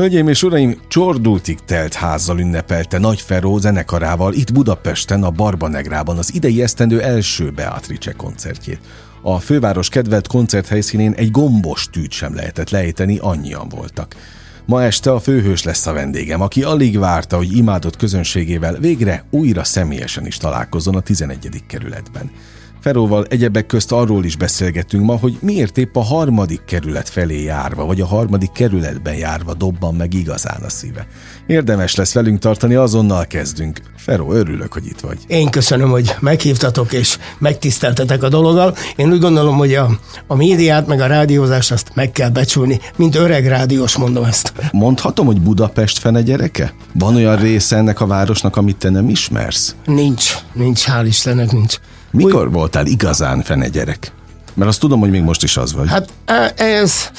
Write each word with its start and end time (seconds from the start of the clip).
Hölgyeim 0.00 0.28
és 0.28 0.42
uraim, 0.42 0.80
csordultig 0.88 1.58
telt 1.64 1.94
házzal 1.94 2.38
ünnepelte 2.38 2.98
Nagy 2.98 3.20
Feró 3.20 3.58
zenekarával 3.58 4.32
itt 4.32 4.52
Budapesten 4.52 5.22
a 5.22 5.30
Barbanegrában 5.30 6.18
az 6.18 6.34
idei 6.34 6.62
esztendő 6.62 7.02
első 7.02 7.50
Beatrice 7.50 8.12
koncertjét. 8.12 8.80
A 9.22 9.38
főváros 9.38 9.88
kedvelt 9.88 10.26
koncerthelyszínén 10.26 11.12
egy 11.12 11.30
gombos 11.30 11.88
tűt 11.92 12.10
sem 12.10 12.34
lehetett 12.34 12.70
lejteni, 12.70 13.18
annyian 13.18 13.68
voltak. 13.68 14.14
Ma 14.66 14.82
este 14.82 15.12
a 15.12 15.20
főhős 15.20 15.62
lesz 15.62 15.86
a 15.86 15.92
vendégem, 15.92 16.40
aki 16.40 16.62
alig 16.62 16.98
várta, 16.98 17.36
hogy 17.36 17.56
imádott 17.56 17.96
közönségével 17.96 18.78
végre 18.78 19.24
újra 19.30 19.64
személyesen 19.64 20.26
is 20.26 20.36
találkozzon 20.36 20.96
a 20.96 21.00
11. 21.00 21.62
kerületben. 21.66 22.30
Feróval 22.80 23.24
egyebek 23.28 23.66
közt 23.66 23.92
arról 23.92 24.24
is 24.24 24.36
beszélgetünk 24.36 25.04
ma, 25.04 25.16
hogy 25.16 25.38
miért 25.40 25.78
épp 25.78 25.96
a 25.96 26.02
harmadik 26.02 26.60
kerület 26.64 27.08
felé 27.08 27.42
járva, 27.42 27.84
vagy 27.84 28.00
a 28.00 28.06
harmadik 28.06 28.52
kerületben 28.52 29.14
járva 29.14 29.54
dobban 29.54 29.94
meg 29.94 30.14
igazán 30.14 30.62
a 30.62 30.68
szíve. 30.68 31.06
Érdemes 31.46 31.94
lesz 31.94 32.14
velünk 32.14 32.38
tartani, 32.38 32.74
azonnal 32.74 33.26
kezdünk. 33.26 33.80
Feró, 33.96 34.32
örülök, 34.32 34.72
hogy 34.72 34.86
itt 34.86 35.00
vagy. 35.00 35.18
Én 35.26 35.50
köszönöm, 35.50 35.90
hogy 35.90 36.14
meghívtatok 36.20 36.92
és 36.92 37.18
megtiszteltetek 37.38 38.22
a 38.22 38.28
dologgal. 38.28 38.76
Én 38.96 39.12
úgy 39.12 39.20
gondolom, 39.20 39.56
hogy 39.56 39.74
a, 39.74 39.90
a 40.26 40.34
médiát 40.34 40.86
meg 40.86 41.00
a 41.00 41.06
rádiózást 41.06 41.72
azt 41.72 41.90
meg 41.94 42.12
kell 42.12 42.30
becsülni, 42.30 42.80
mint 42.96 43.14
öreg 43.14 43.46
rádiós 43.46 43.96
mondom 43.96 44.24
ezt. 44.24 44.52
Mondhatom, 44.72 45.26
hogy 45.26 45.40
Budapest 45.40 45.98
fene 45.98 46.22
gyereke? 46.22 46.72
Van 46.94 47.14
olyan 47.14 47.36
része 47.36 47.76
ennek 47.76 48.00
a 48.00 48.06
városnak, 48.06 48.56
amit 48.56 48.76
te 48.76 48.90
nem 48.90 49.08
ismersz? 49.08 49.74
Nincs, 49.84 50.34
nincs, 50.52 50.84
hál' 50.86 51.04
Istennek 51.06 51.52
nincs. 51.52 51.78
Mikor 52.10 52.46
Úgy... 52.46 52.52
voltál 52.52 52.86
igazán 52.86 53.42
fene 53.42 53.68
gyerek? 53.68 54.12
Mert 54.54 54.70
azt 54.70 54.80
tudom, 54.80 55.00
hogy 55.00 55.10
még 55.10 55.22
most 55.22 55.42
is 55.42 55.56
az 55.56 55.72
vagy. 55.72 55.88
Hát 55.88 56.08
ez, 56.60 57.10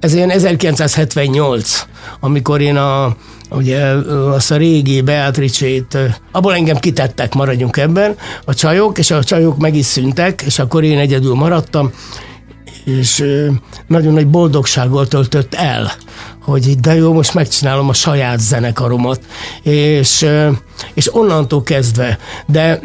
ez 0.00 0.14
ilyen 0.14 0.30
1978, 0.30 1.86
amikor 2.20 2.60
én 2.60 2.76
a, 2.76 3.16
ugye 3.50 3.84
azt 4.34 4.50
a 4.50 4.56
régi 4.56 5.00
Beatrice-t, 5.00 5.96
abból 6.32 6.54
engem 6.54 6.76
kitettek, 6.76 7.34
maradjunk 7.34 7.76
ebben, 7.76 8.16
a 8.44 8.54
csajok, 8.54 8.98
és 8.98 9.10
a 9.10 9.24
csajok 9.24 9.58
meg 9.58 9.74
is 9.74 9.86
szüntek, 9.86 10.42
és 10.42 10.58
akkor 10.58 10.84
én 10.84 10.98
egyedül 10.98 11.34
maradtam, 11.34 11.92
és 12.84 13.24
nagyon 13.86 14.12
nagy 14.12 14.26
boldogsággal 14.26 15.06
töltött 15.06 15.54
el, 15.54 15.92
hogy 16.42 16.80
de 16.80 16.94
jó, 16.94 17.12
most 17.12 17.34
megcsinálom 17.34 17.88
a 17.88 17.92
saját 17.92 18.40
zenekaromat, 18.40 19.20
és, 19.62 20.26
és 20.94 21.14
onnantól 21.14 21.62
kezdve, 21.62 22.18
de 22.46 22.80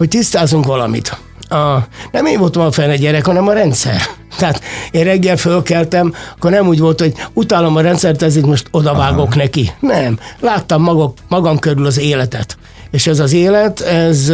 hogy 0.00 0.08
tisztázunk 0.08 0.66
valamit. 0.66 1.18
A, 1.48 1.78
nem 2.12 2.26
én 2.26 2.38
voltam 2.38 2.62
a 2.62 2.70
fene 2.70 2.96
gyerek, 2.96 3.26
hanem 3.26 3.48
a 3.48 3.52
rendszer. 3.52 4.00
Tehát 4.38 4.62
én 4.90 5.04
reggel 5.04 5.36
fölkeltem, 5.36 6.14
akkor 6.36 6.50
nem 6.50 6.66
úgy 6.66 6.78
volt, 6.78 7.00
hogy 7.00 7.14
utálom 7.32 7.76
a 7.76 7.80
rendszert, 7.80 8.22
ezért 8.22 8.46
most 8.46 8.68
odavágok 8.70 9.30
Aha. 9.30 9.36
neki. 9.36 9.70
Nem. 9.80 10.18
Láttam 10.40 10.82
magam, 10.82 11.12
magam 11.28 11.58
körül 11.58 11.86
az 11.86 11.98
életet. 11.98 12.56
És 12.90 13.06
ez 13.06 13.18
az 13.18 13.32
élet, 13.32 13.80
ez, 13.80 14.32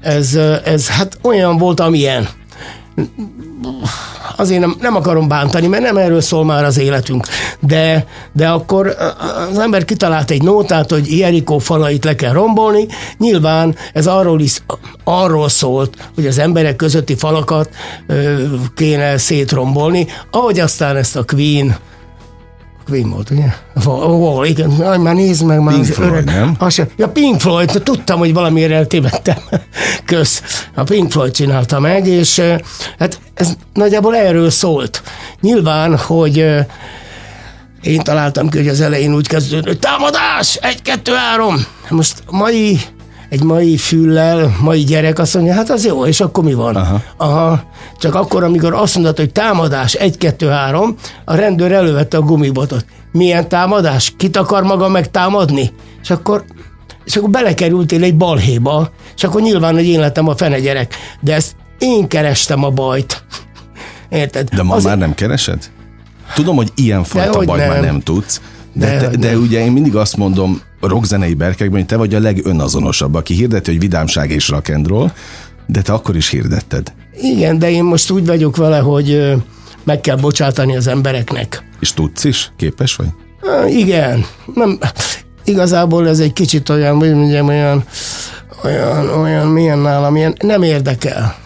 ez, 0.00 0.34
ez 0.64 0.88
hát 0.88 1.18
olyan 1.22 1.58
volt, 1.58 1.80
amilyen 1.80 2.28
azért 4.36 4.60
nem, 4.60 4.76
nem 4.80 4.96
akarom 4.96 5.28
bántani, 5.28 5.66
mert 5.66 5.82
nem 5.82 5.96
erről 5.96 6.20
szól 6.20 6.44
már 6.44 6.64
az 6.64 6.78
életünk, 6.78 7.26
de, 7.60 8.06
de 8.32 8.48
akkor 8.48 8.96
az 9.50 9.58
ember 9.58 9.84
kitalált 9.84 10.30
egy 10.30 10.42
nótát, 10.42 10.90
hogy 10.90 11.18
Jerikó 11.18 11.58
falait 11.58 12.04
le 12.04 12.14
kell 12.14 12.32
rombolni, 12.32 12.86
nyilván 13.18 13.76
ez 13.92 14.06
arról 14.06 14.40
is 14.40 14.62
arról 15.04 15.48
szólt, 15.48 16.10
hogy 16.14 16.26
az 16.26 16.38
emberek 16.38 16.76
közötti 16.76 17.14
falakat 17.14 17.70
ö, 18.06 18.42
kéne 18.74 19.18
szétrombolni, 19.18 20.06
ahogy 20.30 20.60
aztán 20.60 20.96
ezt 20.96 21.16
a 21.16 21.24
Queen 21.24 21.76
Queen 22.84 23.10
volt, 23.10 23.30
ugye? 23.30 23.46
Wall, 23.84 24.46
igen, 24.46 24.70
már 25.00 25.14
nézd 25.14 25.44
meg. 25.44 25.60
Már 25.60 25.74
Pink 25.74 25.86
Floyd, 25.86 26.10
öreg. 26.10 26.24
nem? 26.24 26.54
Azt, 26.58 26.86
ja, 26.96 27.08
Pink 27.08 27.40
Floyd, 27.40 27.80
tudtam, 27.82 28.18
hogy 28.18 28.32
valamiért 28.32 28.72
eltévedtem. 28.72 29.36
Kösz. 30.04 30.66
A 30.74 30.82
Pink 30.82 31.10
Floyd 31.10 31.32
csinálta 31.32 31.80
meg, 31.80 32.06
és 32.06 32.42
hát 32.98 33.20
ez 33.34 33.56
nagyjából 33.72 34.16
erről 34.16 34.50
szólt. 34.50 35.02
Nyilván, 35.40 35.96
hogy 35.98 36.36
én 37.82 38.00
találtam 38.02 38.48
ki, 38.48 38.58
hogy 38.58 38.68
az 38.68 38.80
elején 38.80 39.14
úgy 39.14 39.26
kezdődött, 39.26 39.80
támadás, 39.80 40.54
egy, 40.54 40.82
kettő, 40.82 41.12
három. 41.12 41.66
Most 41.88 42.22
mai 42.30 42.80
egy 43.32 43.42
mai 43.42 43.76
füllel, 43.76 44.56
mai 44.60 44.80
gyerek 44.84 45.18
azt 45.18 45.34
mondja, 45.34 45.54
hát 45.54 45.70
az 45.70 45.84
jó, 45.84 46.06
és 46.06 46.20
akkor 46.20 46.44
mi 46.44 46.54
van? 46.54 46.76
Aha. 46.76 47.00
Aha. 47.16 47.62
Csak 47.98 48.14
akkor, 48.14 48.44
amikor 48.44 48.74
azt 48.74 48.94
mondod, 48.94 49.16
hogy 49.16 49.32
támadás, 49.32 49.92
egy, 49.92 50.18
kettő, 50.18 50.48
három, 50.48 50.96
a 51.24 51.34
rendőr 51.34 51.72
elővette 51.72 52.16
a 52.16 52.20
gumibotot. 52.20 52.84
Milyen 53.12 53.48
támadás? 53.48 54.14
Kit 54.16 54.36
akar 54.36 54.62
maga 54.62 54.88
megtámadni? 54.88 55.72
És 56.02 56.10
akkor 56.10 56.44
és 57.04 57.16
akkor 57.16 57.30
belekerültél 57.30 58.02
egy 58.02 58.16
balhéba, 58.16 58.90
és 59.16 59.24
akkor 59.24 59.40
nyilván, 59.40 59.74
hogy 59.74 59.86
én 59.86 60.00
lettem 60.00 60.28
a 60.28 60.36
fene 60.36 60.60
gyerek. 60.60 60.94
De 61.20 61.34
ezt 61.34 61.56
én 61.78 62.08
kerestem 62.08 62.64
a 62.64 62.70
bajt. 62.70 63.24
Érted? 64.08 64.48
De 64.48 64.62
ma 64.62 64.74
Azért... 64.74 64.88
már 64.88 65.06
nem 65.06 65.14
keresed? 65.14 65.70
Tudom, 66.34 66.56
hogy 66.56 66.72
ilyen 66.74 67.04
fajta 67.04 67.44
bajt 67.44 67.60
nem. 67.60 67.68
már 67.68 67.80
nem 67.80 68.00
tudsz, 68.00 68.40
de, 68.72 68.98
de, 68.98 69.08
de, 69.08 69.16
de 69.16 69.38
ugye 69.38 69.64
én 69.64 69.72
mindig 69.72 69.96
azt 69.96 70.16
mondom 70.16 70.60
rockzenei 70.80 71.34
berkekben, 71.34 71.78
hogy 71.78 71.88
te 71.88 71.96
vagy 71.96 72.14
a 72.14 72.20
legönazonosabb, 72.20 73.14
aki 73.14 73.34
hirdeti, 73.34 73.70
hogy 73.70 73.80
vidámság 73.80 74.30
és 74.30 74.52
rock'n'roll, 74.52 75.10
de 75.66 75.82
te 75.82 75.92
akkor 75.92 76.16
is 76.16 76.28
hirdetted. 76.28 76.92
Igen, 77.20 77.58
de 77.58 77.70
én 77.70 77.84
most 77.84 78.10
úgy 78.10 78.26
vagyok 78.26 78.56
vele, 78.56 78.78
hogy 78.78 79.34
meg 79.84 80.00
kell 80.00 80.16
bocsátani 80.16 80.76
az 80.76 80.86
embereknek. 80.86 81.64
És 81.80 81.92
tudsz 81.92 82.24
is? 82.24 82.52
Képes 82.56 82.96
vagy? 82.96 83.08
Igen. 83.68 84.24
Nem, 84.54 84.78
igazából 85.44 86.08
ez 86.08 86.18
egy 86.18 86.32
kicsit 86.32 86.68
olyan, 86.68 86.96
hogy 86.96 87.14
mondjam, 87.14 87.48
olyan 87.48 87.84
olyan, 88.64 89.08
olyan 89.08 89.46
milyen 89.46 89.78
nálam, 89.78 90.16
ilyen 90.16 90.34
nem 90.40 90.62
érdekel. 90.62 91.36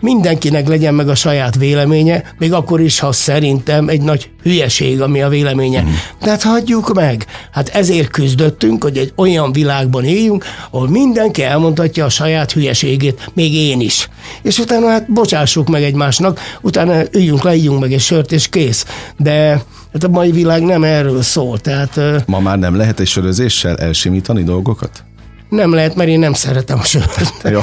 Mindenkinek 0.00 0.68
legyen 0.68 0.94
meg 0.94 1.08
a 1.08 1.14
saját 1.14 1.56
véleménye, 1.56 2.22
még 2.38 2.52
akkor 2.52 2.80
is, 2.80 2.98
ha 2.98 3.12
szerintem 3.12 3.88
egy 3.88 4.02
nagy 4.02 4.30
hülyeség, 4.42 5.00
ami 5.00 5.22
a 5.22 5.28
véleménye. 5.28 5.82
Mm. 5.82 5.88
De 6.20 6.30
hát 6.30 6.42
hagyjuk 6.42 6.94
meg. 6.94 7.26
Hát 7.52 7.68
ezért 7.68 8.10
küzdöttünk, 8.10 8.82
hogy 8.82 8.96
egy 8.96 9.12
olyan 9.16 9.52
világban 9.52 10.04
éljünk, 10.04 10.44
ahol 10.70 10.88
mindenki 10.88 11.42
elmondhatja 11.42 12.04
a 12.04 12.08
saját 12.08 12.52
hülyeségét, 12.52 13.30
még 13.34 13.54
én 13.54 13.80
is. 13.80 14.08
És 14.42 14.58
utána 14.58 14.88
hát 14.88 15.12
bocsássuk 15.12 15.68
meg 15.68 15.82
egymásnak, 15.82 16.40
utána 16.60 17.02
üljünk 17.12 17.42
le, 17.42 17.54
meg 17.80 17.92
egy 17.92 18.00
sört, 18.00 18.32
és 18.32 18.48
kész. 18.48 18.86
De 19.16 19.62
hát 19.92 20.04
a 20.04 20.08
mai 20.08 20.30
világ 20.30 20.62
nem 20.62 20.84
erről 20.84 21.22
szól. 21.22 21.58
Tehát, 21.58 22.00
Ma 22.26 22.40
már 22.40 22.58
nem 22.58 22.76
lehet 22.76 23.00
egy 23.00 23.06
sörözéssel 23.06 23.76
elsimítani 23.76 24.42
dolgokat? 24.42 25.04
Nem 25.52 25.74
lehet, 25.74 25.94
mert 25.94 26.08
én 26.08 26.18
nem 26.18 26.32
szeretem 26.32 26.78
a 26.78 26.84
sört. 26.84 27.32
Jó, 27.44 27.60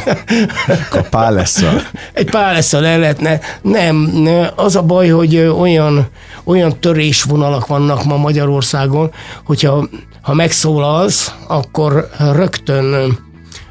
akkor 0.68 1.10
páleszal. 1.10 1.82
Egy 2.14 2.30
páleszal 2.30 2.86
el 2.86 3.00
lehetne. 3.00 3.40
Nem, 3.62 4.12
az 4.56 4.76
a 4.76 4.82
baj, 4.82 5.08
hogy 5.08 5.38
olyan, 5.38 6.08
olyan 6.44 6.80
törésvonalak 6.80 7.68
vannak 7.68 8.04
ma 8.04 8.18
Magyarországon, 8.18 9.12
hogyha 9.46 9.88
ha 10.22 10.34
megszólalsz, 10.34 11.34
akkor 11.48 12.10
rögtön, 12.18 13.18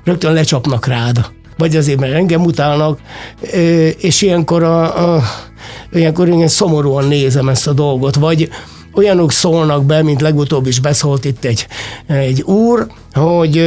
rögtön 0.05 0.33
lecsapnak 0.33 0.87
rád. 0.87 1.27
Vagy 1.57 1.77
azért, 1.77 2.01
mert 2.01 2.15
engem 2.15 2.45
utálnak, 2.45 2.99
és 3.99 4.23
ilyenkor, 4.23 4.63
a, 4.63 5.15
a, 5.15 5.23
ilyenkor 5.93 6.29
én 6.29 6.49
szomorúan 6.49 7.05
nézem 7.05 7.49
ezt 7.49 7.67
a 7.67 7.73
dolgot. 7.73 8.15
Vagy, 8.15 8.49
olyanok 8.99 9.33
szólnak 9.33 9.85
be, 9.85 10.03
mint 10.03 10.21
legutóbb 10.21 10.67
is 10.67 10.81
beszólt 10.81 11.25
itt 11.25 11.45
egy, 11.45 11.67
egy 12.07 12.43
úr, 12.43 12.87
hogy 13.13 13.59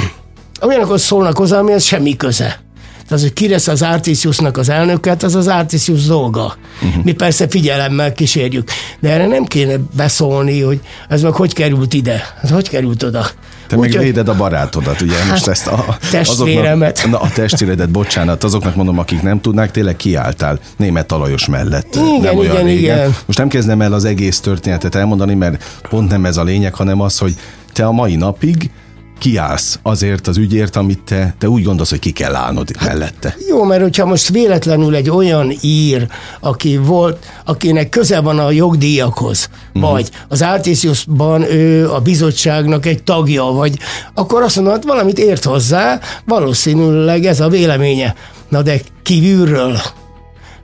olyanokat 0.66 0.98
szólnak 0.98 1.36
hozzá, 1.36 1.58
amihez 1.58 1.82
semmi 1.82 2.16
köze. 2.16 2.60
Tehát, 3.08 3.22
hogy 3.22 3.32
ki 3.32 3.48
lesz 3.48 3.68
az 3.68 3.82
Artisiusnak 3.82 4.56
az 4.56 4.68
elnöket, 4.68 5.22
az 5.22 5.34
az 5.34 5.46
Artisius 5.46 6.06
dolga. 6.06 6.56
Uh-huh. 6.82 7.04
Mi 7.04 7.12
persze 7.12 7.48
figyelemmel 7.48 8.12
kísérjük. 8.12 8.70
De 9.00 9.10
erre 9.10 9.26
nem 9.26 9.44
kéne 9.44 9.74
beszólni, 9.96 10.60
hogy 10.60 10.80
ez 11.08 11.22
meg 11.22 11.32
hogy 11.32 11.54
került 11.54 11.94
ide, 11.94 12.22
ez 12.42 12.50
hogy 12.50 12.68
került 12.68 13.02
oda. 13.02 13.26
Te 13.66 13.76
Úgy, 13.76 13.94
meg 13.94 14.02
véded 14.02 14.28
a 14.28 14.34
barátodat, 14.34 15.00
ugye? 15.00 15.14
Hát, 15.14 15.30
most 15.30 15.46
ezt 15.46 15.66
a, 15.66 15.96
testvéremet. 16.10 16.98
Azoknak, 16.98 17.20
na, 17.20 17.26
a 17.26 17.30
testvéredet, 17.32 17.90
bocsánat, 17.90 18.44
azoknak 18.44 18.74
mondom, 18.74 18.98
akik 18.98 19.22
nem 19.22 19.40
tudnák, 19.40 19.70
tényleg 19.70 19.96
kiálltál 19.96 20.58
német 20.76 21.06
talajos 21.06 21.46
mellett. 21.46 21.94
Igen, 21.94 22.20
nem 22.20 22.36
olyan 22.36 22.52
igen, 22.52 22.64
régen. 22.64 22.96
igen. 22.96 23.16
Most 23.26 23.38
nem 23.38 23.48
kezdem 23.48 23.80
el 23.80 23.92
az 23.92 24.04
egész 24.04 24.40
történetet 24.40 24.94
elmondani, 24.94 25.34
mert 25.34 25.80
pont 25.88 26.10
nem 26.10 26.24
ez 26.24 26.36
a 26.36 26.42
lényeg, 26.42 26.74
hanem 26.74 27.00
az, 27.00 27.18
hogy 27.18 27.34
te 27.72 27.86
a 27.86 27.92
mai 27.92 28.16
napig 28.16 28.70
kiállsz 29.18 29.78
azért 29.82 30.26
az 30.26 30.36
ügyért, 30.36 30.76
amit 30.76 31.00
te, 31.04 31.34
te 31.38 31.48
úgy 31.48 31.62
gondolsz, 31.62 31.90
hogy 31.90 31.98
ki 31.98 32.10
kell 32.10 32.34
állnod 32.34 32.76
hát, 32.76 32.88
mellette. 32.88 33.36
Jó, 33.48 33.64
mert 33.64 33.82
hogyha 33.82 34.06
most 34.06 34.28
véletlenül 34.28 34.94
egy 34.94 35.10
olyan 35.10 35.52
ír, 35.60 36.06
aki 36.40 36.76
volt, 36.76 37.26
akinek 37.44 37.88
köze 37.88 38.20
van 38.20 38.38
a 38.38 38.50
jogdíjakhoz, 38.50 39.48
uh-huh. 39.74 39.90
vagy 39.90 40.10
az 40.28 40.42
Artisiusban 40.42 41.42
ő 41.42 41.90
a 41.90 42.00
bizottságnak 42.00 42.86
egy 42.86 43.02
tagja, 43.02 43.44
vagy 43.44 43.78
akkor 44.14 44.42
azt 44.42 44.56
mondod, 44.56 44.86
valamit 44.86 45.18
ért 45.18 45.44
hozzá, 45.44 46.00
valószínűleg 46.24 47.24
ez 47.24 47.40
a 47.40 47.48
véleménye. 47.48 48.14
Na 48.48 48.62
de 48.62 48.80
kívülről. 49.02 49.76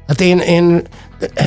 Hát 0.07 0.21
én, 0.21 0.39
én 0.39 0.83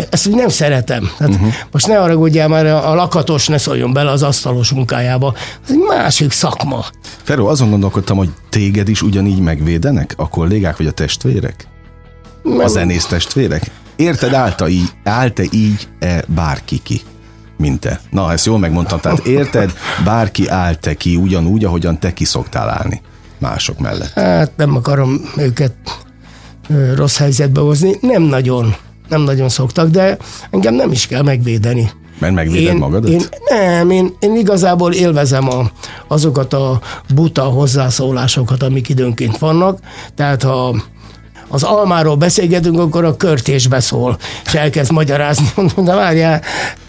ezt 0.09 0.27
úgy 0.27 0.35
nem 0.35 0.49
szeretem. 0.49 1.09
Hát 1.19 1.29
uh-huh. 1.29 1.53
Most 1.71 1.87
ne 1.87 1.95
haragudjál 1.95 2.47
már, 2.47 2.65
a 2.65 2.93
lakatos 2.93 3.47
ne 3.47 3.57
szóljon 3.57 3.93
bele 3.93 4.11
az 4.11 4.23
asztalos 4.23 4.71
munkájába. 4.71 5.33
Ez 5.63 5.71
egy 5.71 5.83
másik 5.87 6.31
szakma. 6.31 6.85
Feró, 7.23 7.47
azon 7.47 7.69
gondolkodtam, 7.69 8.17
hogy 8.17 8.29
téged 8.49 8.89
is 8.89 9.01
ugyanígy 9.01 9.39
megvédenek? 9.39 10.13
A 10.17 10.29
kollégák 10.29 10.77
vagy 10.77 10.87
a 10.87 10.91
testvérek? 10.91 11.67
Nem. 12.43 12.59
A 12.59 12.67
zenész 12.67 13.05
testvérek? 13.05 13.71
Érted, 13.95 14.33
állta 14.33 14.67
így, 14.67 14.89
állt-e 15.03 15.43
így 15.51 15.87
-e 15.99 16.23
bárki 16.27 16.79
ki? 16.83 17.01
mint 17.57 17.79
te. 17.79 17.99
Na, 18.09 18.31
ezt 18.31 18.45
jól 18.45 18.59
megmondtam. 18.59 18.99
Tehát 18.99 19.25
érted, 19.25 19.73
bárki 20.05 20.47
állt-e 20.47 20.93
ki 20.93 21.15
ugyanúgy, 21.15 21.65
ahogyan 21.65 21.99
te 21.99 22.13
ki 22.13 22.25
szoktál 22.25 22.69
állni 22.69 23.01
mások 23.39 23.79
mellett? 23.79 24.11
Hát 24.11 24.51
nem 24.57 24.75
akarom 24.75 25.21
őket 25.37 25.73
rossz 26.95 27.17
helyzetbe 27.17 27.61
hozni. 27.61 27.97
Nem 28.01 28.21
nagyon 28.21 28.75
nem 29.09 29.21
nagyon 29.21 29.49
szoktak, 29.49 29.89
de 29.89 30.17
engem 30.49 30.73
nem 30.73 30.91
is 30.91 31.07
kell 31.07 31.21
megvédeni. 31.21 31.91
Mert 32.19 32.33
megvéded 32.33 32.73
én, 32.73 32.77
magadat? 32.77 33.09
Én, 33.09 33.21
nem, 33.49 33.89
én, 33.89 34.15
én 34.19 34.35
igazából 34.35 34.93
élvezem 34.93 35.49
a, 35.49 35.71
azokat 36.07 36.53
a 36.53 36.79
buta 37.13 37.43
hozzászólásokat, 37.43 38.63
amik 38.63 38.89
időnként 38.89 39.37
vannak. 39.37 39.79
Tehát 40.15 40.43
ha 40.43 40.75
az 41.49 41.63
almáról 41.63 42.15
beszélgetünk, 42.15 42.79
akkor 42.79 43.05
a 43.05 43.17
körtés 43.17 43.67
beszól, 43.67 44.17
és 44.45 44.53
elkezd 44.53 44.91
magyarázni. 44.91 45.45
Mondom, 45.55 45.85
de 45.85 45.95
várjál, 45.95 46.41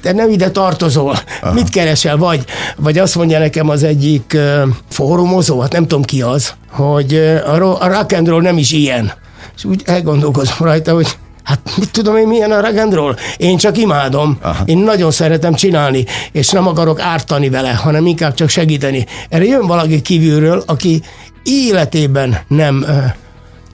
te 0.02 0.12
nem 0.12 0.30
ide 0.30 0.50
tartozol, 0.50 1.18
Aha. 1.42 1.52
mit 1.52 1.68
keresel? 1.68 2.16
Vagy, 2.16 2.44
vagy 2.76 2.98
azt 2.98 3.14
mondja 3.14 3.38
nekem 3.38 3.68
az 3.68 3.82
egyik 3.82 4.32
uh, 4.34 4.68
fórumozó, 4.88 5.60
hát 5.60 5.72
nem 5.72 5.86
tudom 5.86 6.02
ki 6.02 6.22
az, 6.22 6.54
hogy 6.70 7.14
uh, 7.14 7.62
a, 7.62 7.82
a 7.82 7.88
rock 7.88 8.12
and 8.12 8.28
roll 8.28 8.42
nem 8.42 8.58
is 8.58 8.72
ilyen. 8.72 9.12
És 9.56 9.64
úgy 9.64 9.82
elgondolkozom 9.84 10.56
rajta, 10.58 10.94
hogy 10.94 11.16
Hát 11.48 11.60
mit 11.76 11.90
tudom 11.90 12.16
én, 12.16 12.26
milyen 12.26 12.52
a 12.52 12.90
roll? 12.90 13.16
Én 13.36 13.56
csak 13.56 13.78
imádom. 13.78 14.38
Aha. 14.42 14.62
Én 14.64 14.78
nagyon 14.78 15.10
szeretem 15.10 15.54
csinálni, 15.54 16.04
és 16.32 16.50
nem 16.50 16.66
akarok 16.66 17.00
ártani 17.00 17.48
vele, 17.48 17.70
hanem 17.70 18.06
inkább 18.06 18.34
csak 18.34 18.48
segíteni. 18.48 19.06
Erre 19.28 19.44
jön 19.44 19.66
valaki 19.66 20.02
kívülről, 20.02 20.62
aki 20.66 21.02
életében 21.42 22.38
nem, 22.48 22.86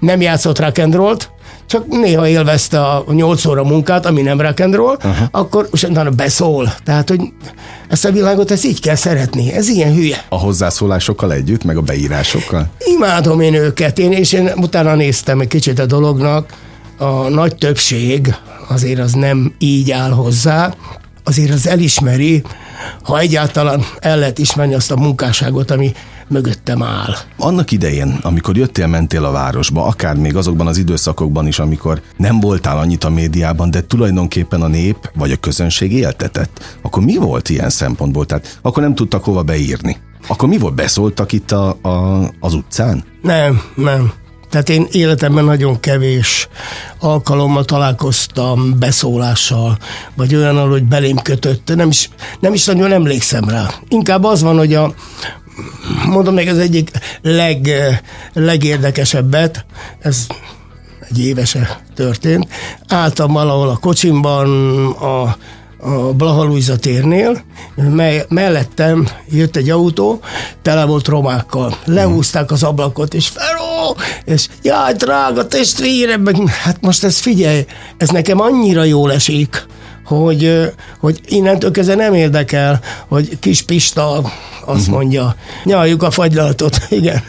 nem 0.01 0.21
játszott 0.21 0.59
rock'n'rollt, 0.59 1.21
csak 1.67 1.87
néha 1.87 2.29
élvezte 2.29 2.81
a 2.81 3.05
8 3.13 3.45
óra 3.45 3.65
munkát, 3.65 4.07
ami 4.07 4.23
nem 4.23 4.41
rock 4.41 4.61
and 4.61 4.75
roll, 4.75 4.95
uh-huh. 4.97 5.17
akkor 5.31 5.69
utána 5.73 6.11
beszól. 6.11 6.75
Tehát, 6.85 7.09
hogy 7.09 7.21
ezt 7.89 8.05
a 8.05 8.11
világot 8.11 8.51
ezt 8.51 8.65
így 8.65 8.81
kell 8.81 8.95
szeretni. 8.95 9.53
Ez 9.53 9.69
ilyen 9.69 9.95
hülye. 9.95 10.25
A 10.29 10.39
hozzászólásokkal 10.39 11.33
együtt, 11.33 11.65
meg 11.65 11.77
a 11.77 11.81
beírásokkal? 11.81 12.67
Imádom 12.79 13.41
én 13.41 13.55
őket, 13.55 13.99
én, 13.99 14.13
és 14.13 14.33
én 14.33 14.51
utána 14.57 14.95
néztem 14.95 15.41
egy 15.41 15.49
kicsit 15.49 15.79
a 15.79 15.87
dolognak, 15.87 16.53
a 16.99 17.29
nagy 17.29 17.57
többség 17.57 18.35
azért 18.69 19.01
az 19.01 19.13
nem 19.13 19.55
így 19.59 19.91
áll 19.91 20.11
hozzá, 20.11 20.75
azért 21.25 21.53
az 21.53 21.67
elismeri, 21.67 22.43
ha 23.03 23.19
egyáltalán 23.19 23.83
el 24.01 24.19
lehet 24.19 24.39
ismerni 24.39 24.75
azt 24.75 24.91
a 24.91 24.97
munkásságot, 24.97 25.71
ami 25.71 25.93
mögöttem 26.29 26.83
áll. 26.83 27.15
Annak 27.37 27.71
idején, 27.71 28.19
amikor 28.23 28.57
jöttél, 28.57 28.87
mentél 28.87 29.25
a 29.25 29.31
városba, 29.31 29.87
akár 29.87 30.17
még 30.17 30.37
azokban 30.37 30.67
az 30.67 30.79
időszakokban 30.79 31.47
is, 31.47 31.59
amikor 31.59 32.03
nem 32.17 32.41
voltál 32.41 32.79
annyit 32.79 33.05
a 33.05 33.11
médiában, 33.11 33.71
de 33.71 33.83
tulajdonképpen 33.83 34.63
a 34.63 34.67
nép 34.67 35.11
vagy 35.15 35.31
a 35.31 35.37
közönség 35.37 35.93
éltetett, 35.93 36.79
akkor 36.83 37.03
mi 37.05 37.17
volt 37.17 37.49
ilyen 37.49 37.71
szempontból? 37.71 38.27
Tehát 38.27 38.59
akkor 38.63 38.83
nem 38.83 38.95
tudtak 38.95 39.25
hova 39.25 39.43
beírni. 39.43 39.97
Akkor 40.27 40.49
mi 40.49 40.59
volt? 40.59 40.75
Beszóltak 40.75 41.33
itt 41.33 41.53
a, 41.53 41.77
a, 41.83 42.23
az 42.41 42.55
utcán? 42.55 43.05
Nem, 43.23 43.63
nem. 43.75 44.13
Tehát 44.55 44.69
én 44.69 44.87
életemben 44.91 45.45
nagyon 45.45 45.81
kevés 45.81 46.49
alkalommal 46.99 47.65
találkoztam 47.65 48.79
beszólással, 48.79 49.79
vagy 50.17 50.35
olyan, 50.35 50.69
hogy 50.69 50.85
belém 50.85 51.17
kötött, 51.17 51.75
nem 51.75 51.89
is, 51.89 52.11
nem 52.41 52.53
is 52.53 52.65
nagyon 52.65 52.93
emlékszem 52.93 53.49
rá. 53.49 53.71
Inkább 53.89 54.25
az 54.25 54.43
van, 54.43 54.57
hogy 54.57 54.75
a, 54.75 54.95
mondom 56.07 56.35
meg 56.35 56.49
az 56.49 56.59
egyik 56.59 56.91
leg, 57.23 57.71
legérdekesebbet, 58.33 59.65
ez 59.99 60.27
egy 61.09 61.25
évese 61.25 61.81
történt. 61.95 62.49
Álltam 62.89 63.33
valahol 63.33 63.69
a 63.69 63.77
kocsimban, 63.77 64.49
a 64.93 65.37
a 65.85 66.13
Blaha 66.13 66.77
térnél, 66.81 67.43
mely, 67.75 68.25
mellettem 68.29 69.09
jött 69.31 69.57
egy 69.57 69.71
autó, 69.71 70.21
tele 70.63 70.85
volt 70.85 71.09
romákkal. 71.09 71.77
Lehúzták 71.85 72.51
az 72.51 72.63
ablakot, 72.63 73.15
és 73.15 73.29
Feró! 73.29 73.97
És 74.25 74.49
jaj, 74.63 74.95
drága 74.95 75.47
testvérem! 75.47 76.27
Hát 76.63 76.81
most 76.81 77.05
ez 77.05 77.19
figyelj, 77.19 77.65
ez 77.97 78.09
nekem 78.09 78.41
annyira 78.41 78.85
jól 78.85 79.13
esik, 79.13 79.67
hogy, 80.05 80.73
hogy 80.99 81.21
innentől 81.27 81.71
kezdve 81.71 81.95
nem 81.95 82.15
érdekel, 82.15 82.81
hogy 83.09 83.39
kis 83.39 83.63
Pista 83.63 84.33
azt 84.67 84.81
uh-huh. 84.81 84.95
mondja, 84.95 85.35
nyaljuk 85.65 86.03
a 86.03 86.11
fagylaltot, 86.11 86.79
igen. 86.89 87.23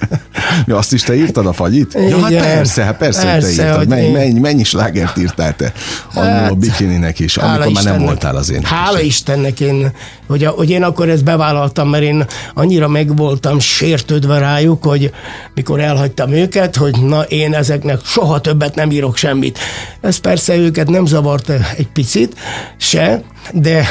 Ja, 0.66 0.78
azt 0.78 0.94
is 0.94 1.02
te 1.02 1.16
írtad 1.16 1.46
a 1.46 1.54
fagyit? 1.54 1.94
Igen. 1.94 2.10
Ja, 2.10 2.20
hát 2.20 2.32
persze, 2.32 2.84
hát 2.84 2.98
persze, 2.98 3.24
persze 3.24 3.48
hogy 3.48 3.56
te 3.56 3.64
írtad. 3.64 3.88
Mennyi, 3.88 4.12
mennyi, 4.12 4.40
mennyi 4.40 4.64
slágert 4.64 5.18
írtál 5.18 5.56
te 5.56 5.74
hát, 6.14 6.52
a 6.52 6.54
bikininek 6.54 7.20
is, 7.20 7.38
amikor 7.38 7.72
már 7.72 7.84
nem 7.84 8.02
voltál 8.02 8.36
az 8.36 8.52
én. 8.52 8.64
Hála 8.64 9.00
Istennek 9.00 9.60
én, 9.60 9.92
hogy, 10.28 10.44
a, 10.44 10.50
hogy 10.50 10.70
én 10.70 10.84
akkor 10.84 11.10
ezt 11.10 11.24
bevállaltam, 11.24 11.90
mert 11.90 12.04
én 12.04 12.26
annyira 12.54 12.88
meg 12.88 13.16
voltam 13.16 13.60
sértődve 13.60 14.38
rájuk, 14.38 14.84
hogy 14.84 15.12
mikor 15.54 15.80
elhagytam 15.80 16.32
őket, 16.32 16.76
hogy 16.76 17.02
na 17.02 17.22
én 17.22 17.54
ezeknek 17.54 18.00
soha 18.06 18.42
többet 18.42 18.76
nem 18.76 18.92
írok 18.92 19.18
semmit. 19.18 19.60
Ez 20.02 20.18
persze 20.18 20.56
őket 20.56 20.90
nem 20.90 21.06
zavart 21.06 21.50
egy 21.78 21.88
picit, 21.88 22.36
se, 22.78 23.24
de 23.54 23.86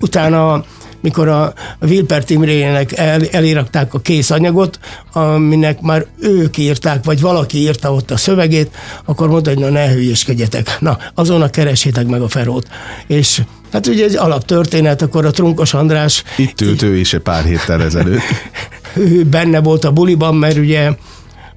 utána 0.00 0.64
mikor 1.00 1.28
a 1.28 1.52
Wilper 1.80 2.24
Timrének 2.24 2.96
el, 2.96 3.26
elirakták 3.30 3.94
a 3.94 4.00
kész 4.00 4.30
anyagot, 4.30 4.78
aminek 5.12 5.80
már 5.80 6.06
ők 6.20 6.56
írták, 6.56 7.04
vagy 7.04 7.20
valaki 7.20 7.58
írta 7.58 7.92
ott 7.92 8.10
a 8.10 8.16
szövegét, 8.16 8.70
akkor 9.04 9.28
mondta, 9.28 9.50
hogy 9.50 9.58
na 9.58 9.68
ne 9.68 9.90
hülyeskedjetek. 9.90 10.76
Na, 10.80 10.98
azonnal 11.14 11.50
keresétek 11.50 12.06
meg 12.06 12.22
a 12.22 12.28
Ferót. 12.28 12.66
És 13.06 13.42
Hát 13.72 13.86
ugye 13.86 14.04
egy 14.04 14.16
alaptörténet, 14.16 15.02
akkor 15.02 15.24
a 15.24 15.30
Trunkos 15.30 15.74
András... 15.74 16.22
Itt 16.36 16.60
ült 16.60 16.82
ő 16.82 16.96
is 16.96 17.12
egy 17.12 17.20
pár 17.20 17.44
héttel 17.44 17.82
ezelőtt. 17.82 18.22
ő 18.96 19.24
benne 19.24 19.60
volt 19.60 19.84
a 19.84 19.90
buliban, 19.90 20.34
mert 20.34 20.56
ugye 20.56 20.92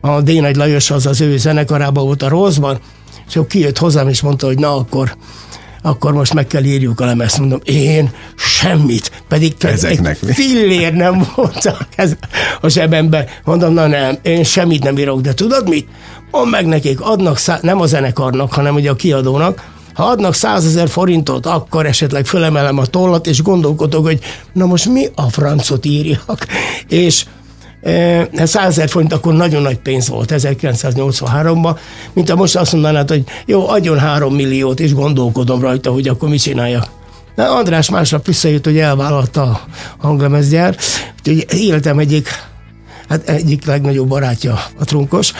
a 0.01 0.21
Dénagy 0.21 0.55
Lajos 0.55 0.91
az 0.91 1.05
az 1.05 1.21
ő 1.21 1.37
zenekarában 1.37 2.05
volt 2.05 2.21
a 2.21 2.29
Rózban, 2.29 2.79
és 3.27 3.35
akkor 3.35 3.47
kijött 3.47 3.77
hozzám, 3.77 4.07
és 4.07 4.21
mondta, 4.21 4.45
hogy 4.45 4.59
na 4.59 4.75
akkor 4.75 5.15
akkor 5.81 6.13
most 6.13 6.33
meg 6.33 6.47
kell 6.47 6.63
írjuk 6.63 6.99
a 6.99 7.05
lemezt. 7.05 7.39
Mondom, 7.39 7.59
én 7.63 8.09
semmit, 8.35 9.23
pedig 9.27 9.53
Ezeknek 9.59 10.17
egy 10.21 10.33
fillér 10.33 10.93
nem 10.93 11.27
volt 11.35 11.75
a 12.61 12.69
zsebembe. 12.69 13.25
Mondom, 13.43 13.73
na 13.73 13.87
nem, 13.87 14.17
én 14.21 14.43
semmit 14.43 14.83
nem 14.83 14.97
írok, 14.97 15.21
de 15.21 15.33
tudod 15.33 15.69
mit? 15.69 15.87
Mondd 16.31 16.49
meg 16.49 16.65
nekik, 16.65 17.01
adnak, 17.01 17.37
szá- 17.37 17.61
nem 17.61 17.81
a 17.81 17.85
zenekarnak, 17.85 18.53
hanem 18.53 18.75
ugye 18.75 18.89
a 18.89 18.95
kiadónak, 18.95 19.69
ha 19.93 20.03
adnak 20.03 20.33
százezer 20.33 20.89
forintot, 20.89 21.45
akkor 21.45 21.85
esetleg 21.85 22.25
fölemelem 22.25 22.77
a 22.77 22.85
tollat, 22.85 23.27
és 23.27 23.41
gondolkodok, 23.41 24.05
hogy 24.05 24.19
na 24.53 24.65
most 24.65 24.85
mi 24.85 25.07
a 25.15 25.29
francot 25.29 25.85
írjak. 25.85 26.47
És 26.87 27.25
100 27.81 28.55
ezer 28.55 28.89
forint 28.89 29.13
akkor 29.13 29.33
nagyon 29.33 29.61
nagy 29.61 29.77
pénz 29.77 30.07
volt 30.07 30.33
1983-ban, 30.35 31.77
mint 32.13 32.29
a 32.29 32.35
most 32.35 32.55
azt 32.55 32.71
mondanád, 32.71 33.09
hogy 33.09 33.23
jó, 33.45 33.69
adjon 33.69 33.99
három 33.99 34.35
milliót, 34.35 34.79
és 34.79 34.93
gondolkodom 34.93 35.61
rajta, 35.61 35.91
hogy 35.91 36.07
akkor 36.07 36.29
mit 36.29 36.41
csináljak. 36.41 36.85
De 37.35 37.43
András 37.43 37.89
másnap 37.89 38.25
visszajött, 38.25 38.65
hogy 38.65 38.77
elvállalta 38.77 39.41
a 39.41 39.61
hanglemezgyár, 39.97 40.77
úgyhogy 41.17 41.45
életem 41.59 41.99
egyik, 41.99 42.29
hát 43.09 43.29
egyik 43.29 43.65
legnagyobb 43.65 44.07
barátja 44.07 44.59
a 44.79 44.85
trunkos, 44.85 45.33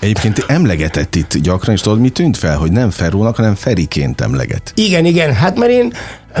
Egyébként 0.00 0.44
emlegetett 0.46 1.14
itt 1.14 1.36
gyakran, 1.36 1.74
és 1.74 1.80
tudod, 1.80 2.00
mi 2.00 2.08
tűnt 2.08 2.36
fel, 2.36 2.56
hogy 2.56 2.72
nem 2.72 2.90
Ferónak, 2.90 3.36
hanem 3.36 3.54
Feriként 3.54 4.20
emleget. 4.20 4.72
Igen, 4.74 5.04
igen, 5.04 5.34
hát 5.34 5.58
mert 5.58 5.72
én, 5.72 5.92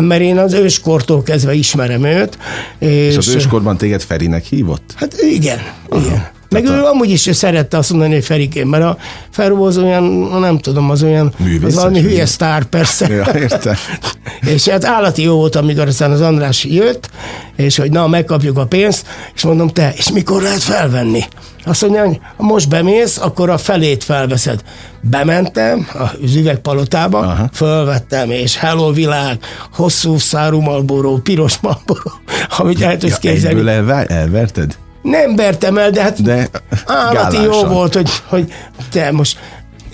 mert 0.04 0.20
én 0.20 0.38
az 0.38 0.52
őskortól 0.52 1.22
kezdve 1.22 1.54
ismerem 1.54 2.04
őt. 2.04 2.38
És, 2.78 2.88
és 2.88 3.16
az 3.16 3.28
őskorban 3.28 3.76
téged 3.76 4.02
Ferinek 4.02 4.44
hívott? 4.44 4.94
Hát 4.96 5.16
igen, 5.20 5.58
Aha. 5.88 6.06
igen. 6.06 6.36
Meg 6.50 6.64
ő 6.64 6.82
a... 6.82 6.88
amúgy 6.88 7.10
is 7.10 7.28
szerette 7.32 7.76
azt 7.76 7.90
mondani, 7.90 8.14
hogy 8.14 8.24
Ferikén, 8.24 8.66
mert 8.66 8.84
a 8.84 8.96
Feró 9.30 9.64
az 9.64 9.78
olyan, 9.78 10.04
nem 10.40 10.58
tudom, 10.58 10.90
az 10.90 11.02
olyan, 11.02 11.32
Művészes, 11.36 11.66
az 11.66 11.74
valami 11.74 12.00
hülye 12.00 12.26
sztár 12.26 12.64
persze. 12.64 13.08
Ja, 13.08 13.26
érte. 13.34 13.78
és 14.54 14.68
hát 14.68 14.84
állati 14.84 15.22
jó 15.22 15.34
volt, 15.34 15.56
amikor 15.56 15.86
aztán 15.86 16.10
az 16.10 16.20
András 16.20 16.64
jött, 16.64 17.10
és 17.56 17.76
hogy 17.76 17.90
na, 17.90 18.06
megkapjuk 18.06 18.58
a 18.58 18.66
pénzt, 18.66 19.06
és 19.34 19.42
mondom, 19.42 19.68
te, 19.68 19.92
és 19.96 20.10
mikor 20.10 20.42
lehet 20.42 20.62
felvenni? 20.62 21.22
Azt 21.68 21.82
mondja, 21.82 22.06
hogy 22.06 22.20
most 22.36 22.68
bemész, 22.68 23.18
akkor 23.18 23.50
a 23.50 23.58
felét 23.58 24.04
felveszed. 24.04 24.62
Bementem 25.00 25.88
az 26.22 26.34
üvegpalotába, 26.34 27.18
Aha. 27.18 27.48
fölvettem, 27.52 28.30
és 28.30 28.56
hello 28.56 28.92
világ, 28.92 29.38
hosszú 29.72 30.18
szárú 30.18 30.60
malboró, 30.60 31.16
piros 31.16 31.58
malboró, 31.60 32.12
amit 32.58 32.82
el 32.82 32.96
tudsz 32.96 33.18
ja, 33.22 33.30
képzelni. 33.30 33.58
Egyből 33.58 33.72
elver, 33.72 34.10
elverted? 34.10 34.76
Nem 35.02 35.36
vertem 35.36 35.78
el, 35.78 35.90
de 35.90 36.02
hát 36.02 36.22
de 36.22 36.48
állati 36.86 37.42
jó 37.42 37.64
volt, 37.64 37.94
hogy, 37.94 38.10
hogy 38.26 38.52
te 38.90 39.12
most 39.12 39.38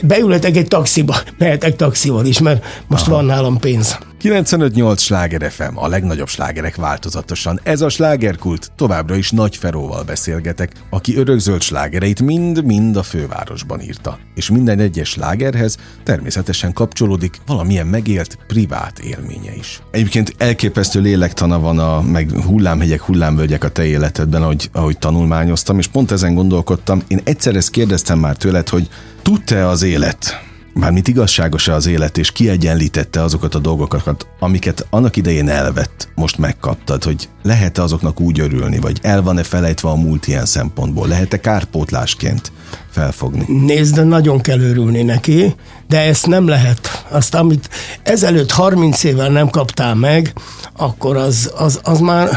beülhetek 0.03 0.57
egy 0.57 0.69
taxiba, 0.69 1.17
mehetek 1.39 1.77
taxival 1.77 2.27
is, 2.27 2.39
mert 2.39 2.65
most 2.87 3.07
Aha. 3.07 3.15
van 3.15 3.25
nálam 3.25 3.59
pénz. 3.59 3.99
95-8 4.25 4.99
sláger 4.99 5.51
FM, 5.51 5.77
a 5.77 5.89
legnagyobb 5.89 6.29
slágerek 6.29 6.77
változatosan. 6.77 7.61
Ez 7.63 7.81
a 7.81 7.89
slágerkult, 7.89 8.73
továbbra 8.77 9.17
is 9.17 9.31
Nagy 9.31 9.57
Feróval 9.57 10.03
beszélgetek, 10.03 10.73
aki 10.91 11.17
örökzöld 11.17 11.63
slágereit 11.63 12.23
mind-mind 12.23 12.97
a 12.97 13.03
fővárosban 13.03 13.81
írta. 13.81 14.19
És 14.35 14.51
minden 14.51 14.79
egyes 14.79 15.09
slágerhez 15.09 15.77
természetesen 16.05 16.73
kapcsolódik 16.73 17.37
valamilyen 17.47 17.87
megélt, 17.87 18.39
privát 18.47 18.99
élménye 18.99 19.55
is. 19.57 19.81
Egyébként 19.91 20.35
elképesztő 20.39 21.01
lélektana 21.01 21.61
van 21.61 21.79
a 21.79 22.03
meg 22.03 22.31
hullámhegyek, 22.31 23.01
hullámvölgyek 23.01 23.65
a 23.65 23.69
te 23.69 23.85
életedben, 23.85 24.43
ahogy, 24.43 24.69
ahogy 24.73 24.99
tanulmányoztam, 24.99 25.79
és 25.79 25.87
pont 25.87 26.11
ezen 26.11 26.35
gondolkodtam. 26.35 27.03
Én 27.09 27.21
egyszer 27.25 27.57
ezt 27.57 27.71
kérdeztem 27.71 28.19
már 28.19 28.37
tőled, 28.37 28.69
hogy 28.69 28.89
tud-e 29.23 29.69
az 29.69 29.83
élet 29.83 30.53
mármint 30.75 31.09
igazságos-e 31.09 31.75
az 31.75 31.87
élet, 31.87 32.19
és 32.19 32.33
kiegyenlítette 32.33 33.23
azokat 33.23 33.55
a 33.55 33.59
dolgokat, 33.59 34.27
amiket 34.39 34.87
annak 34.91 35.17
idején 35.17 35.49
elvett, 35.49 36.09
most 36.15 36.39
megkaptad, 36.39 37.05
hogy 37.05 37.29
lehet-e 37.43 37.83
azoknak 37.83 38.21
úgy 38.21 38.41
örülni, 38.41 38.79
vagy 38.79 38.99
el 39.03 39.23
van-e 39.23 39.43
felejtve 39.43 39.89
a 39.89 39.95
múlt 39.95 40.27
ilyen 40.27 40.47
szempontból, 40.47 41.09
lehet-e 41.09 41.41
kárpótlásként 41.41 42.53
felfogni? 42.91 43.45
Nézd, 43.65 44.07
nagyon 44.07 44.41
kell 44.41 44.61
örülni 44.61 45.03
neki, 45.03 45.55
de 45.89 46.01
ezt 46.01 46.27
nem 46.27 46.49
lehet. 46.49 47.05
Azt, 47.09 47.35
amit 47.35 47.69
ezelőtt 48.03 48.51
30 48.51 49.05
évvel 49.05 49.29
nem 49.29 49.49
kaptál 49.49 49.95
meg, 49.95 50.33
akkor 50.77 51.17
az, 51.17 51.53
az, 51.57 51.81
az 51.83 51.99
már, 52.01 52.29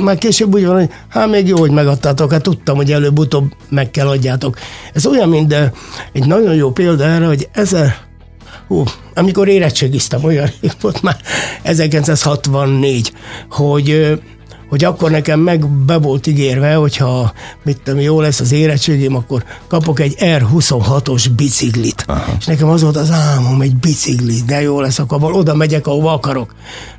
már 0.00 0.18
később 0.18 0.54
úgy 0.54 0.66
van, 0.66 0.74
hogy 0.74 0.90
hát 1.08 1.30
még 1.30 1.46
jó, 1.46 1.58
hogy 1.58 1.70
megadtátok, 1.70 2.32
hát 2.32 2.42
tudtam, 2.42 2.76
hogy 2.76 2.92
előbb-utóbb 2.92 3.52
meg 3.68 3.90
kell 3.90 4.08
adjátok. 4.08 4.58
Ez 4.92 5.06
olyan, 5.06 5.28
mint 5.28 5.54
egy 6.12 6.26
nagyon 6.26 6.54
jó 6.54 6.70
példa 6.70 7.04
erre, 7.04 7.26
hogy 7.26 7.48
ezer, 7.52 7.96
hú, 8.68 8.84
amikor 9.14 9.48
érettségiztem, 9.48 10.24
olyan 10.24 10.50
volt 10.80 11.02
már 11.02 11.16
1964, 11.62 13.12
hogy 13.50 14.18
hogy 14.68 14.84
akkor 14.84 15.10
nekem 15.10 15.40
meg 15.40 15.66
be 15.68 15.96
volt 15.96 16.26
ígérve, 16.26 16.74
hogyha 16.74 17.32
mit 17.64 17.80
tudom, 17.84 18.00
jó 18.00 18.20
lesz 18.20 18.40
az 18.40 18.52
érettségém, 18.52 19.16
akkor 19.16 19.44
kapok 19.66 20.00
egy 20.00 20.16
R26-os 20.18 21.26
biciklit. 21.36 22.04
Aha. 22.06 22.32
És 22.38 22.44
nekem 22.44 22.68
az 22.68 22.82
volt 22.82 22.96
az 22.96 23.10
álmom, 23.10 23.60
egy 23.60 23.76
bicikli, 23.76 24.40
de 24.46 24.62
jó 24.62 24.80
lesz, 24.80 24.98
akkor 24.98 25.32
oda 25.32 25.54
megyek, 25.54 25.86
ahova 25.86 26.12
akarok. 26.12 26.54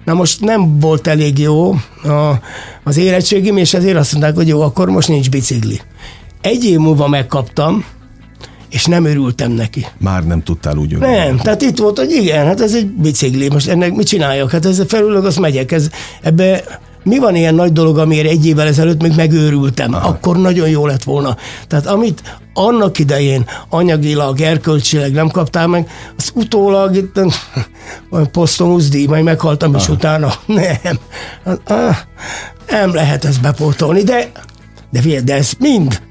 Na 0.05 0.13
most 0.13 0.41
nem 0.41 0.79
volt 0.79 1.07
elég 1.07 1.39
jó 1.39 1.71
a, 2.03 2.39
az 2.83 2.97
érettségim, 2.97 3.57
és 3.57 3.73
ezért 3.73 3.97
azt 3.97 4.11
mondták, 4.11 4.35
hogy 4.35 4.47
jó, 4.47 4.61
akkor 4.61 4.89
most 4.89 5.07
nincs 5.07 5.29
bicikli. 5.29 5.81
Egy 6.41 6.63
év 6.65 6.77
múlva 6.77 7.07
megkaptam, 7.07 7.85
és 8.69 8.85
nem 8.85 9.05
örültem 9.05 9.51
neki. 9.51 9.85
Már 9.97 10.25
nem 10.25 10.43
tudtál 10.43 10.77
úgy 10.77 10.93
örülni. 10.93 11.15
Nem, 11.15 11.37
tehát 11.37 11.61
itt 11.61 11.77
volt, 11.77 11.97
hogy 11.97 12.11
igen, 12.11 12.45
hát 12.45 12.61
ez 12.61 12.75
egy 12.75 12.87
bicikli, 12.87 13.49
most 13.49 13.67
ennek 13.67 13.93
mit 13.93 14.07
csináljak? 14.07 14.51
Hát 14.51 14.65
ez 14.65 14.83
felülök, 14.87 15.23
azt 15.23 15.39
megyek. 15.39 15.71
Ez, 15.71 15.89
ebbe 16.21 16.63
mi 17.07 17.17
van 17.17 17.35
ilyen 17.35 17.55
nagy 17.55 17.71
dolog, 17.71 17.97
amiért 17.97 18.29
egy 18.29 18.45
évvel 18.45 18.67
ezelőtt 18.67 19.01
még 19.01 19.15
megőrültem? 19.15 19.93
Aha. 19.93 20.07
Akkor 20.07 20.37
nagyon 20.37 20.69
jó 20.69 20.85
lett 20.85 21.03
volna. 21.03 21.37
Tehát 21.67 21.85
amit 21.85 22.39
annak 22.53 22.99
idején 22.99 23.45
anyagilag, 23.69 24.41
erkölcsileg 24.41 25.11
nem 25.11 25.29
kaptál 25.29 25.67
meg, 25.67 25.89
az 26.17 26.31
utólag 26.33 26.95
itt 26.95 27.19
posztonusz 28.31 28.89
díj, 28.89 29.05
majd 29.05 29.23
meghaltam 29.23 29.73
Aha. 29.73 29.83
is 29.83 29.89
utána. 29.89 30.33
Nem. 30.83 30.99
Nem 32.69 32.93
lehet 32.93 33.25
ezt 33.25 33.41
bepótolni, 33.41 34.03
de 34.03 34.31
de, 34.89 35.21
de 35.21 35.33
ez 35.33 35.51
mind 35.59 36.01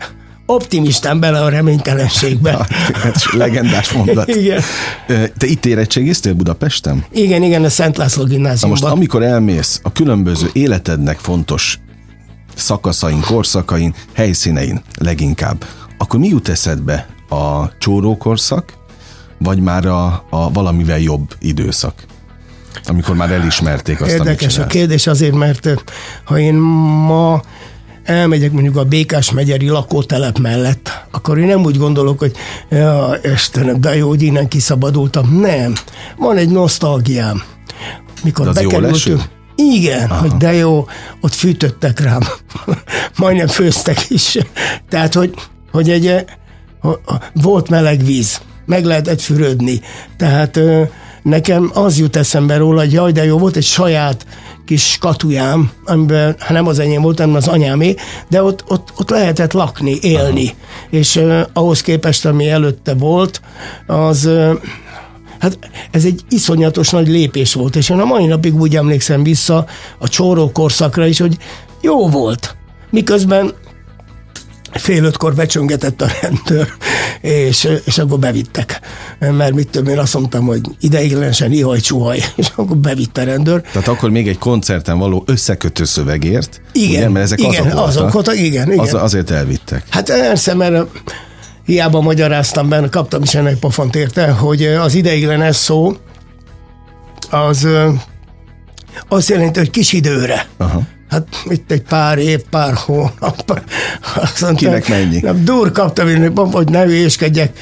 optimistán 0.47 1.21
bele 1.21 1.43
a 1.43 1.49
reménytelenségbe. 1.49 2.57
Hát, 3.03 3.33
legendás 3.33 3.93
mondat. 3.93 4.29
igen. 4.29 4.61
Te 5.07 5.47
itt 5.47 5.67
érettségiztél 5.67 6.33
Budapesten? 6.33 7.05
Igen, 7.13 7.43
igen, 7.43 7.65
a 7.65 7.69
Szent 7.69 7.97
László 7.97 8.25
gimnáziumban. 8.25 8.71
most 8.71 8.85
amikor 8.85 9.23
elmész 9.23 9.81
a 9.83 9.93
különböző 9.93 10.51
életednek 10.53 11.19
fontos 11.19 11.79
szakaszain, 12.55 13.21
korszakain, 13.21 13.95
helyszínein 14.13 14.83
leginkább, 14.99 15.65
akkor 15.99 16.21
mi 16.21 16.29
jut 16.29 16.49
eszedbe? 16.49 17.07
A 17.29 17.79
csórókorszak, 17.79 18.73
vagy 19.39 19.61
már 19.61 19.87
a, 19.87 20.25
a 20.31 20.53
valamivel 20.53 20.99
jobb 20.99 21.35
időszak? 21.41 21.95
Amikor 22.85 23.17
már 23.17 23.31
elismerték 23.31 24.01
azt, 24.01 24.11
Érdekes 24.11 24.59
a 24.59 24.67
kérdés 24.67 25.07
azért, 25.07 25.35
mert 25.35 25.69
ha 26.25 26.39
én 26.39 26.55
ma 26.55 27.43
elmegyek 28.07 28.53
mondjuk 28.53 28.77
a 28.77 28.85
Békás 28.85 29.33
megyeri 29.33 29.69
lakótelep 29.69 30.39
mellett, 30.39 31.07
akkor 31.11 31.39
én 31.39 31.47
nem 31.47 31.65
úgy 31.65 31.79
gondolok, 31.79 32.19
hogy 32.19 32.33
ja, 32.71 33.19
Istenem, 33.35 33.81
de 33.81 33.97
jó, 33.97 34.09
hogy 34.09 34.23
innen 34.23 34.49
kiszabadultam. 34.49 35.41
Nem. 35.41 35.73
Van 36.17 36.37
egy 36.37 36.49
nosztalgiám. 36.49 37.43
Mikor 38.23 38.53
bekerültünk, 38.53 39.23
igen, 39.57 40.11
Aha. 40.11 40.21
hogy 40.21 40.33
de 40.33 40.53
jó, 40.53 40.87
ott 41.21 41.35
fűtöttek 41.35 42.01
rám. 42.01 42.21
Majdnem 43.19 43.47
főztek 43.47 44.11
is. 44.11 44.39
Tehát, 44.89 45.15
hogy, 45.15 45.35
hogy 45.73 45.91
egy, 45.91 46.25
volt 47.33 47.69
meleg 47.69 48.05
víz, 48.05 48.41
meg 48.67 48.85
lehetett 48.85 49.21
fürödni. 49.21 49.81
Tehát 50.17 50.61
nekem 51.23 51.71
az 51.75 51.99
jut 51.99 52.17
eszembe 52.17 52.57
róla, 52.57 52.81
hogy 52.81 52.93
jaj, 52.93 53.13
de 53.13 53.25
jó, 53.25 53.39
volt 53.39 53.57
egy 53.57 53.65
saját 53.65 54.27
kis 54.67 54.97
katujám, 55.01 55.71
amiben 55.85 56.37
hát 56.39 56.51
nem 56.51 56.67
az 56.67 56.79
enyém 56.79 57.03
volt, 57.03 57.19
hanem 57.19 57.35
az 57.35 57.49
anyámé, 57.49 57.95
de 58.29 58.43
ott, 58.43 58.65
ott, 58.69 58.93
ott 58.97 59.11
lehetett 59.11 59.53
lakni, 59.53 59.99
élni. 60.01 60.45
Aha. 60.45 60.57
És 60.91 61.17
uh, 61.17 61.41
ahhoz 61.53 61.81
képest, 61.81 62.27
ami 62.27 62.49
előtte 62.49 62.95
volt, 62.95 63.41
az 63.87 64.25
uh, 64.25 64.53
Hát 65.39 65.59
ez 65.91 66.05
egy 66.05 66.21
iszonyatos 66.29 66.91
nagy 66.91 67.09
lépés 67.09 67.55
volt, 67.55 67.77
és 67.77 67.89
én 67.89 67.99
a 67.99 68.05
mai 68.05 68.27
napig 68.27 68.61
úgy 68.61 68.77
emlékszem 68.77 69.23
vissza 69.23 69.67
a 69.99 70.09
csóró 70.09 70.51
korszakra 70.53 71.07
is, 71.07 71.19
hogy 71.19 71.37
jó 71.81 72.09
volt. 72.09 72.57
Miközben 72.91 73.53
fél 74.79 75.05
ötkor 75.05 75.35
becsöngetett 75.35 76.03
a 76.03 76.07
rendőr, 76.21 76.69
és, 77.21 77.69
és 77.85 77.99
akkor 77.99 78.19
bevittek. 78.19 78.81
Mert 79.19 79.55
mit 79.55 79.69
tudom, 79.69 79.93
én 79.93 79.99
azt 79.99 80.15
mondtam, 80.15 80.45
hogy 80.47 80.61
ideiglenesen 80.81 81.53
ihaj, 81.53 81.81
csuhaj, 81.81 82.23
és 82.37 82.49
akkor 82.55 82.77
bevitte 82.77 83.21
a 83.21 83.25
rendőr. 83.25 83.61
Tehát 83.61 83.89
akkor 83.89 84.11
még 84.11 84.29
egy 84.29 84.39
koncerten 84.39 84.99
való 84.99 85.23
összekötő 85.27 85.85
szövegért, 85.85 86.61
igen, 86.73 86.91
ugye, 86.91 87.09
mert 87.09 87.25
ezek 87.25 87.41
igen, 87.41 87.67
azok, 87.67 87.87
azok 87.87 88.13
voltak. 88.13 88.39
Igen, 88.39 88.73
igen. 88.73 88.79
Az, 88.85 88.95
azért 88.95 89.31
elvittek. 89.31 89.85
Hát 89.91 90.07
persze, 90.07 90.55
mert 90.55 90.87
hiába 91.65 92.01
magyaráztam 92.01 92.69
benne, 92.69 92.89
kaptam 92.89 93.23
is 93.23 93.35
ennek 93.35 93.59
pofont 93.59 93.97
érte, 93.97 94.31
hogy 94.31 94.65
az 94.65 94.95
ideiglenes 94.95 95.57
szó 95.57 95.97
az 97.31 97.67
azt 99.09 99.29
jelenti, 99.29 99.59
hogy 99.59 99.71
kis 99.71 99.93
időre. 99.93 100.47
Aha. 100.57 100.83
Hát 101.11 101.27
itt 101.49 101.71
egy 101.71 101.83
pár 101.83 102.19
év, 102.19 102.43
pár 102.51 102.75
hónap. 102.75 103.63
Azt 104.15 104.41
mondta, 104.41 104.65
Kinek 104.65 104.89
mennyi? 104.89 105.19
Nem, 105.21 105.45
dur 105.45 105.73
kaptam, 105.73 106.33
hogy 106.53 106.69
ne 106.69 106.85
hülyéskedjek. 106.85 107.59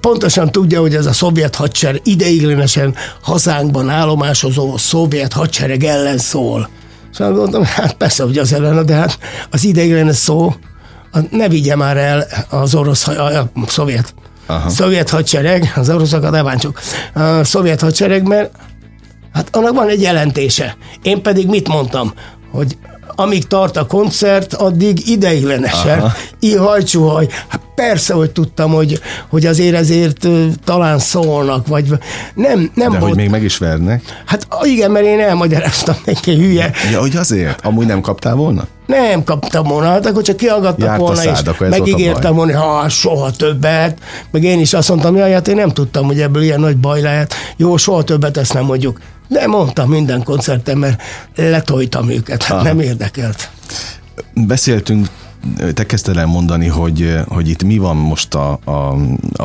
Pontosan 0.00 0.52
tudja, 0.52 0.80
hogy 0.80 0.94
ez 0.94 1.06
a 1.06 1.12
szovjet 1.12 1.54
hadsereg 1.54 2.00
ideiglenesen 2.04 2.94
hazánkban 3.22 3.88
állomásozó 3.88 4.76
szovjet 4.76 5.32
hadsereg 5.32 5.84
ellen 5.84 6.18
szól. 6.18 6.68
Szóval 7.12 7.34
mondtam, 7.34 7.64
hát 7.64 7.92
persze, 7.92 8.22
hogy 8.24 8.38
az 8.38 8.52
ellen, 8.52 8.86
de 8.86 8.94
hát 8.94 9.18
az 9.50 9.64
ideiglenes 9.64 10.16
szó, 10.16 10.54
ne 11.30 11.48
vigye 11.48 11.76
már 11.76 11.96
el 11.96 12.26
az 12.48 12.74
orosz, 12.74 13.08
a, 13.08 13.38
a 13.38 13.50
szovjet, 13.66 14.14
Aha. 14.46 14.68
szovjet 14.68 15.10
hadsereg, 15.10 15.72
az 15.76 15.90
oroszokat 15.90 16.30
ne 16.30 16.42
bántsuk, 16.42 16.80
a 17.14 17.44
szovjet 17.44 17.80
hadsereg, 17.80 18.26
mert 18.26 18.50
Hát 19.32 19.56
annak 19.56 19.74
van 19.74 19.88
egy 19.88 20.02
jelentése. 20.02 20.76
Én 21.02 21.22
pedig 21.22 21.48
mit 21.48 21.68
mondtam? 21.68 22.12
Hogy 22.52 22.76
amíg 23.14 23.46
tart 23.46 23.76
a 23.76 23.86
koncert, 23.86 24.54
addig 24.54 25.08
ideiglenesen, 25.08 26.12
ihaj-csuhaj, 26.40 27.28
persze, 27.74 28.14
hogy 28.14 28.30
tudtam, 28.30 28.72
hogy, 28.72 29.00
hogy 29.28 29.46
azért 29.46 29.74
ezért 29.74 30.28
talán 30.64 30.98
szólnak, 30.98 31.66
vagy 31.66 31.88
nem, 32.34 32.70
nem 32.74 32.92
De 32.92 32.98
volt. 32.98 33.02
hogy 33.02 33.16
még 33.16 33.30
meg 33.30 33.42
is 33.42 33.58
vernek? 33.58 34.22
Hát 34.26 34.46
igen, 34.62 34.90
mert 34.90 35.04
én 35.04 35.20
elmagyaráztam 35.20 35.94
neki, 36.06 36.34
hülye. 36.34 36.70
Ja, 36.92 37.00
hogy 37.00 37.16
azért? 37.16 37.64
Amúgy 37.64 37.86
nem 37.86 38.00
kaptál 38.00 38.34
volna? 38.34 38.66
Nem 38.86 39.24
kaptam 39.24 39.64
volna, 39.64 39.88
hát 39.88 40.06
akkor 40.06 40.22
csak 40.22 40.36
kiallgattak 40.36 40.86
Járt 40.86 41.00
volna, 41.00 41.16
szád, 41.16 41.48
és 41.48 41.68
megígértem 41.68 42.34
volna, 42.34 42.58
ha, 42.58 42.88
soha 42.88 43.30
többet. 43.30 43.98
Meg 44.30 44.42
én 44.42 44.60
is 44.60 44.72
azt 44.72 44.88
mondtam, 44.88 45.14
hogy 45.20 45.32
hát 45.32 45.48
én 45.48 45.54
nem 45.56 45.70
tudtam, 45.70 46.06
hogy 46.06 46.20
ebből 46.20 46.42
ilyen 46.42 46.60
nagy 46.60 46.76
baj 46.76 47.00
lehet. 47.00 47.34
Jó, 47.56 47.76
soha 47.76 48.02
többet 48.02 48.36
ezt 48.36 48.52
nem 48.52 48.64
mondjuk. 48.64 49.00
De 49.32 49.46
mondtam 49.46 49.88
minden 49.88 50.22
koncerten, 50.22 50.78
mert 50.78 51.02
letoltam 51.36 52.10
őket, 52.10 52.42
hát 52.42 52.56
Aha. 52.56 52.62
nem 52.62 52.80
érdekelt. 52.80 53.50
Beszéltünk, 54.34 55.08
te 55.74 55.86
kezdted 55.86 56.16
el 56.16 56.26
mondani, 56.26 56.66
hogy, 56.66 57.18
hogy 57.28 57.48
itt 57.48 57.62
mi 57.62 57.78
van 57.78 57.96
most 57.96 58.34
a, 58.34 58.50
a, 58.52 58.96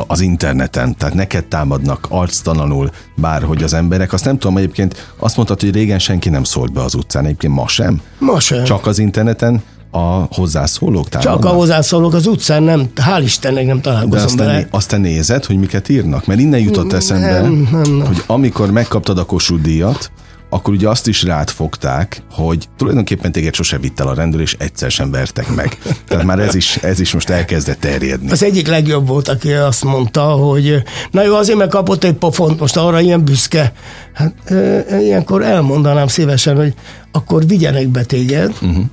az 0.06 0.20
interneten, 0.20 0.96
tehát 0.96 1.14
neked 1.14 1.44
támadnak 1.44 2.06
arctalanul 2.08 2.90
bárhogy 3.16 3.62
az 3.62 3.72
emberek. 3.72 4.12
Azt 4.12 4.24
nem 4.24 4.38
tudom, 4.38 4.56
egyébként 4.56 5.12
azt 5.16 5.36
mondtad, 5.36 5.60
hogy 5.60 5.72
régen 5.72 5.98
senki 5.98 6.28
nem 6.28 6.44
szólt 6.44 6.72
be 6.72 6.82
az 6.82 6.94
utcán, 6.94 7.24
egyébként 7.24 7.54
ma 7.54 7.68
sem. 7.68 8.00
Ma 8.18 8.40
sem. 8.40 8.64
Csak 8.64 8.86
az 8.86 8.98
interneten 8.98 9.62
a 9.90 10.26
hozzászólók 10.34 11.08
támadnak. 11.08 11.42
Csak 11.42 11.52
a 11.52 11.54
hozzászólók 11.54 12.14
az 12.14 12.26
utcán 12.26 12.62
nem, 12.62 12.88
hál' 12.96 13.20
Istennek 13.24 13.66
nem 13.66 13.76
De 13.76 13.82
találkozom 13.82 14.26
azt 14.26 14.36
te, 14.36 14.44
vele. 14.44 14.56
né- 14.56 14.68
azt 14.70 14.88
te 14.88 14.96
nézed, 14.96 15.44
hogy 15.44 15.56
miket 15.56 15.88
írnak? 15.88 16.26
Mert 16.26 16.40
innen 16.40 16.60
jutott 16.60 16.92
eszembe, 16.92 17.40
nem, 17.40 17.68
nem. 17.72 18.02
hogy 18.06 18.22
amikor 18.26 18.70
megkaptad 18.70 19.18
a 19.18 19.24
Kossuth 19.24 19.62
díjat, 19.62 20.10
akkor 20.50 20.74
ugye 20.74 20.88
azt 20.88 21.06
is 21.06 21.22
rád 21.22 21.50
fogták, 21.50 22.22
hogy 22.32 22.68
tulajdonképpen 22.76 23.32
téged 23.32 23.54
sose 23.54 23.78
vitt 23.78 24.00
el 24.00 24.08
a 24.08 24.14
rendőr, 24.14 24.40
és 24.40 24.56
egyszer 24.58 24.90
sem 24.90 25.10
vertek 25.10 25.54
meg. 25.54 25.78
Tehát 26.08 26.24
már 26.24 26.38
ez 26.38 26.54
is, 26.54 26.76
ez 26.76 27.00
is 27.00 27.12
most 27.12 27.30
elkezdett 27.30 27.80
terjedni. 27.80 28.30
Az 28.30 28.42
egyik 28.42 28.68
legjobb 28.68 29.06
volt, 29.06 29.28
aki 29.28 29.52
azt 29.52 29.84
mondta, 29.84 30.22
hogy 30.22 30.82
na 31.10 31.22
jó, 31.22 31.34
azért 31.34 31.58
meg 31.58 31.68
kapott 31.68 32.04
egy 32.04 32.14
pofont, 32.14 32.60
most 32.60 32.76
arra 32.76 33.00
ilyen 33.00 33.24
büszke. 33.24 33.72
Hát 34.12 34.34
e, 34.44 35.00
ilyenkor 35.00 35.42
elmondanám 35.42 36.06
szívesen, 36.06 36.56
hogy 36.56 36.74
akkor 37.12 37.46
vigyenek 37.46 37.88
be 37.88 38.02
téged 38.02 38.48
uh-huh. 38.48 38.84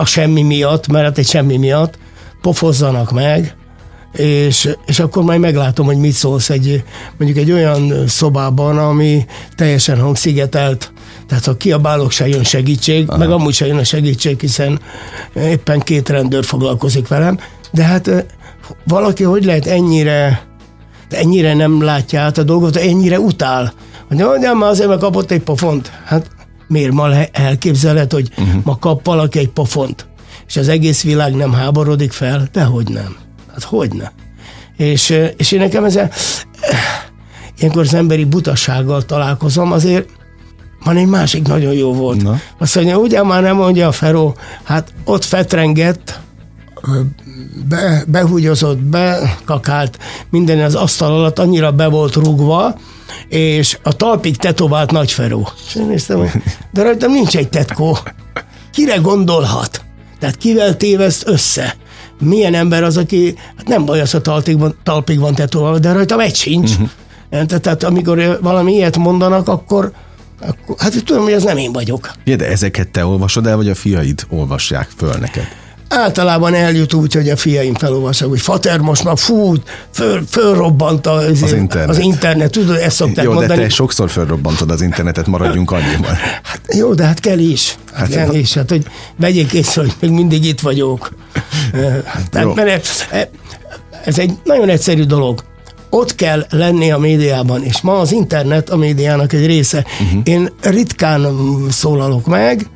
A 0.00 0.04
semmi 0.04 0.42
miatt, 0.42 0.88
mert 0.88 1.04
hát 1.04 1.18
egy 1.18 1.28
semmi 1.28 1.56
miatt 1.56 1.98
pofozzanak 2.40 3.10
meg, 3.10 3.54
és, 4.12 4.68
és 4.86 4.98
akkor 4.98 5.22
majd 5.22 5.40
meglátom, 5.40 5.86
hogy 5.86 5.96
mit 5.96 6.12
szólsz 6.12 6.50
egy, 6.50 6.84
mondjuk 7.18 7.38
egy 7.38 7.52
olyan 7.52 8.08
szobában, 8.08 8.78
ami 8.78 9.24
teljesen 9.56 10.00
hangszigetelt, 10.00 10.92
tehát 11.26 11.44
ha 11.44 11.56
kiabálok, 11.56 12.10
se 12.10 12.28
jön 12.28 12.44
segítség, 12.44 13.08
Aha. 13.08 13.18
meg 13.18 13.30
amúgy 13.30 13.54
se 13.54 13.66
jön 13.66 13.78
a 13.78 13.84
segítség, 13.84 14.40
hiszen 14.40 14.80
éppen 15.34 15.80
két 15.80 16.08
rendőr 16.08 16.44
foglalkozik 16.44 17.08
velem, 17.08 17.38
de 17.70 17.82
hát 17.82 18.26
valaki 18.84 19.22
hogy 19.22 19.44
lehet 19.44 19.66
ennyire, 19.66 20.42
ennyire 21.10 21.54
nem 21.54 21.82
látja 21.82 22.20
át 22.20 22.38
a 22.38 22.42
dolgot, 22.42 22.76
ennyire 22.76 23.20
utál. 23.20 23.72
Hogy 24.08 24.16
de 24.16 24.52
már 24.52 24.70
azért, 24.70 24.88
mert 24.88 25.00
kapott 25.00 25.30
egy 25.30 25.42
pofont. 25.42 25.92
Hát 26.04 26.30
miért 26.70 26.92
ma 26.92 27.06
le- 27.06 27.28
elképzeled, 27.32 28.12
hogy 28.12 28.30
uh-huh. 28.38 28.62
ma 28.64 28.78
kap 28.78 29.06
valaki 29.06 29.38
egy 29.38 29.48
pofont, 29.48 30.06
és 30.46 30.56
az 30.56 30.68
egész 30.68 31.02
világ 31.02 31.34
nem 31.34 31.52
háborodik 31.52 32.12
fel? 32.12 32.48
Dehogy 32.52 32.88
nem. 32.88 33.16
Hát 33.52 33.62
hogy 33.62 33.92
ne? 33.92 34.10
És, 34.76 35.16
és 35.36 35.52
én 35.52 35.58
nekem 35.58 35.84
ezzel 35.84 36.10
eh, 36.60 36.78
ilyenkor 37.58 37.82
az 37.82 37.94
emberi 37.94 38.24
butassággal 38.24 39.02
találkozom, 39.02 39.72
azért 39.72 40.08
van 40.84 40.96
egy 40.96 41.06
másik 41.06 41.46
nagyon 41.46 41.72
jó 41.72 41.92
volt. 41.92 42.22
Na. 42.22 42.40
Azt 42.58 42.74
mondja, 42.74 42.98
ugye 42.98 43.22
már 43.22 43.42
nem 43.42 43.56
mondja 43.56 43.86
a 43.86 43.92
Feró, 43.92 44.36
hát 44.62 44.92
ott 45.04 45.24
fetrengett, 45.24 46.20
be, 47.68 48.04
behúgyozott, 48.06 48.78
bekakált, 48.78 49.98
minden 50.30 50.58
az 50.58 50.74
asztal 50.74 51.12
alatt 51.12 51.38
annyira 51.38 51.72
be 51.72 51.86
volt 51.86 52.14
rugva, 52.14 52.74
és 53.28 53.78
a 53.82 53.92
talpig 53.92 54.36
tetovált 54.36 54.90
nagy 54.90 55.12
Feró. 55.12 55.48
És 55.66 55.74
én 55.74 55.86
néztem, 55.86 56.18
hogy 56.18 56.30
de 56.72 56.82
rajtam 56.82 57.12
nincs 57.12 57.36
egy 57.36 57.48
tetkó. 57.48 57.98
Kire 58.72 58.96
gondolhat? 58.96 59.84
Tehát 60.18 60.36
kivel 60.36 60.76
téveszt 60.76 61.28
össze? 61.28 61.76
Milyen 62.20 62.54
ember 62.54 62.82
az, 62.82 62.96
aki, 62.96 63.34
hát 63.56 63.68
nem 63.68 63.84
baj 63.84 64.00
az, 64.00 64.14
a 64.14 64.20
talpig 64.20 64.58
van, 64.58 64.76
talpig 64.82 65.18
van 65.18 65.34
tetoválva, 65.34 65.78
de 65.78 65.92
rajtam 65.92 66.20
egy 66.20 66.34
sincs. 66.34 66.70
Uh-huh. 66.70 66.88
Tehát, 67.30 67.60
tehát 67.60 67.82
amikor 67.82 68.38
valami 68.42 68.72
ilyet 68.72 68.96
mondanak, 68.96 69.48
akkor, 69.48 69.92
akkor 70.40 70.76
hát 70.78 71.04
tudom, 71.04 71.22
hogy 71.22 71.32
ez 71.32 71.42
nem 71.42 71.56
én 71.56 71.72
vagyok. 71.72 72.10
Ja, 72.24 72.36
de 72.36 72.46
ezeket 72.46 72.88
te 72.88 73.04
olvasod 73.04 73.46
el, 73.46 73.56
vagy 73.56 73.68
a 73.68 73.74
fiaid 73.74 74.26
olvassák 74.28 74.88
föl 74.96 75.14
neked? 75.20 75.46
Általában 75.94 76.54
eljut 76.54 76.94
úgy, 76.94 77.14
hogy 77.14 77.28
a 77.28 77.36
fiaim 77.36 77.74
felolvassák, 77.74 78.28
hogy 78.28 78.40
fater 78.40 78.78
most 78.78 79.04
már 79.04 79.18
fú, 79.18 79.54
föl, 79.90 80.22
fölrobbant 80.30 81.06
a, 81.06 81.12
az, 81.12 81.52
internet. 81.52 81.88
az 81.88 81.98
internet. 81.98 82.50
Tudod, 82.50 82.76
ezt 82.76 82.96
szokták 82.96 83.24
Jó, 83.24 83.30
de 83.30 83.36
mondani. 83.36 83.62
te 83.62 83.68
sokszor 83.68 84.10
felrobbantod 84.10 84.70
az 84.70 84.82
internetet, 84.82 85.26
maradjunk 85.26 85.70
annyiban. 85.70 86.14
Hát, 86.42 86.60
jó, 86.68 86.94
de 86.94 87.04
hát 87.04 87.20
kell 87.20 87.38
is. 87.38 87.76
Hát, 87.92 87.98
Hát 88.00 88.10
kell 88.10 88.34
is. 88.34 88.54
Hát, 88.54 88.70
hogy 88.70 88.86
vegyék 89.16 89.52
észre, 89.52 89.80
hogy 89.80 89.94
még 90.00 90.10
mindig 90.10 90.44
itt 90.44 90.60
vagyok. 90.60 91.10
Jó. 91.72 91.80
Tehát, 92.30 92.54
mert 92.54 93.06
eh, 93.10 93.26
ez 94.04 94.18
egy 94.18 94.32
nagyon 94.44 94.68
egyszerű 94.68 95.04
dolog. 95.04 95.44
Ott 95.90 96.14
kell 96.14 96.46
lenni 96.50 96.90
a 96.90 96.98
médiában, 96.98 97.64
és 97.64 97.80
ma 97.80 97.98
az 97.98 98.12
internet 98.12 98.70
a 98.70 98.76
médiának 98.76 99.32
egy 99.32 99.46
része. 99.46 99.84
Uh-huh. 100.00 100.20
Én 100.24 100.52
ritkán 100.62 101.26
szólalok 101.70 102.26
meg, 102.26 102.66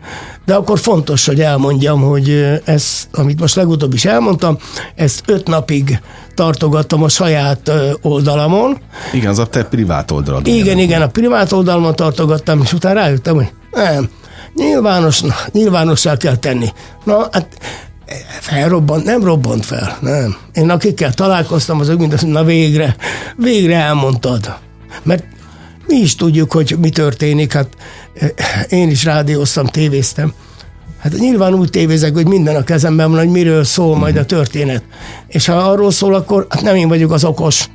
de 0.44 0.54
akkor 0.54 0.78
fontos, 0.78 1.26
hogy 1.26 1.40
elmondjam, 1.40 2.00
hogy 2.02 2.61
ez, 2.64 3.09
amit 3.12 3.40
most 3.40 3.54
legutóbb 3.54 3.94
is 3.94 4.04
elmondtam, 4.04 4.59
ezt 4.94 5.22
öt 5.26 5.46
napig 5.46 6.00
tartogattam 6.35 7.02
a 7.02 7.09
saját 7.09 7.70
oldalamon, 8.02 8.78
Igen, 9.12 9.30
az 9.30 9.38
a 9.38 9.46
te 9.46 9.64
privát 9.64 10.11
oldalad. 10.11 10.46
igen, 10.46 10.78
igen, 10.78 11.02
a 11.02 11.09
privát 11.09 11.52
oldalmat 11.52 11.96
tartogattam, 11.96 12.61
és 12.62 12.72
utána 12.72 13.00
rájöttem, 13.00 13.35
hogy 13.35 13.52
nem, 13.72 14.09
nyilvános, 14.54 15.22
nyilvánossá 15.52 16.16
kell 16.16 16.37
tenni. 16.37 16.68
Na, 17.04 17.28
hát 17.33 17.46
felrobbant, 18.40 19.04
nem 19.04 19.24
robbant 19.24 19.64
fel, 19.64 19.96
nem. 20.00 20.37
Én 20.52 20.70
akikkel 20.70 21.12
találkoztam, 21.12 21.80
azok 21.80 21.98
mind 21.98 22.12
azt 22.12 22.26
na 22.26 22.44
végre, 22.44 22.96
végre 23.37 23.76
elmondtad. 23.76 24.54
Mert 25.02 25.24
mi 25.87 25.97
is 25.97 26.14
tudjuk, 26.14 26.53
hogy 26.53 26.77
mi 26.81 26.90
történik, 26.90 27.53
hát 27.53 27.68
eh, 28.14 28.31
én 28.68 28.90
is 28.90 29.05
rádióztam, 29.05 29.66
tévéztem. 29.66 30.33
Hát 30.99 31.18
nyilván 31.18 31.55
úgy 31.55 31.70
tévézek, 31.70 32.14
hogy 32.14 32.27
minden 32.27 32.57
a 32.57 32.64
kezemben 32.64 33.11
van, 33.11 33.18
hogy 33.18 33.29
miről 33.29 33.64
szól 33.64 33.97
majd 33.97 34.16
a 34.16 34.27
történet. 34.27 34.83
És 35.27 35.47
ha 35.47 35.53
arról 35.55 35.90
szól, 35.90 36.14
akkor 36.14 36.47
hát 36.49 36.62
nem 36.62 36.75
én 36.75 36.88
vagyok 36.88 37.12
az 37.12 37.25
okos, 37.25 37.68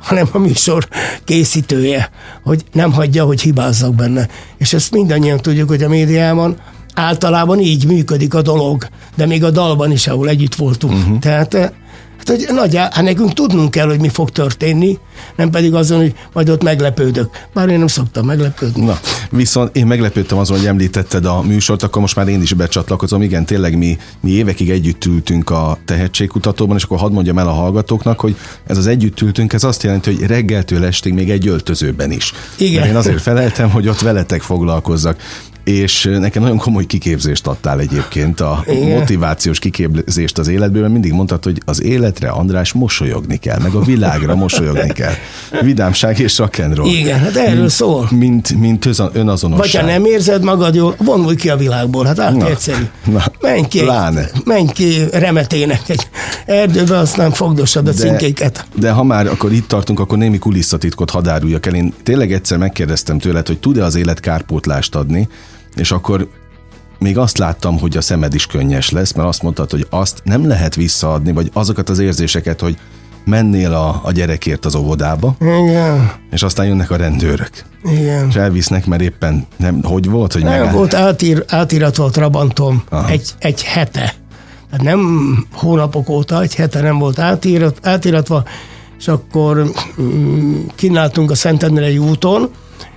hanem 0.00 0.28
a 0.32 0.38
műsor 0.38 0.88
készítője, 1.24 2.10
hogy 2.42 2.64
nem 2.72 2.92
hagyja, 2.92 3.24
hogy 3.24 3.40
hibázzak 3.40 3.94
benne. 3.94 4.28
És 4.58 4.72
ezt 4.72 4.90
mindannyian 4.90 5.40
tudjuk, 5.40 5.68
hogy 5.68 5.82
a 5.82 5.88
médiában 5.88 6.56
általában 6.94 7.60
így 7.60 7.86
működik 7.86 8.34
a 8.34 8.42
dolog, 8.42 8.86
de 9.14 9.26
még 9.26 9.44
a 9.44 9.50
dalban 9.50 9.90
is, 9.90 10.06
ahol 10.06 10.28
együtt 10.28 10.54
voltunk. 10.54 10.92
Uh-huh. 10.92 11.18
Tehát 11.18 11.54
eh, 11.54 11.70
hát, 12.16 12.28
hogy 12.28 12.46
nagy, 12.54 12.76
hát 12.76 13.02
nekünk 13.02 13.32
tudnunk 13.32 13.70
kell, 13.70 13.86
hogy 13.86 14.00
mi 14.00 14.08
fog 14.08 14.30
történni, 14.30 14.98
nem 15.36 15.50
pedig 15.50 15.74
azon, 15.74 15.98
hogy 15.98 16.14
majd 16.32 16.48
ott 16.48 16.62
meglepődök. 16.62 17.30
Bár 17.54 17.68
én 17.68 17.78
nem 17.78 17.86
szoktam 17.86 18.26
meglepődni. 18.26 18.84
Na, 18.84 18.98
viszont 19.30 19.76
én 19.76 19.86
meglepődtem 19.86 20.38
azon, 20.38 20.56
hogy 20.56 20.66
említetted 20.66 21.24
a 21.24 21.42
műsort, 21.42 21.82
akkor 21.82 22.00
most 22.00 22.16
már 22.16 22.28
én 22.28 22.42
is 22.42 22.52
becsatlakozom. 22.52 23.22
Igen, 23.22 23.44
tényleg 23.44 23.78
mi, 23.78 23.98
mi 24.20 24.30
évekig 24.30 24.70
együtt 24.70 25.04
ültünk 25.04 25.50
a 25.50 25.78
tehetségkutatóban, 25.84 26.76
és 26.76 26.82
akkor 26.82 26.98
hadd 26.98 27.12
mondjam 27.12 27.38
el 27.38 27.48
a 27.48 27.52
hallgatóknak, 27.52 28.20
hogy 28.20 28.36
ez 28.66 28.78
az 28.78 28.86
együtt 28.86 29.20
ültünk, 29.20 29.52
ez 29.52 29.64
azt 29.64 29.82
jelenti, 29.82 30.14
hogy 30.14 30.26
reggeltől 30.26 30.84
estig 30.84 31.12
még 31.12 31.30
egy 31.30 31.48
öltözőben 31.48 32.10
is. 32.10 32.32
Igen. 32.56 32.80
Mert 32.80 32.90
én 32.90 32.96
azért 32.96 33.20
feleltem, 33.20 33.70
hogy 33.70 33.88
ott 33.88 34.00
veletek 34.00 34.42
foglalkozzak. 34.42 35.16
És 35.66 36.08
nekem 36.18 36.42
nagyon 36.42 36.56
komoly 36.56 36.84
kiképzést 36.84 37.46
adtál 37.46 37.80
egyébként, 37.80 38.40
a 38.40 38.64
Igen. 38.68 38.98
motivációs 38.98 39.58
kiképzést 39.58 40.38
az 40.38 40.48
életből, 40.48 40.80
mert 40.80 40.92
mindig 40.92 41.12
mondtad, 41.12 41.44
hogy 41.44 41.62
az 41.64 41.82
életre, 41.82 42.28
András, 42.28 42.72
mosolyogni 42.72 43.36
kell, 43.36 43.58
meg 43.62 43.74
a 43.74 43.80
világra 43.80 44.34
mosolyogni 44.34 44.92
kell. 44.92 45.12
Vidámság 45.60 46.18
és 46.18 46.34
rock'n'roll. 46.38 46.86
Igen, 46.98 47.18
hát 47.18 47.36
erről 47.36 47.58
mint, 47.58 47.70
szól. 47.70 48.08
Mint, 48.10 48.58
mint 48.58 48.88
önazonosság. 49.12 49.72
Vagy 49.72 49.80
ha 49.80 49.86
nem 49.86 50.04
érzed 50.04 50.42
magad 50.42 50.74
jól, 50.74 50.94
vonulj 50.98 51.34
ki 51.36 51.50
a 51.50 51.56
világból. 51.56 52.04
Hát 52.04 52.18
át 52.18 52.36
Na, 52.36 52.48
egyszerű. 52.48 52.82
na, 53.04 53.24
menj 53.40 53.66
ki, 53.68 53.78
pláne. 53.80 54.30
menj 54.44 54.68
ki 54.72 54.96
remetének 55.12 55.88
egy 55.88 56.08
erdőbe, 56.46 56.98
aztán 56.98 57.30
fogdossad 57.30 57.88
a 57.88 57.92
cinkéket. 57.92 58.66
de 58.74 58.90
ha 58.90 59.02
már 59.02 59.26
akkor 59.26 59.52
itt 59.52 59.68
tartunk, 59.68 60.00
akkor 60.00 60.18
némi 60.18 60.38
kulisszatitkot 60.38 61.10
hadd 61.10 61.28
áruljak 61.28 61.66
el. 61.66 61.74
Én 61.74 61.92
tényleg 62.02 62.32
egyszer 62.32 62.58
megkérdeztem 62.58 63.18
tőled, 63.18 63.46
hogy 63.46 63.58
tud-e 63.58 63.84
az 63.84 63.94
élet 63.94 64.20
kárpótlást 64.20 64.94
adni, 64.94 65.28
és 65.76 65.90
akkor 65.90 66.28
még 66.98 67.18
azt 67.18 67.38
láttam, 67.38 67.78
hogy 67.78 67.96
a 67.96 68.00
szemed 68.00 68.34
is 68.34 68.46
könnyes 68.46 68.90
lesz, 68.90 69.12
mert 69.12 69.28
azt 69.28 69.42
mondtad, 69.42 69.70
hogy 69.70 69.86
azt 69.90 70.20
nem 70.24 70.46
lehet 70.46 70.74
visszaadni, 70.74 71.32
vagy 71.32 71.50
azokat 71.52 71.88
az 71.88 71.98
érzéseket, 71.98 72.60
hogy 72.60 72.76
mennél 73.24 73.72
a, 73.72 74.00
a 74.04 74.12
gyerekért 74.12 74.64
az 74.64 74.74
óvodába, 74.74 75.36
Igen, 75.40 76.12
és 76.30 76.42
aztán 76.42 76.66
jönnek 76.66 76.90
a 76.90 76.96
rendőrök, 76.96 77.50
igen. 77.84 78.28
és 78.28 78.34
elvisznek, 78.34 78.86
mert 78.86 79.02
éppen 79.02 79.46
nem, 79.56 79.82
hogy 79.82 80.10
volt, 80.10 80.32
hogy 80.32 80.42
Nem 80.42 80.52
megáll- 80.52 80.74
volt 80.74 80.94
átír, 80.94 81.44
átirat 81.48 81.96
volt 81.96 82.12
Trabantom 82.12 82.82
Aha. 82.88 83.08
egy, 83.08 83.30
egy 83.38 83.62
hete. 83.64 84.14
hát 84.70 84.82
nem 84.82 85.00
hónapok 85.52 86.08
óta, 86.08 86.42
egy 86.42 86.54
hete 86.54 86.80
nem 86.80 86.98
volt 86.98 87.18
átírat, 87.18 87.78
átiratva, 87.82 88.44
és 88.98 89.08
akkor 89.08 89.72
mm, 90.00 90.60
kínáltunk 90.74 91.30
a 91.30 91.34
Szentendrei 91.34 91.98
úton, 91.98 92.50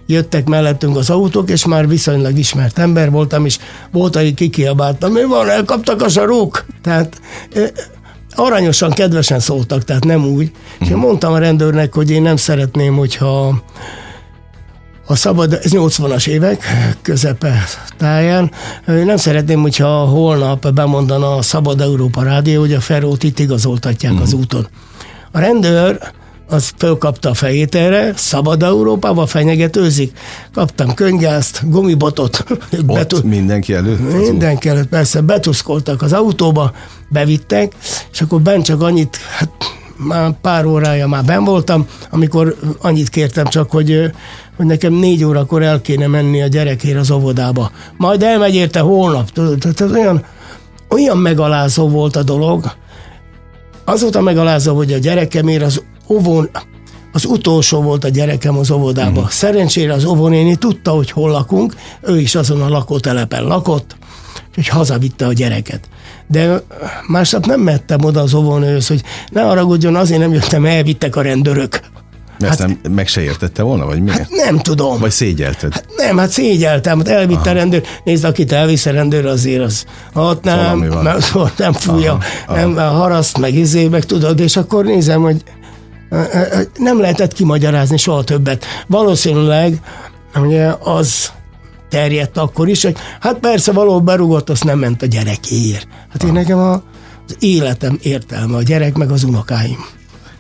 jöttek 0.09 0.47
mellettünk 0.47 0.97
az 0.97 1.09
autók, 1.09 1.49
és 1.49 1.65
már 1.65 1.87
viszonylag 1.87 2.37
ismert 2.37 2.79
ember 2.79 3.11
voltam, 3.11 3.45
és 3.45 3.57
volt, 3.91 4.15
aki 4.15 4.33
kikiabáltam, 4.33 5.11
mi 5.11 5.23
van, 5.23 5.49
elkaptak 5.49 6.01
a 6.01 6.09
sarok? 6.09 6.65
Tehát 6.81 7.21
aranyosan, 8.35 8.91
kedvesen 8.91 9.39
szóltak, 9.39 9.83
tehát 9.83 10.03
nem 10.03 10.25
úgy. 10.25 10.51
És 10.79 10.89
én 10.89 10.97
mondtam 10.97 11.33
a 11.33 11.37
rendőrnek, 11.37 11.93
hogy 11.93 12.09
én 12.09 12.21
nem 12.21 12.35
szeretném, 12.35 12.95
hogyha 12.95 13.61
a 15.05 15.15
szabad, 15.15 15.53
ez 15.53 15.71
80-as 15.71 16.27
évek 16.27 16.63
közepe 17.01 17.63
táján. 17.97 18.51
Nem 18.85 19.17
szeretném, 19.17 19.61
hogyha 19.61 20.05
holnap 20.05 20.73
bemondana 20.73 21.35
a 21.35 21.41
Szabad 21.41 21.81
Európa 21.81 22.23
Rádió, 22.23 22.59
hogy 22.59 22.73
a 22.73 22.79
Ferrót 22.79 23.23
itt 23.23 23.39
igazoltatják 23.39 24.11
uh-huh. 24.11 24.27
az 24.27 24.33
mhm. 24.33 24.41
úton. 24.41 24.67
A 25.31 25.39
rendőr 25.39 25.99
az 26.49 26.71
fölkapta 26.77 27.29
a 27.29 27.33
fejét 27.33 27.75
erre, 27.75 28.13
szabad 28.15 28.63
Európába 28.63 29.25
fenyegetőzik. 29.25 30.17
Kaptam 30.53 30.93
könygázt, 30.93 31.61
gumibotot. 31.69 32.45
Ott 32.71 32.85
betu- 32.85 33.23
mindenki 33.23 33.73
előtt? 33.73 33.99
Mindenki 33.99 34.69
előtt, 34.69 34.87
persze, 34.87 35.21
betuszkoltak 35.21 36.01
az 36.01 36.13
autóba, 36.13 36.71
bevittek, 37.09 37.73
és 38.11 38.21
akkor 38.21 38.41
bent 38.41 38.65
csak 38.65 38.81
annyit, 38.81 39.17
hát 39.37 39.49
már 39.97 40.31
pár 40.41 40.65
órája 40.65 41.07
már 41.07 41.23
ben 41.25 41.43
voltam, 41.43 41.87
amikor 42.09 42.55
annyit 42.81 43.09
kértem 43.09 43.45
csak, 43.45 43.71
hogy, 43.71 44.11
hogy 44.55 44.65
nekem 44.65 44.93
négy 44.93 45.23
órakor 45.23 45.63
el 45.63 45.81
kéne 45.81 46.07
menni 46.07 46.41
a 46.41 46.47
gyerekére 46.47 46.99
az 46.99 47.11
óvodába. 47.11 47.71
Majd 47.97 48.23
elmegy 48.23 48.55
érte 48.55 48.79
holnap. 48.79 49.31
Tehát 49.31 49.81
olyan, 49.81 50.25
olyan 50.89 51.17
megalázó 51.17 51.89
volt 51.89 52.15
a 52.15 52.23
dolog, 52.23 52.71
azóta 53.89 54.21
megalázó, 54.21 54.75
hogy 54.75 54.93
a 54.93 54.97
gyerekemért 54.97 55.63
az 55.63 55.83
óvón, 56.09 56.49
az 57.11 57.25
utolsó 57.25 57.81
volt 57.81 58.03
a 58.03 58.09
gyerekem 58.09 58.57
az 58.57 58.71
óvodában. 58.71 59.13
Uh-huh. 59.13 59.29
Szerencsére 59.29 59.93
az 59.93 60.05
óvónéni 60.05 60.55
tudta, 60.55 60.91
hogy 60.91 61.11
hol 61.11 61.31
lakunk, 61.31 61.75
ő 62.01 62.19
is 62.19 62.35
azon 62.35 62.61
a 62.61 62.69
lakótelepen 62.69 63.43
lakott, 63.43 63.95
és 64.55 64.69
hazavitte 64.69 65.25
a 65.25 65.33
gyereket. 65.33 65.89
De 66.27 66.61
másnap 67.07 67.45
nem 67.45 67.59
mehettem 67.59 68.03
oda 68.03 68.21
az 68.21 68.33
óvónőhöz, 68.33 68.87
hogy 68.87 69.03
ne 69.31 69.41
haragudjon, 69.41 69.95
azért 69.95 70.19
nem 70.19 70.33
jöttem, 70.33 70.65
elvittek 70.65 71.15
a 71.15 71.21
rendőrök. 71.21 71.79
Mert 72.39 72.59
hát, 72.59 72.67
nem, 72.67 72.93
meg 72.93 73.07
se 73.07 73.21
értette 73.21 73.63
volna, 73.63 73.85
vagy 73.85 74.01
miért? 74.01 74.17
Hát 74.17 74.29
nem 74.29 74.59
tudom. 74.59 74.99
Vagy 74.99 75.11
szégyelted? 75.11 75.73
Hát 75.73 75.85
nem, 75.97 76.17
hát 76.17 76.29
szégyeltem, 76.29 76.97
hát 76.97 77.07
elvitte 77.07 77.39
Aha. 77.39 77.49
a 77.49 77.53
rendőr. 77.53 77.83
Nézd, 78.03 78.23
akit 78.23 78.51
elvisz 78.51 78.85
a 78.85 78.91
rendőr, 78.91 79.25
azért 79.25 79.63
az 79.63 79.85
ott 80.13 80.43
nem, 80.43 80.79
nem, 80.79 81.17
nem 81.57 81.73
fújja, 81.73 82.17
Aha. 82.47 82.65
nem 82.65 82.75
haraszt, 82.75 83.37
meg 83.37 83.53
izé, 83.53 83.87
meg 83.87 84.05
tudod, 84.05 84.39
és 84.39 84.55
akkor 84.55 84.85
nézem, 84.85 85.21
hogy 85.21 85.43
nem 86.77 86.99
lehetett 86.99 87.33
kimagyarázni 87.33 87.97
soha 87.97 88.23
többet. 88.23 88.65
Valószínűleg 88.87 89.81
ugye 90.35 90.73
az 90.79 91.31
terjedt 91.89 92.37
akkor 92.37 92.67
is, 92.67 92.83
hogy 92.83 92.97
hát 93.19 93.39
persze 93.39 93.71
valahol 93.71 93.99
berugott, 93.99 94.49
azt 94.49 94.63
nem 94.63 94.79
ment 94.79 95.01
a 95.01 95.05
gyerekéért. 95.05 95.87
Hát 96.11 96.23
én 96.23 96.31
nekem 96.31 96.57
a, 96.57 96.73
az 97.27 97.35
életem 97.39 97.99
értelme, 98.01 98.55
a 98.55 98.63
gyerek 98.63 98.97
meg 98.97 99.11
az 99.11 99.23
unokáim. 99.23 99.85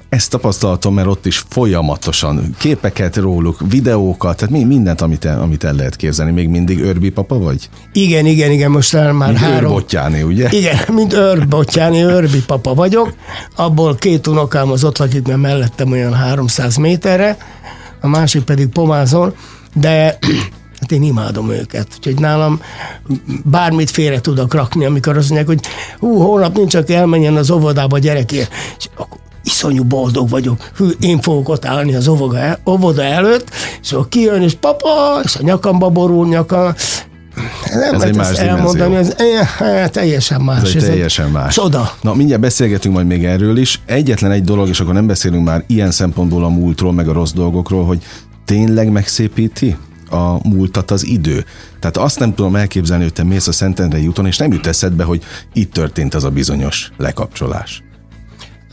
Ezt 0.09 0.29
tapasztaltam, 0.29 0.93
mert 0.93 1.07
ott 1.07 1.25
is 1.25 1.45
folyamatosan 1.49 2.55
képeket 2.57 3.15
róluk, 3.15 3.59
videókat, 3.69 4.37
tehát 4.37 4.65
mindent, 4.65 5.01
amit 5.01 5.25
el, 5.25 5.41
amit 5.41 5.63
el 5.63 5.73
lehet 5.73 5.95
képzelni. 5.95 6.31
Még 6.31 6.47
mindig 6.47 6.81
Örbi 6.81 7.09
papa 7.09 7.39
vagy? 7.39 7.69
Igen, 7.93 8.25
igen, 8.25 8.51
igen, 8.51 8.71
most 8.71 8.93
már 8.93 9.13
mint 9.13 9.37
három. 9.37 9.55
Őrbottyáni, 9.55 10.21
ugye? 10.21 10.47
Igen, 10.51 10.77
mint 10.95 11.13
Őrbottyáni, 11.13 12.01
Örbi 12.01 12.43
papa 12.43 12.73
vagyok. 12.73 13.13
Abból 13.55 13.95
két 13.95 14.27
unokám 14.27 14.71
az 14.71 14.83
ott 14.83 14.97
lakik, 14.97 15.27
mert 15.27 15.39
mellettem 15.39 15.91
olyan 15.91 16.13
300 16.13 16.75
méterre, 16.75 17.37
a 18.01 18.07
másik 18.07 18.43
pedig 18.43 18.67
Pomázon, 18.67 19.33
de 19.73 20.17
Hát 20.79 20.91
én 20.91 21.03
imádom 21.03 21.51
őket. 21.51 21.87
Úgyhogy 21.97 22.19
nálam 22.19 22.61
bármit 23.43 23.89
félre 23.89 24.21
tudok 24.21 24.53
rakni, 24.53 24.85
amikor 24.85 25.17
azt 25.17 25.29
mondják, 25.29 25.47
hogy 25.47 25.59
hú, 25.99 26.19
holnap 26.19 26.57
nincs, 26.57 26.75
aki 26.75 26.93
elmenjen 26.93 27.35
az 27.35 27.51
óvodába 27.51 27.95
a 27.95 27.99
gyerekért. 27.99 28.51
És 28.77 28.85
akkor 28.95 29.18
iszonyú 29.43 29.83
boldog 29.83 30.29
vagyok. 30.29 30.71
Hű, 30.75 30.87
én 30.99 31.21
fogok 31.21 31.49
ott 31.49 31.65
állni 31.65 31.95
az 31.95 32.07
óvoda, 32.07 32.57
óvoda 32.69 33.03
előtt, 33.03 33.49
és 33.81 33.91
akkor 33.91 34.07
kijön, 34.09 34.41
és 34.41 34.53
papa, 34.53 35.19
és 35.23 35.35
a 35.35 35.43
nyakamba 35.43 35.89
borul 35.89 36.27
nyaka, 36.27 36.75
nem 37.73 37.93
ez 37.93 38.01
egy 38.01 38.15
más 38.15 38.37
elmondani, 38.37 38.95
ez 38.95 39.15
e, 39.59 39.89
teljesen 39.89 40.41
más. 40.41 40.61
Ez, 40.61 40.83
egy 40.83 40.89
teljesen 40.89 41.25
egy 41.25 41.31
más. 41.31 41.53
Csoda. 41.53 41.91
Na, 42.01 42.13
mindjárt 42.13 42.41
beszélgetünk 42.41 42.93
majd 42.93 43.07
még 43.07 43.25
erről 43.25 43.57
is. 43.57 43.81
Egyetlen 43.85 44.31
egy 44.31 44.43
dolog, 44.43 44.67
és 44.67 44.79
akkor 44.79 44.93
nem 44.93 45.07
beszélünk 45.07 45.45
már 45.45 45.63
ilyen 45.67 45.91
szempontból 45.91 46.43
a 46.43 46.49
múltról, 46.49 46.93
meg 46.93 47.07
a 47.07 47.13
rossz 47.13 47.31
dolgokról, 47.31 47.85
hogy 47.85 48.03
tényleg 48.45 48.91
megszépíti 48.91 49.77
a 50.09 50.47
múltat 50.47 50.91
az 50.91 51.05
idő. 51.05 51.45
Tehát 51.79 51.97
azt 51.97 52.19
nem 52.19 52.33
tudom 52.33 52.55
elképzelni, 52.55 53.03
hogy 53.03 53.13
te 53.13 53.23
mész 53.23 53.47
a 53.47 53.51
Szentendrei 53.51 54.07
úton, 54.07 54.25
és 54.25 54.37
nem 54.37 54.51
jut 54.51 54.67
eszedbe, 54.67 55.03
hogy 55.03 55.23
itt 55.53 55.73
történt 55.73 56.13
az 56.13 56.23
a 56.23 56.29
bizonyos 56.29 56.91
lekapcsolás. 56.97 57.83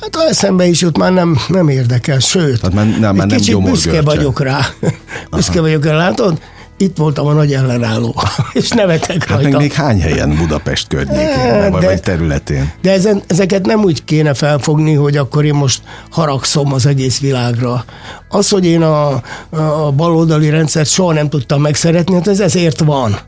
Hát 0.00 0.14
ha 0.16 0.28
eszembe 0.28 0.66
is 0.66 0.80
jut, 0.80 0.98
már 0.98 1.12
nem, 1.12 1.38
nem 1.48 1.68
érdekel, 1.68 2.18
sőt, 2.18 2.60
hát 2.60 2.72
már, 2.72 2.86
nem, 2.86 3.16
már 3.16 3.26
nem 3.26 3.38
kicsit 3.38 3.62
büszke 3.62 4.02
vagyok 4.02 4.40
rá. 4.40 4.66
büszke 5.30 5.60
vagyok 5.60 5.84
rá, 5.84 5.96
látod? 5.96 6.40
Itt 6.78 6.96
voltam 6.96 7.26
a 7.26 7.32
nagy 7.32 7.52
ellenálló, 7.52 8.14
és 8.52 8.68
nevetek 8.68 9.24
hát 9.24 9.28
rajta. 9.28 9.48
Meg 9.48 9.58
még 9.58 9.72
hány 9.72 10.00
helyen 10.00 10.36
Budapest 10.36 10.88
környékén, 10.88 11.28
hát, 11.28 11.70
de, 11.70 11.86
vagy 11.86 12.00
területén? 12.00 12.72
De 12.82 12.92
ezen, 12.92 13.22
ezeket 13.26 13.66
nem 13.66 13.84
úgy 13.84 14.04
kéne 14.04 14.34
felfogni, 14.34 14.94
hogy 14.94 15.16
akkor 15.16 15.44
én 15.44 15.54
most 15.54 15.82
haragszom 16.10 16.72
az 16.72 16.86
egész 16.86 17.20
világra. 17.20 17.84
Az, 18.28 18.48
hogy 18.48 18.66
én 18.66 18.82
a, 18.82 19.22
a 19.50 19.92
baloldali 19.96 20.50
rendszert 20.50 20.88
soha 20.88 21.12
nem 21.12 21.28
tudtam 21.28 21.60
megszeretni, 21.60 22.14
hát 22.14 22.28
ez 22.28 22.40
ezért 22.40 22.80
van. 22.80 23.18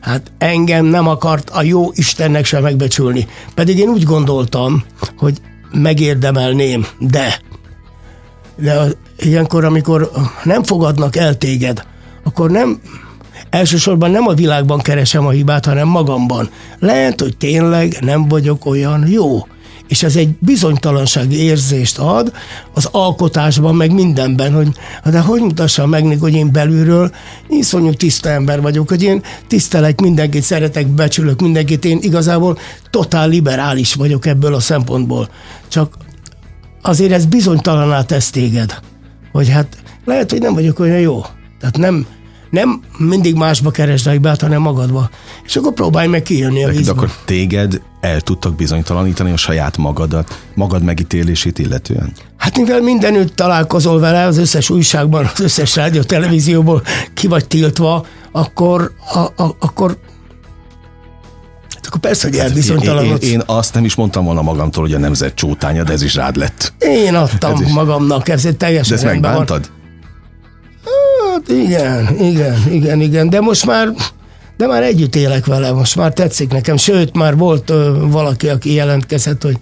Hát 0.00 0.32
engem 0.38 0.84
nem 0.84 1.08
akart 1.08 1.50
a 1.50 1.62
jó 1.62 1.90
Istennek 1.94 2.44
sem 2.44 2.62
megbecsülni. 2.62 3.26
Pedig 3.54 3.78
én 3.78 3.88
úgy 3.88 4.02
gondoltam, 4.02 4.84
hogy 5.16 5.40
megérdemelném, 5.72 6.86
de 6.98 7.40
de 8.56 8.92
ilyenkor, 9.18 9.64
amikor 9.64 10.10
nem 10.44 10.62
fogadnak 10.62 11.16
el 11.16 11.38
téged, 11.38 11.86
akkor 12.22 12.50
nem 12.50 12.80
elsősorban 13.50 14.10
nem 14.10 14.26
a 14.26 14.34
világban 14.34 14.78
keresem 14.80 15.26
a 15.26 15.30
hibát, 15.30 15.64
hanem 15.64 15.88
magamban. 15.88 16.50
Lehet, 16.78 17.20
hogy 17.20 17.36
tényleg 17.36 17.96
nem 18.00 18.28
vagyok 18.28 18.66
olyan 18.66 19.06
jó. 19.08 19.46
És 19.92 20.02
ez 20.02 20.16
egy 20.16 20.28
bizonytalansági 20.38 21.36
érzést 21.36 21.98
ad 21.98 22.32
az 22.72 22.88
alkotásban, 22.90 23.74
meg 23.74 23.92
mindenben, 23.92 24.52
hogy 24.52 24.68
de 25.04 25.20
hogy 25.20 25.40
mutassam 25.40 25.88
meg, 25.88 26.16
hogy 26.20 26.34
én 26.34 26.52
belülről 26.52 27.10
iszonyú 27.48 27.92
tiszta 27.92 28.28
ember 28.28 28.60
vagyok, 28.60 28.88
hogy 28.88 29.02
én 29.02 29.22
tisztelek 29.46 30.00
mindenkit, 30.00 30.42
szeretek, 30.42 30.86
becsülök 30.86 31.40
mindenkit, 31.40 31.84
én 31.84 31.98
igazából 32.02 32.58
totál 32.90 33.28
liberális 33.28 33.94
vagyok 33.94 34.26
ebből 34.26 34.54
a 34.54 34.60
szempontból. 34.60 35.28
Csak 35.68 35.94
azért 36.82 37.12
ez 37.12 37.26
bizonytalaná 37.26 38.02
tesz 38.02 38.30
téged, 38.30 38.80
hogy 39.32 39.48
hát 39.48 39.76
lehet, 40.04 40.30
hogy 40.30 40.40
nem 40.40 40.54
vagyok 40.54 40.78
olyan 40.78 41.00
jó. 41.00 41.24
Tehát 41.60 41.76
nem, 41.76 42.06
nem 42.50 42.82
mindig 42.98 43.34
másba 43.34 43.70
keresd 43.70 44.20
be, 44.20 44.36
hanem 44.40 44.60
magadba. 44.60 45.10
És 45.44 45.56
akkor 45.56 45.72
próbálj 45.72 46.08
meg 46.08 46.22
kijönni 46.22 46.64
a 46.64 46.68
vízből. 46.68 46.84
De 46.84 46.90
akkor 46.90 47.12
téged 47.24 47.80
el 48.02 48.20
tudtak 48.20 48.54
bizonytalanítani 48.54 49.32
a 49.32 49.36
saját 49.36 49.76
magadat, 49.76 50.38
magad 50.54 50.82
megítélését 50.82 51.58
illetően? 51.58 52.12
Hát 52.36 52.56
mivel 52.56 52.80
mindenütt 52.80 53.36
találkozol 53.36 54.00
vele, 54.00 54.24
az 54.24 54.38
összes 54.38 54.70
újságban, 54.70 55.30
az 55.34 55.40
összes 55.40 55.76
rádió, 55.76 56.02
televízióból 56.02 56.82
ki 57.14 57.26
vagy 57.26 57.46
tiltva, 57.46 58.06
akkor, 58.32 58.92
a, 59.14 59.18
a, 59.18 59.56
akkor 59.58 59.96
hát 61.74 61.86
akkor 61.86 62.00
persze, 62.00 62.28
hogy 62.28 62.38
hát 62.38 62.46
elbizonytalanodsz. 62.46 63.24
Én, 63.24 63.28
én, 63.28 63.38
én 63.38 63.42
azt 63.46 63.74
nem 63.74 63.84
is 63.84 63.94
mondtam 63.94 64.24
volna 64.24 64.42
magamtól, 64.42 64.82
hogy 64.82 64.94
a 64.94 64.98
nemzet 64.98 65.34
csótánya, 65.34 65.82
de 65.82 65.92
ez 65.92 66.02
is 66.02 66.14
rád 66.14 66.36
lett. 66.36 66.72
Én 66.78 67.14
adtam 67.14 67.52
ez 67.52 67.60
is. 67.60 67.72
magamnak, 67.72 68.28
ez 68.28 68.44
egy 68.44 68.56
teljesen 68.56 68.96
De 68.96 69.02
ezt 69.02 69.12
megbántad? 69.12 69.70
Van. 70.84 71.32
Hát 71.32 71.48
igen, 71.48 72.16
igen, 72.18 72.72
igen, 72.72 73.00
igen, 73.00 73.30
de 73.30 73.40
most 73.40 73.66
már 73.66 73.92
de 74.62 74.68
már 74.68 74.82
együtt 74.82 75.16
élek 75.16 75.46
vele, 75.46 75.72
most 75.72 75.96
már 75.96 76.12
tetszik 76.12 76.52
nekem, 76.52 76.76
sőt, 76.76 77.16
már 77.16 77.36
volt 77.36 77.70
ö, 77.70 77.96
valaki, 78.00 78.48
aki 78.48 78.72
jelentkezett, 78.74 79.42
hogy 79.42 79.56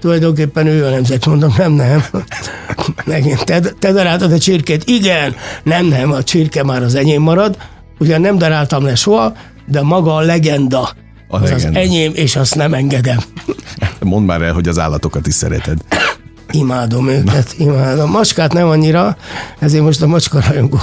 tulajdonképpen 0.00 0.66
ő 0.66 0.84
a 0.84 0.90
nemzet, 0.90 1.26
mondom, 1.26 1.54
nem, 1.56 1.72
nem. 1.72 2.04
Megint, 3.04 3.44
te, 3.44 3.60
te 3.60 3.92
daráltad 3.92 4.32
a 4.32 4.38
csirkét? 4.38 4.88
Igen, 4.88 5.34
nem, 5.62 5.86
nem, 5.86 6.12
a 6.12 6.22
csirke 6.22 6.64
már 6.64 6.82
az 6.82 6.94
enyém 6.94 7.22
marad, 7.22 7.56
ugyan 7.98 8.20
nem 8.20 8.38
daráltam 8.38 8.84
le 8.84 8.94
soha, 8.94 9.32
de 9.66 9.82
maga 9.82 10.14
a 10.14 10.20
legenda, 10.20 10.80
a 10.80 11.36
az 11.36 11.40
legenda. 11.50 11.78
az 11.78 11.86
enyém, 11.86 12.12
és 12.14 12.36
azt 12.36 12.54
nem 12.54 12.74
engedem. 12.74 13.18
Mondd 14.00 14.26
már 14.26 14.42
el, 14.42 14.52
hogy 14.52 14.68
az 14.68 14.78
állatokat 14.78 15.26
is 15.26 15.34
szereted. 15.34 15.78
Imádom 16.50 17.08
őket, 17.08 17.54
Na. 17.58 17.64
imádom. 17.64 18.10
Macskát 18.10 18.52
nem 18.52 18.68
annyira, 18.68 19.16
ezért 19.58 19.84
most 19.84 20.02
a 20.02 20.06
macska 20.06 20.40
rajongó 20.48 20.78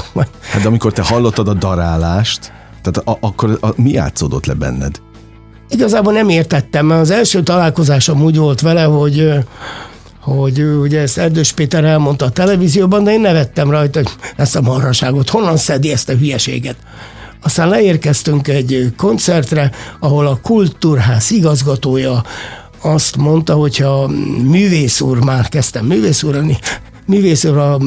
Hát 0.51 0.65
amikor 0.65 0.93
te 0.93 1.01
hallottad 1.03 1.47
a 1.47 1.53
darálást, 1.53 2.51
tehát 2.83 3.09
a, 3.09 3.27
akkor 3.27 3.57
a, 3.61 3.67
mi 3.75 3.91
játszódott 3.91 4.45
le 4.45 4.53
benned? 4.53 5.01
igazából 5.73 6.13
nem 6.13 6.29
értettem, 6.29 6.85
mert 6.85 7.01
az 7.01 7.11
első 7.11 7.43
találkozásom 7.43 8.21
úgy 8.21 8.37
volt 8.37 8.61
vele, 8.61 8.83
hogy 8.83 9.31
hogy 10.19 10.61
ugye 10.61 10.99
ezt 10.99 11.17
Erdős 11.17 11.51
Péter 11.51 11.83
elmondta 11.83 12.25
a 12.25 12.29
televízióban, 12.29 13.03
de 13.03 13.11
én 13.11 13.21
nevettem 13.21 13.69
rajta, 13.69 13.99
hogy 13.99 14.11
ezt 14.35 14.55
a 14.55 14.61
marhaságot, 14.61 15.29
honnan 15.29 15.57
szedi 15.57 15.91
ezt 15.91 16.09
a 16.09 16.13
hülyeséget. 16.13 16.75
Aztán 17.41 17.69
leérkeztünk 17.69 18.47
egy 18.47 18.93
koncertre, 18.97 19.71
ahol 19.99 20.27
a 20.27 20.39
kultúrház 20.41 21.31
igazgatója 21.31 22.23
azt 22.81 23.15
mondta, 23.15 23.53
hogyha 23.53 24.07
művész 24.43 25.01
úr, 25.01 25.23
már 25.23 25.49
kezdtem 25.49 25.85
művész 25.85 26.23
úrani, 26.23 26.57
művész 27.05 27.43
úrra 27.43 27.77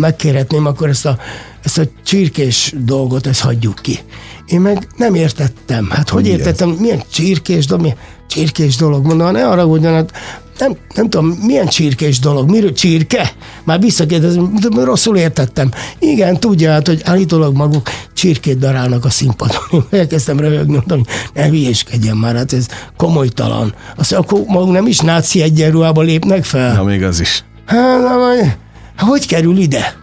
megkérhetném, 0.00 0.66
akkor 0.66 0.88
ezt 0.88 1.06
a, 1.06 1.18
ezt 1.62 1.78
a 1.78 1.84
csirkés 2.04 2.74
dolgot, 2.76 3.26
ezt 3.26 3.40
hagyjuk 3.40 3.78
ki. 3.82 3.98
Én 4.46 4.60
meg 4.60 4.86
nem 4.96 5.14
értettem. 5.14 5.88
Hát 5.90 6.08
hogy, 6.08 6.22
hogy 6.22 6.30
értettem, 6.30 6.68
milyen 6.68 7.02
csirkés 7.12 7.66
dolog, 7.66 7.82
milyen 7.82 7.98
csirkés 8.26 8.76
dolog, 8.76 9.06
mondom, 9.06 9.32
ne 9.32 9.46
arra 9.46 9.92
hát 9.92 10.12
nem, 10.58 10.76
nem 10.94 11.10
tudom, 11.10 11.26
milyen 11.26 11.66
csirkés 11.66 12.18
dolog, 12.18 12.50
miről 12.50 12.72
csirke? 12.72 13.32
Már 13.64 13.80
visszakérdezem, 13.80 14.58
rosszul 14.74 15.16
értettem. 15.16 15.70
Igen, 15.98 16.40
tudja 16.40 16.70
hát, 16.70 16.86
hogy 16.86 17.00
állítólag 17.04 17.56
maguk 17.56 17.88
csirkét 18.14 18.58
darálnak 18.58 19.04
a 19.04 19.10
színpadon. 19.10 19.60
Elkezdtem 19.90 20.40
röhögni, 20.40 20.72
mondtam, 20.72 21.02
ne 21.34 21.46
hülyéskedjen 21.46 22.16
már, 22.16 22.34
hát 22.34 22.52
ez 22.52 22.66
komolytalan. 22.96 23.74
Azt 23.96 24.12
akkor 24.12 24.40
maguk 24.46 24.72
nem 24.72 24.86
is 24.86 24.98
náci 24.98 25.42
egyenruhába 25.42 26.02
lépnek 26.02 26.44
fel? 26.44 26.74
Na, 26.74 26.82
még 26.82 27.02
az 27.02 27.20
is. 27.20 27.44
Hát, 27.66 28.00
na, 28.00 28.16
majd, 28.16 28.56
hogy 28.98 29.26
kerül 29.26 29.56
ide? 29.58 29.96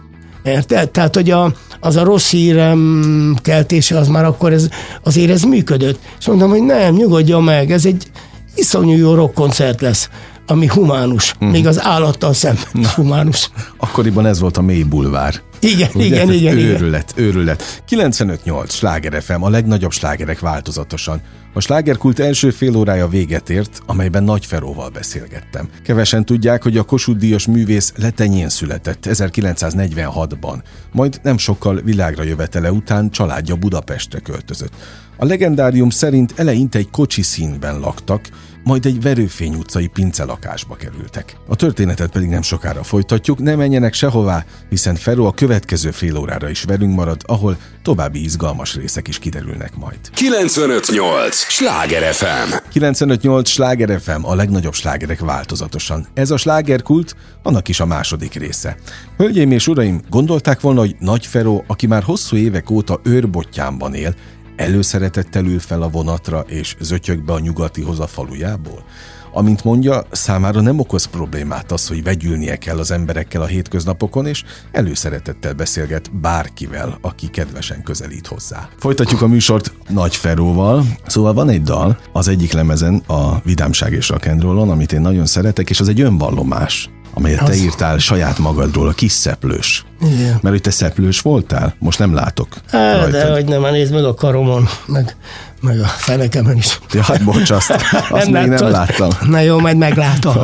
Érted? 0.44 0.90
Tehát, 0.90 1.14
hogy 1.14 1.30
a, 1.30 1.52
az 1.84 1.96
a 1.96 2.04
rossz 2.04 2.30
hírem 2.30 3.36
keltése, 3.42 3.98
az 3.98 4.08
már 4.08 4.24
akkor 4.24 4.52
ez, 4.52 4.68
azért 5.02 5.30
ez 5.30 5.42
működött. 5.42 5.98
És 6.18 6.26
mondom, 6.26 6.50
hogy 6.50 6.62
nem, 6.62 6.94
nyugodjon 6.94 7.42
meg, 7.42 7.70
ez 7.70 7.86
egy 7.86 8.10
iszonyú 8.54 8.96
jó 8.96 9.14
rockkoncert 9.14 9.80
lesz 9.80 10.08
ami 10.46 10.66
humánus, 10.66 11.34
mm. 11.44 11.48
még 11.48 11.66
az 11.66 11.82
állattal 11.82 12.32
szemben 12.32 12.64
Na, 12.72 12.88
humánus. 12.88 13.50
Akkoriban 13.76 14.26
ez 14.26 14.40
volt 14.40 14.56
a 14.56 14.62
mély 14.62 14.82
bulvár. 14.82 15.34
Igen, 15.60 15.88
Ugye? 15.94 16.04
igen, 16.04 16.32
igen. 16.32 16.56
Őrület, 16.56 17.12
igen. 17.16 17.28
őrület. 17.28 17.82
95-8, 17.88 18.70
Sláger 18.70 19.22
FM, 19.22 19.42
a 19.42 19.48
legnagyobb 19.48 19.92
slágerek 19.92 20.40
változatosan. 20.40 21.20
A 21.56 21.60
slágerkult 21.60 22.18
első 22.18 22.50
fél 22.50 22.76
órája 22.76 23.08
véget 23.08 23.50
ért, 23.50 23.80
amelyben 23.86 24.24
Nagy 24.24 24.46
Feróval 24.46 24.88
beszélgettem. 24.88 25.68
Kevesen 25.82 26.24
tudják, 26.24 26.62
hogy 26.62 26.76
a 26.76 26.82
Kossuth 26.82 27.18
Díjas 27.18 27.46
művész 27.46 27.92
Letenyén 27.96 28.48
született 28.48 29.06
1946-ban, 29.10 30.62
majd 30.92 31.20
nem 31.22 31.38
sokkal 31.38 31.80
világra 31.80 32.22
jövetele 32.22 32.72
után 32.72 33.10
családja 33.10 33.56
Budapestre 33.56 34.18
költözött. 34.18 34.72
A 35.16 35.24
legendárium 35.24 35.90
szerint 35.90 36.32
eleinte 36.36 36.78
egy 36.78 36.90
kocsi 36.90 37.22
színben 37.22 37.78
laktak, 37.78 38.28
majd 38.64 38.86
egy 38.86 39.00
Verőfény 39.00 39.54
utcai 39.54 39.86
pincelakásba 39.86 40.74
kerültek. 40.74 41.36
A 41.48 41.56
történetet 41.56 42.10
pedig 42.10 42.28
nem 42.28 42.42
sokára 42.42 42.82
folytatjuk, 42.82 43.38
ne 43.38 43.54
menjenek 43.54 43.92
sehová, 43.92 44.44
hiszen 44.68 44.94
Feró 44.94 45.26
a 45.26 45.32
következő 45.32 45.90
fél 45.90 46.16
órára 46.16 46.48
is 46.48 46.62
velünk 46.62 46.94
marad, 46.94 47.20
ahol 47.26 47.56
további 47.82 48.22
izgalmas 48.22 48.74
részek 48.74 49.08
is 49.08 49.18
kiderülnek 49.18 49.76
majd. 49.76 49.98
958! 50.14 51.36
Sláger 51.36 52.14
FM! 52.14 52.54
958! 52.72 53.48
Sláger 53.48 54.00
FM, 54.00 54.24
a 54.24 54.34
legnagyobb 54.34 54.74
slágerek 54.74 55.20
változatosan. 55.20 56.06
Ez 56.14 56.30
a 56.30 56.36
slágerkult, 56.36 57.16
annak 57.42 57.68
is 57.68 57.80
a 57.80 57.86
második 57.86 58.34
része. 58.34 58.76
Hölgyeim 59.16 59.50
és 59.50 59.66
uraim, 59.66 60.00
gondolták 60.10 60.60
volna, 60.60 60.80
hogy 60.80 60.96
Nagy 60.98 61.26
Feró, 61.26 61.64
aki 61.66 61.86
már 61.86 62.02
hosszú 62.02 62.36
évek 62.36 62.70
óta 62.70 63.00
őrbottyánban 63.02 63.94
él, 63.94 64.14
előszeretettel 64.56 65.44
ül 65.44 65.58
fel 65.58 65.82
a 65.82 65.88
vonatra 65.88 66.44
és 66.48 66.76
zötyög 66.80 67.24
be 67.24 67.32
a 67.32 67.38
nyugatihoz 67.38 68.00
a 68.00 68.06
falujából? 68.06 68.84
Amint 69.32 69.64
mondja, 69.64 70.02
számára 70.10 70.60
nem 70.60 70.78
okoz 70.78 71.04
problémát 71.04 71.72
az, 71.72 71.88
hogy 71.88 72.02
vegyülnie 72.02 72.56
kell 72.56 72.78
az 72.78 72.90
emberekkel 72.90 73.42
a 73.42 73.46
hétköznapokon, 73.46 74.26
és 74.26 74.44
előszeretettel 74.72 75.52
beszélget 75.52 76.16
bárkivel, 76.16 76.98
aki 77.00 77.30
kedvesen 77.30 77.82
közelít 77.82 78.26
hozzá. 78.26 78.68
Folytatjuk 78.78 79.22
a 79.22 79.26
műsort 79.26 79.72
Nagy 79.88 80.16
Feróval. 80.16 80.84
Szóval 81.06 81.34
van 81.34 81.48
egy 81.48 81.62
dal 81.62 81.98
az 82.12 82.28
egyik 82.28 82.52
lemezen, 82.52 83.02
a 83.06 83.40
Vidámság 83.44 83.92
és 83.92 84.10
Rock'n'Rollon, 84.14 84.70
amit 84.70 84.92
én 84.92 85.00
nagyon 85.00 85.26
szeretek, 85.26 85.70
és 85.70 85.80
az 85.80 85.88
egy 85.88 86.00
önvallomás 86.00 86.90
amelyet 87.14 87.40
az... 87.40 87.48
te 87.48 87.54
írtál 87.54 87.98
saját 87.98 88.38
magadról, 88.38 88.88
a 88.88 88.92
kis 88.92 89.12
szeplős. 89.12 89.84
Igen. 90.00 90.30
Mert 90.30 90.42
hogy 90.42 90.60
te 90.60 90.70
szeplős 90.70 91.20
voltál? 91.20 91.74
Most 91.78 91.98
nem 91.98 92.14
látok. 92.14 92.48
Á, 92.70 93.06
de 93.06 93.32
hogy 93.32 93.44
nem, 93.44 93.62
nézd 93.62 93.92
meg 93.92 94.04
a 94.04 94.14
karomon, 94.14 94.68
meg, 94.86 95.16
meg 95.60 95.80
a 95.80 95.86
fenekemen 95.86 96.56
is. 96.56 96.78
Ja, 96.92 97.02
hát 97.02 97.24
bocs, 97.24 97.50
azt, 97.50 97.70
azt 98.10 98.30
nem 98.30 98.48
még 98.48 98.58
nem 98.58 98.70
láttam. 98.70 99.10
Na 99.28 99.40
jó, 99.40 99.58
majd 99.58 99.76
meglátom. 99.76 100.34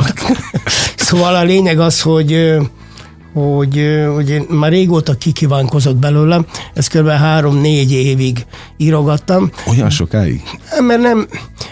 szóval 0.96 1.34
a 1.34 1.42
lényeg 1.42 1.80
az, 1.80 2.00
hogy 2.00 2.58
hogy, 3.32 4.04
hogy 4.14 4.30
én 4.30 4.46
már 4.48 4.70
régóta 4.70 5.14
kikívánkozott 5.14 5.96
belőlem, 5.96 6.46
ezt 6.74 6.98
kb. 6.98 7.08
három-négy 7.08 7.92
évig 7.92 8.46
írogattam. 8.76 9.50
Olyan 9.66 9.90
sokáig? 9.90 10.42
Mert 10.80 11.00
nem, 11.00 11.26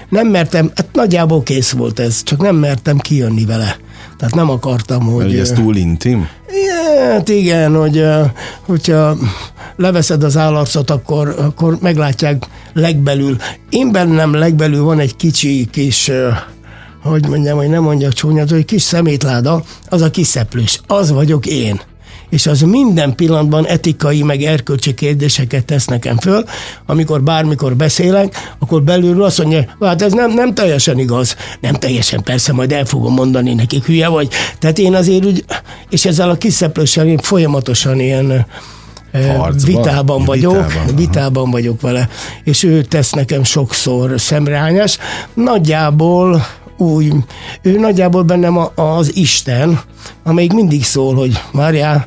nem 0.08 0.26
mertem, 0.26 0.70
hát 0.74 0.88
nagyjából 0.92 1.42
kész 1.42 1.70
volt 1.70 1.98
ez, 1.98 2.22
csak 2.22 2.40
nem 2.40 2.56
mertem 2.56 2.98
kijönni 2.98 3.44
vele. 3.44 3.76
Tehát 4.18 4.34
nem 4.34 4.50
akartam, 4.50 5.02
hogy... 5.02 5.38
Ez 5.38 5.50
túl 5.50 5.76
intim? 5.76 6.28
Hát 7.08 7.28
igen, 7.28 7.76
hogy 7.76 8.04
hogyha 8.66 9.16
leveszed 9.76 10.22
az 10.22 10.36
állarcot, 10.36 10.90
akkor, 10.90 11.34
akkor 11.38 11.78
meglátják 11.80 12.44
legbelül. 12.72 13.36
Én 13.70 13.92
bennem 13.92 14.34
legbelül 14.34 14.82
van 14.82 14.98
egy 14.98 15.16
kicsi 15.16 15.68
kis 15.70 16.10
hogy 17.02 17.28
mondjam, 17.28 17.56
hogy 17.56 17.68
nem 17.68 17.82
mondja 17.82 18.12
csúnyát, 18.12 18.50
hogy 18.50 18.64
kis 18.64 18.82
szemétláda, 18.82 19.62
az 19.88 20.02
a 20.02 20.10
kiszeplős. 20.10 20.80
Az 20.86 21.10
vagyok 21.10 21.46
én 21.46 21.80
és 22.30 22.46
az 22.46 22.60
minden 22.60 23.14
pillanatban 23.14 23.66
etikai, 23.66 24.22
meg 24.22 24.42
erkölcsi 24.42 24.94
kérdéseket 24.94 25.64
tesz 25.64 25.86
nekem 25.86 26.16
föl. 26.16 26.44
Amikor 26.86 27.22
bármikor 27.22 27.76
beszélek, 27.76 28.54
akkor 28.58 28.82
belülről 28.82 29.24
azt 29.24 29.38
mondja, 29.38 29.64
hát 29.80 30.02
ez 30.02 30.12
nem, 30.12 30.32
nem 30.32 30.54
teljesen 30.54 30.98
igaz. 30.98 31.36
Nem 31.60 31.74
teljesen, 31.74 32.22
persze, 32.22 32.52
majd 32.52 32.72
el 32.72 32.84
fogom 32.84 33.12
mondani 33.12 33.54
nekik, 33.54 33.84
hülye 33.84 34.08
vagy. 34.08 34.28
Tehát 34.58 34.78
én 34.78 34.94
azért 34.94 35.24
úgy, 35.24 35.44
és 35.90 36.04
ezzel 36.04 36.30
a 36.30 36.36
kiszeplőssel 36.36 37.06
én 37.06 37.18
folyamatosan 37.18 38.00
ilyen 38.00 38.46
Harcban, 39.12 39.74
vitában 39.74 40.24
vagyok, 40.24 40.66
vitában, 40.66 40.96
vitában 40.96 41.50
vagyok 41.50 41.80
vele, 41.80 42.08
és 42.44 42.62
ő 42.62 42.82
tesz 42.82 43.12
nekem 43.12 43.44
sokszor 43.44 44.20
szemrehányás. 44.20 44.98
Nagyjából 45.34 46.46
úgy, 46.76 47.12
ő 47.62 47.78
nagyjából 47.78 48.22
bennem 48.22 48.58
az 48.74 49.16
Isten, 49.16 49.80
amelyik 50.22 50.52
mindig 50.52 50.84
szól, 50.84 51.14
hogy 51.14 51.42
várjál, 51.52 52.06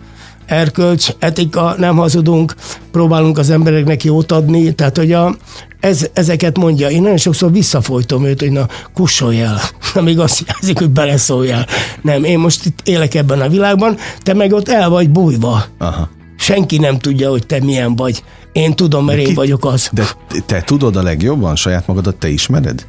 erkölcs, 0.51 1.09
etika, 1.19 1.75
nem 1.77 1.95
hazudunk, 1.95 2.55
próbálunk 2.91 3.37
az 3.37 3.49
embereknek 3.49 4.03
jót 4.03 4.31
adni, 4.31 4.73
tehát 4.73 4.97
hogy 4.97 5.11
a, 5.11 5.35
ez, 5.79 6.09
ezeket 6.13 6.57
mondja. 6.57 6.89
Én 6.89 7.01
nagyon 7.01 7.17
sokszor 7.17 7.51
visszafolytom 7.51 8.25
őt, 8.25 8.39
hogy 8.39 8.51
na, 8.51 8.67
kussolj 8.93 9.41
el. 9.41 9.59
Amíg 9.93 10.19
azt 10.19 10.43
jelzik, 10.47 10.77
hogy 10.77 10.89
beleszóljál. 10.89 11.67
Nem, 12.01 12.23
én 12.23 12.39
most 12.39 12.65
itt 12.65 12.79
élek 12.83 13.13
ebben 13.13 13.41
a 13.41 13.49
világban, 13.49 13.97
te 14.19 14.33
meg 14.33 14.53
ott 14.53 14.69
el 14.69 14.89
vagy 14.89 15.09
bújva. 15.09 15.63
Aha. 15.77 16.09
Senki 16.37 16.77
nem 16.77 16.99
tudja, 16.99 17.29
hogy 17.29 17.45
te 17.45 17.59
milyen 17.63 17.95
vagy. 17.95 18.23
Én 18.51 18.75
tudom, 18.75 19.05
mert 19.05 19.17
de 19.17 19.23
ki, 19.23 19.29
én 19.29 19.35
vagyok 19.35 19.65
az. 19.65 19.89
De 19.91 20.03
te 20.45 20.61
tudod 20.61 20.95
a 20.95 21.01
legjobban 21.01 21.55
saját 21.55 21.87
magadat, 21.87 22.15
te 22.15 22.29
ismered? 22.29 22.85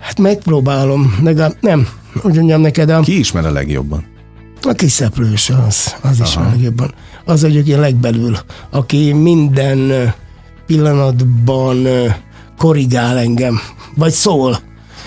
Hát 0.00 0.18
megpróbálom, 0.18 1.18
legalább 1.22 1.56
nem. 1.60 1.88
Úgy 2.22 2.34
mondjam 2.34 2.60
neked. 2.60 2.90
A... 2.90 3.00
Ki 3.00 3.18
ismer 3.18 3.46
a 3.46 3.50
legjobban? 3.50 4.17
A 4.62 4.72
kiszeplős 4.72 5.50
az, 5.66 5.94
az 6.02 6.20
is 6.20 6.34
van 6.34 6.60
jobban. 6.60 6.94
Az 7.24 7.42
vagyok 7.42 7.66
én 7.66 7.80
legbelül, 7.80 8.36
aki 8.70 9.12
minden 9.12 10.12
pillanatban 10.66 11.86
korrigál 12.58 13.18
engem, 13.18 13.60
vagy 13.94 14.12
szól. 14.12 14.58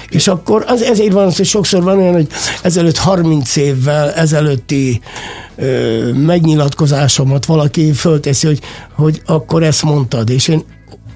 És 0.09 0.27
akkor 0.27 0.63
az, 0.67 0.81
ezért 0.81 1.13
van 1.13 1.25
az, 1.25 1.37
hogy 1.37 1.45
sokszor 1.45 1.83
van 1.83 1.97
olyan, 1.97 2.13
hogy 2.13 2.27
ezelőtt 2.61 2.97
30 2.97 3.55
évvel 3.55 4.11
ezelőtti 4.11 5.01
ö, 5.55 6.11
megnyilatkozásomat 6.13 7.45
valaki 7.45 7.91
fölteszi, 7.91 8.47
hogy, 8.47 8.59
hogy 8.95 9.21
akkor 9.25 9.63
ezt 9.63 9.83
mondtad, 9.83 10.29
és 10.29 10.47
én 10.47 10.63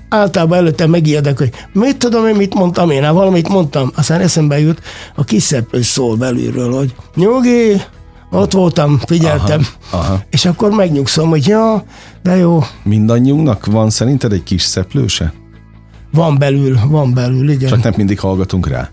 általában 0.10 0.58
előtte 0.58 0.88
megijedek, 0.88 1.38
hogy 1.38 1.50
mit 1.74 1.98
tudom 1.98 2.28
én, 2.28 2.36
mit 2.36 2.54
mondtam 2.54 2.90
én, 2.90 3.04
hát 3.04 3.14
valamit 3.14 3.48
mondtam, 3.48 3.92
aztán 3.96 4.22
eszembe 4.22 4.60
jut, 4.60 4.82
a 5.16 5.24
kiszeplős 5.24 5.86
szól 5.86 6.16
belülről, 6.16 6.74
hogy 6.74 6.96
nyugi, 7.16 7.82
ott 8.38 8.52
voltam, 8.52 9.00
figyeltem, 9.06 9.68
aha, 9.90 10.04
aha. 10.04 10.22
és 10.30 10.46
akkor 10.46 10.72
megnyugszom, 10.72 11.30
hogy 11.30 11.48
ja, 11.48 11.84
de 12.24 12.36
jó. 12.36 12.64
Mindannyiunknak 12.84 13.66
van 13.66 13.90
szerinted 13.90 14.32
egy 14.34 14.44
kis 14.44 14.62
szeplőse? 14.62 15.34
Van 16.12 16.38
belül, 16.38 16.80
van 16.88 17.14
belül, 17.14 17.50
igen. 17.50 17.70
Csak 17.70 17.84
nem 17.84 17.94
mindig 17.98 18.20
hallgatunk 18.20 18.68
rá. 18.68 18.90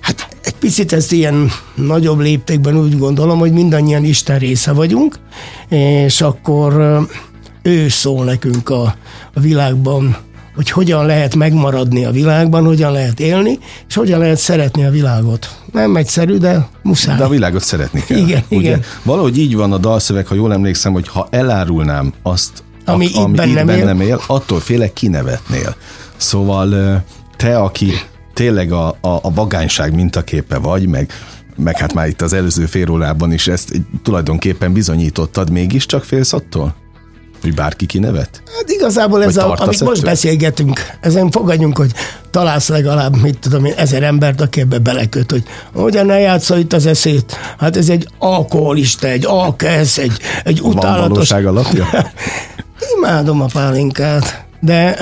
Hát 0.00 0.28
egy 0.42 0.54
picit 0.54 0.92
ezt 0.92 1.12
ilyen 1.12 1.50
nagyobb 1.74 2.18
léptékben 2.18 2.78
úgy 2.78 2.98
gondolom, 2.98 3.38
hogy 3.38 3.52
mindannyian 3.52 4.04
Isten 4.04 4.38
része 4.38 4.72
vagyunk, 4.72 5.18
és 5.68 6.20
akkor 6.20 7.00
ő 7.62 7.88
szól 7.88 8.24
nekünk 8.24 8.68
a, 8.68 8.94
a 9.34 9.40
világban 9.40 10.16
hogy 10.56 10.70
hogyan 10.70 11.06
lehet 11.06 11.34
megmaradni 11.34 12.04
a 12.04 12.10
világban, 12.10 12.64
hogyan 12.64 12.92
lehet 12.92 13.20
élni, 13.20 13.58
és 13.88 13.94
hogyan 13.94 14.18
lehet 14.18 14.38
szeretni 14.38 14.84
a 14.84 14.90
világot. 14.90 15.56
Nem 15.72 15.96
egyszerű, 15.96 16.36
de 16.36 16.68
muszáj. 16.82 17.16
De 17.16 17.24
a 17.24 17.28
világot 17.28 17.62
szeretni 17.62 18.04
kell. 18.04 18.18
Igen, 18.18 18.42
ugye? 18.48 18.60
igen. 18.60 18.82
Valahogy 19.02 19.38
így 19.38 19.56
van 19.56 19.72
a 19.72 19.78
dalszöveg, 19.78 20.26
ha 20.26 20.34
jól 20.34 20.52
emlékszem, 20.52 20.92
hogy 20.92 21.08
ha 21.08 21.28
elárulnám 21.30 22.12
azt, 22.22 22.62
Ami 22.84 23.04
a, 23.04 23.08
itt 23.08 23.16
ami 23.16 23.36
bennem 23.36 23.68
itt 23.68 23.74
él. 23.74 23.78
bennem 23.78 24.00
él, 24.00 24.20
attól 24.26 24.60
félek 24.60 24.92
kinevetnél. 24.92 25.76
Szóval 26.16 27.02
te, 27.36 27.58
aki 27.58 27.92
tényleg 28.34 28.72
a, 28.72 28.88
a, 28.88 29.08
a 29.22 29.32
vagányság 29.34 29.94
mintaképe 29.94 30.58
vagy, 30.58 30.86
meg 30.86 31.12
meg 31.58 31.78
hát 31.78 31.94
már 31.94 32.08
itt 32.08 32.22
az 32.22 32.32
előző 32.32 32.66
fél 32.66 32.90
órában 32.90 33.32
is 33.32 33.48
ezt 33.48 33.72
tulajdonképpen 34.02 34.72
bizonyítottad, 34.72 35.50
mégiscsak 35.50 36.04
félsz 36.04 36.32
attól? 36.32 36.74
Hogy 37.46 37.54
bárki 37.54 37.86
kinevet? 37.86 38.42
Hát 38.56 38.70
igazából 38.70 39.24
ez, 39.24 39.36
a, 39.36 39.54
amit 39.58 39.80
most 39.80 40.02
beszélgetünk, 40.02 40.80
ezen 41.00 41.30
fogadjunk, 41.30 41.76
hogy 41.76 41.92
találsz 42.30 42.68
legalább, 42.68 43.16
mit 43.16 43.38
tudom 43.38 43.64
én, 43.64 43.72
ezer 43.76 44.02
embert, 44.02 44.40
aki 44.40 44.60
ebbe 44.60 44.78
beleköt, 44.78 45.30
hogy 45.30 45.42
hogyan 45.74 46.06
ne 46.06 46.18
játsza 46.18 46.58
itt 46.58 46.72
az 46.72 46.86
eszét. 46.86 47.36
Hát 47.58 47.76
ez 47.76 47.88
egy 47.88 48.08
alkoholista, 48.18 49.06
egy 49.06 49.24
alkesz, 49.26 49.98
egy, 49.98 50.12
egy 50.44 50.60
Van 50.60 50.70
utálatos... 50.70 51.08
valóság 51.08 51.46
alapja? 51.46 51.86
Imádom 52.96 53.40
a 53.40 53.46
pálinkát, 53.52 54.44
de 54.60 54.96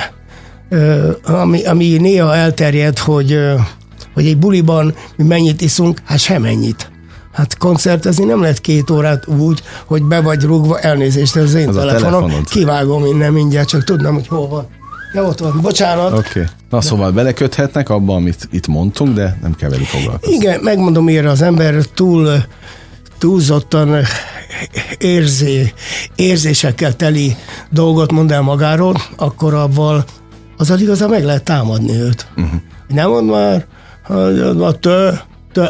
ö, 0.68 1.10
ami, 1.22 1.64
ami 1.64 1.96
néha 1.96 2.34
elterjed, 2.34 2.98
hogy, 2.98 3.32
ö, 3.32 3.54
hogy 4.14 4.26
egy 4.26 4.38
buliban 4.38 4.94
mi 5.16 5.24
mennyit 5.24 5.60
iszunk, 5.60 6.02
hát 6.04 6.18
semennyit. 6.18 6.92
Hát 7.34 7.58
koncertezni 7.58 8.24
nem 8.24 8.40
lehet 8.40 8.60
két 8.60 8.90
órát 8.90 9.26
úgy, 9.26 9.62
hogy 9.86 10.02
be 10.02 10.20
vagy 10.20 10.42
rúgva, 10.42 10.78
elnézést, 10.78 11.36
ez 11.36 11.42
az 11.42 11.54
én 11.54 11.68
Az 11.68 11.76
a 11.76 11.86
telefonom, 11.86 12.44
kivágom 12.44 13.06
innen 13.06 13.32
mindjárt, 13.32 13.68
csak 13.68 13.84
tudnám, 13.84 14.14
hogy 14.14 14.26
hol 14.26 14.48
van. 14.48 14.66
Ja, 15.14 15.22
ott 15.22 15.38
van, 15.38 15.58
bocsánat. 15.62 16.12
Oké. 16.12 16.28
Okay. 16.28 16.44
Na 16.70 16.80
szóval 16.80 17.10
beleköthetnek 17.10 17.88
abba, 17.88 18.14
amit 18.14 18.48
itt 18.50 18.66
mondtunk, 18.66 19.14
de 19.14 19.38
nem 19.42 19.54
kell 19.54 19.70
velük 19.70 19.86
foglalkozni. 19.86 20.34
Igen, 20.34 20.60
megmondom, 20.60 21.04
miért 21.04 21.26
az 21.26 21.42
ember 21.42 21.74
túl 21.94 22.44
túlzottan 23.18 23.96
érzé, 24.98 25.72
érzésekkel 26.14 26.96
teli 26.96 27.36
dolgot 27.70 28.12
mond 28.12 28.30
el 28.30 28.40
magáról, 28.40 28.96
akkor 29.16 29.54
abval 29.54 30.04
azzal 30.56 30.78
igazán 30.78 31.08
meg 31.10 31.24
lehet 31.24 31.44
támadni 31.44 32.00
őt. 32.00 32.26
Uh-huh. 32.36 32.60
Nem 32.88 33.10
mond 33.10 33.30
már, 33.30 33.66
hogy 34.02 34.78
te, 34.80 35.24
te 35.24 35.24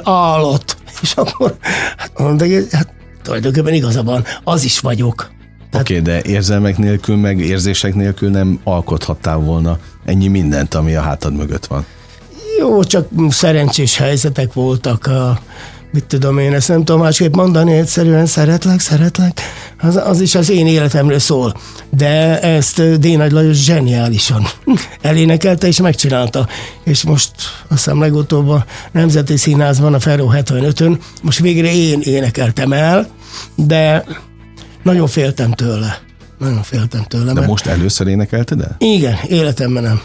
állat. 0.04 0.76
És 1.02 1.12
akkor 1.12 1.56
hát, 1.96 2.18
mondom, 2.18 2.48
hogy 2.48 2.66
hát 2.72 2.88
tulajdonképpen 3.22 3.72
igazabban 3.74 4.24
az 4.44 4.64
is 4.64 4.80
vagyok. 4.80 5.30
Oké, 5.72 5.98
okay, 5.98 6.00
de 6.00 6.22
érzelmek 6.22 6.78
nélkül, 6.78 7.16
meg 7.16 7.38
érzések 7.38 7.94
nélkül 7.94 8.30
nem 8.30 8.60
alkothattál 8.64 9.36
volna 9.36 9.78
ennyi 10.04 10.28
mindent, 10.28 10.74
ami 10.74 10.94
a 10.94 11.00
hátad 11.00 11.34
mögött 11.34 11.66
van. 11.66 11.86
Jó, 12.58 12.84
csak 12.84 13.08
szerencsés 13.28 13.96
helyzetek 13.96 14.52
voltak. 14.52 15.10
Mit 15.94 16.04
tudom 16.04 16.38
én, 16.38 16.52
ezt 16.52 16.68
nem 16.68 16.84
tudom 16.84 17.00
másképp 17.00 17.34
mondani, 17.34 17.72
egyszerűen 17.72 18.26
szeretlek, 18.26 18.80
szeretlek. 18.80 19.40
Az, 19.80 19.96
az 19.96 20.20
is 20.20 20.34
az 20.34 20.50
én 20.50 20.66
életemről 20.66 21.18
szól. 21.18 21.56
De 21.90 22.40
ezt 22.40 22.98
D. 22.98 23.16
Nagy 23.16 23.32
Lajos 23.32 23.56
zseniálisan 23.64 24.42
elénekelte 25.02 25.66
és 25.66 25.80
megcsinálta. 25.80 26.48
És 26.84 27.02
most 27.02 27.30
azt 27.68 27.84
hiszem 27.84 28.00
legutóbb 28.00 28.48
a 28.48 28.64
Nemzeti 28.92 29.36
Színházban, 29.36 29.94
a 29.94 30.00
Ferro 30.00 30.30
75-ön, 30.32 30.98
most 31.22 31.38
végre 31.38 31.74
én 31.74 32.00
énekeltem 32.00 32.72
el, 32.72 33.08
de 33.54 34.04
nagyon 34.82 35.06
féltem 35.06 35.52
tőle. 35.52 35.98
Nagyon 36.38 36.62
féltem 36.62 37.02
tőle. 37.02 37.24
De 37.24 37.32
mert- 37.32 37.46
most 37.46 37.66
először 37.66 38.06
énekelted 38.06 38.60
el? 38.60 38.76
igen, 38.78 39.16
életemben 39.28 39.82
nem. 39.82 40.00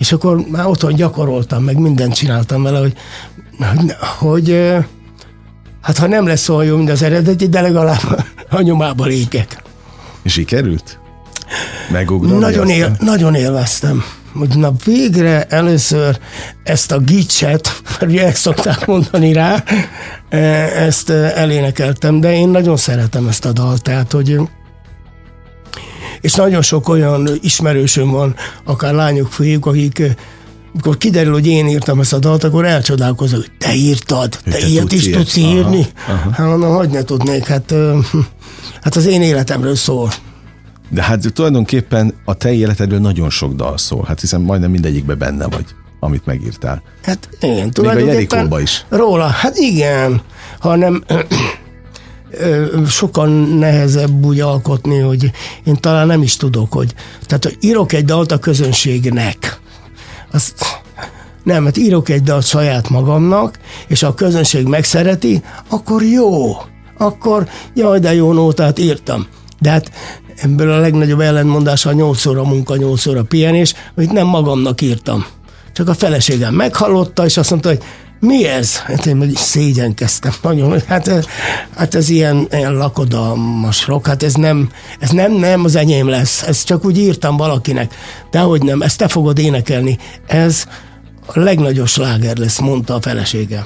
És 0.00 0.12
akkor 0.12 0.44
már 0.48 0.66
otthon 0.66 0.94
gyakoroltam, 0.94 1.62
meg 1.62 1.78
mindent 1.78 2.14
csináltam 2.14 2.62
vele, 2.62 2.78
hogy, 2.78 2.94
hogy, 4.18 4.74
hát 5.80 5.98
ha 5.98 6.06
nem 6.06 6.26
lesz 6.26 6.48
olyan 6.48 6.64
jó, 6.64 6.76
mint 6.76 6.90
az 6.90 7.02
eredeti, 7.02 7.48
de 7.48 7.60
legalább 7.60 8.24
a 8.50 8.60
nyomába 8.60 9.04
lépjek. 9.04 9.62
Sikerült? 10.24 10.98
Megugrani 11.90 12.38
Nagyon, 12.38 12.68
él, 12.68 12.96
nagyon 12.98 13.34
élveztem. 13.34 14.04
Hogy 14.34 14.58
na 14.58 14.72
végre 14.84 15.44
először 15.44 16.18
ezt 16.64 16.92
a 16.92 16.98
gicset, 16.98 17.82
mert 17.84 18.02
ugye 18.12 18.26
ezt 18.26 18.36
szokták 18.36 18.86
mondani 18.86 19.32
rá, 19.32 19.64
e, 20.28 20.38
ezt 20.84 21.10
elénekeltem, 21.10 22.20
de 22.20 22.34
én 22.34 22.48
nagyon 22.48 22.76
szeretem 22.76 23.28
ezt 23.28 23.44
a 23.44 23.52
dalt, 23.52 23.82
tehát 23.82 24.12
hogy 24.12 24.40
és 26.20 26.34
nagyon 26.34 26.62
sok 26.62 26.88
olyan 26.88 27.28
ismerősöm 27.40 28.10
van, 28.10 28.34
akár 28.64 28.94
lányok, 28.94 29.32
fiúk, 29.32 29.66
akik 29.66 29.98
eh, 29.98 30.14
mikor 30.72 30.96
kiderül, 30.96 31.32
hogy 31.32 31.46
én 31.46 31.68
írtam 31.68 32.00
ezt 32.00 32.12
a 32.12 32.18
dalt, 32.18 32.44
akkor 32.44 32.64
elcsodálkozok, 32.64 33.40
hogy 33.40 33.50
te 33.58 33.74
írtad, 33.74 34.38
te, 34.44 34.50
te 34.50 34.66
ilyet 34.66 34.80
tudsz 34.80 34.92
is 34.92 35.06
ilyet? 35.06 35.18
tudsz 35.18 35.36
Aha, 35.36 35.46
írni. 35.46 35.86
Hát 36.32 36.46
mondom, 36.46 36.74
hogy 36.74 36.88
ne 36.88 37.02
tudnék, 37.02 37.46
hát, 37.46 37.70
ö, 37.70 37.98
hát 38.82 38.96
az 38.96 39.06
én 39.06 39.22
életemről 39.22 39.76
szól. 39.76 40.10
De 40.88 41.02
hát 41.02 41.32
tulajdonképpen 41.32 42.14
a 42.24 42.34
te 42.34 42.52
életedről 42.52 42.98
nagyon 42.98 43.30
sok 43.30 43.52
dal 43.52 43.78
szól, 43.78 44.04
hát 44.08 44.20
hiszen 44.20 44.40
majdnem 44.40 44.70
mindegyikben 44.70 45.18
benne 45.18 45.46
vagy, 45.46 45.64
amit 46.00 46.26
megírtál. 46.26 46.82
Hát 47.02 47.28
igen, 47.40 47.54
Még 47.54 47.66
a 47.66 47.68
tulajdonképpen 47.68 48.38
Jerikóba 48.38 48.60
is. 48.60 48.84
Róla, 48.88 49.26
hát 49.26 49.56
igen, 49.56 50.20
hanem 50.58 51.04
ö, 52.30 52.66
sokkal 52.88 53.28
nehezebb 53.58 54.24
úgy 54.24 54.40
alkotni, 54.40 54.98
hogy 54.98 55.30
én 55.64 55.76
talán 55.80 56.06
nem 56.06 56.22
is 56.22 56.36
tudok, 56.36 56.72
hogy 56.72 56.94
tehát 57.26 57.44
hogy 57.44 57.56
írok 57.60 57.92
egy 57.92 58.04
dalt 58.04 58.32
a 58.32 58.38
közönségnek, 58.38 59.60
azt 60.32 60.64
nem, 61.44 61.64
hát 61.64 61.76
írok 61.76 62.08
egy 62.08 62.22
dalt 62.22 62.46
saját 62.46 62.88
magamnak, 62.88 63.58
és 63.88 64.02
a 64.02 64.14
közönség 64.14 64.66
megszereti, 64.66 65.42
akkor 65.68 66.02
jó, 66.02 66.56
akkor 66.98 67.48
jaj, 67.74 67.98
de 67.98 68.14
jó 68.14 68.32
nótát 68.32 68.78
írtam. 68.78 69.26
De 69.60 69.70
hát 69.70 69.90
ebből 70.36 70.72
a 70.72 70.78
legnagyobb 70.78 71.20
ellentmondása 71.20 71.88
a 71.88 71.92
8 71.92 72.26
óra 72.26 72.44
munka, 72.44 72.76
8 72.76 73.06
óra 73.06 73.22
pihenés, 73.22 73.74
hogy 73.94 74.10
nem 74.10 74.26
magamnak 74.26 74.80
írtam. 74.80 75.26
Csak 75.72 75.88
a 75.88 75.94
feleségem 75.94 76.54
meghallotta, 76.54 77.24
és 77.24 77.36
azt 77.36 77.50
mondta, 77.50 77.68
hogy 77.68 77.82
mi 78.20 78.46
ez? 78.46 78.76
Hát 78.76 79.06
én 79.06 79.16
meg 79.16 79.30
is 79.30 79.38
szégyenkeztem 79.38 80.32
nagyon, 80.42 80.70
hogy 80.70 80.84
hát, 80.86 81.08
ez- 81.08 81.26
hát 81.76 81.94
ez 81.94 82.08
ilyen, 82.08 82.46
ilyen 82.50 82.74
lakodalmas 82.74 83.86
rock, 83.86 84.06
hát 84.06 84.22
ez 84.22 84.34
nem, 84.34 84.70
ez 84.98 85.10
nem, 85.10 85.32
nem 85.32 85.64
az 85.64 85.76
enyém 85.76 86.08
lesz, 86.08 86.42
ezt 86.42 86.66
csak 86.66 86.84
úgy 86.84 86.98
írtam 86.98 87.36
valakinek, 87.36 87.94
de 88.30 88.38
hogy 88.38 88.62
nem, 88.62 88.82
ezt 88.82 88.98
te 88.98 89.08
fogod 89.08 89.38
énekelni, 89.38 89.98
ez 90.26 90.64
a 91.26 91.40
legnagyobb 91.40 91.86
sláger 91.86 92.36
lesz, 92.36 92.58
mondta 92.58 92.94
a 92.94 93.00
feleségem. 93.00 93.64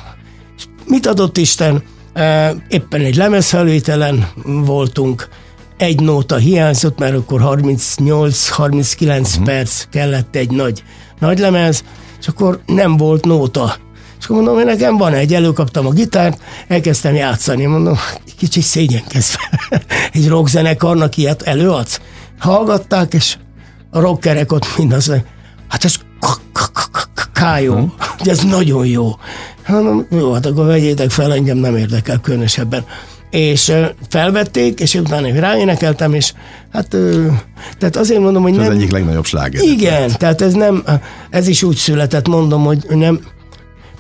És 0.57 0.65
mit 0.87 1.07
adott 1.07 1.37
Isten? 1.37 1.83
E, 2.13 2.55
Éppen 2.69 3.01
egy 3.01 3.17
lemezfelvételen 3.17 4.29
voltunk, 4.45 5.29
egy 5.77 6.01
nóta 6.01 6.37
hiányzott, 6.37 6.99
mert 6.99 7.17
akkor 7.17 7.41
38-39 7.45 9.21
uh-huh. 9.21 9.45
perc 9.45 9.85
kellett 9.91 10.37
egy 10.37 10.51
nagy, 10.51 10.83
nagy 11.19 11.39
lemez, 11.39 11.85
és 12.21 12.29
akkor 12.29 12.61
nem 12.67 12.97
volt 12.97 13.25
nóta. 13.25 13.77
És 14.25 14.31
akkor 14.31 14.43
mondom, 14.43 14.65
hogy 14.65 14.75
nekem 14.75 14.97
van 14.97 15.13
egy, 15.13 15.35
előkaptam 15.35 15.87
a 15.87 15.91
gitárt, 15.91 16.43
elkezdtem 16.69 17.15
játszani, 17.15 17.65
mondom, 17.65 17.99
kicsit 18.39 18.63
szégyenkezve. 18.63 19.39
egy 20.13 20.29
rockzenekarnak 20.29 21.17
ilyet 21.17 21.43
előadsz? 21.43 22.01
Hallgatták, 22.39 23.15
és 23.15 23.37
a 23.91 24.01
rockerek 24.01 24.53
ott 24.53 24.77
mind 24.77 24.93
azt 24.93 25.09
mondják, 25.09 25.31
hát 25.69 25.85
ez 25.85 25.95
kájó, 27.33 27.95
hogy 28.19 28.29
ez 28.29 28.39
nagyon 28.43 28.87
jó. 28.87 29.11
Mondom, 29.69 30.07
jó, 30.11 30.33
hát 30.33 30.47
akkor 30.47 30.67
vegyétek 30.67 31.11
fel, 31.11 31.33
engem 31.33 31.57
nem 31.57 31.77
érdekel 31.77 32.21
különösebben. 32.21 32.85
És 33.31 33.73
felvették, 34.09 34.81
és 34.81 34.95
utána 34.95 35.41
ráénekeltem, 35.41 36.15
és 36.15 36.33
hát, 36.73 36.97
tehát 37.79 37.97
azért 37.97 38.21
mondom, 38.21 38.43
hogy 38.43 38.53
Ez 38.53 38.59
nem... 38.59 38.67
az 38.67 38.75
egyik 38.75 38.93
legnagyobb 38.93 39.25
sláger. 39.25 39.63
Igen, 39.63 40.13
tehát 40.19 40.43
ez 40.43 40.53
nem, 40.53 40.85
ez 41.31 41.49
is 41.49 41.63
úgy 41.63 41.77
született, 41.77 42.29
mondom, 42.29 42.65
hogy 42.65 42.87
nem, 42.89 43.21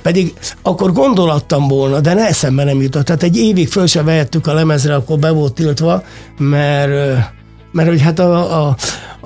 pedig 0.05 0.33
akkor 0.63 0.93
gondolattam 0.93 1.69
volna, 1.69 2.01
de 2.01 2.15
ne 2.15 2.27
eszembe 2.27 2.65
nem 2.65 2.83
jutott. 2.83 3.05
Tehát 3.05 3.23
egy 3.23 3.37
évig 3.37 3.69
föl 3.69 3.87
se 3.87 4.03
vehettük 4.03 4.47
a 4.47 4.53
lemezre, 4.53 4.95
akkor 4.95 5.19
be 5.19 5.31
volt 5.31 5.55
tiltva, 5.55 6.03
mert, 6.39 6.91
mert 7.73 7.89
hogy 7.89 8.01
hát 8.01 8.19
a, 8.19 8.67
a, 8.67 8.77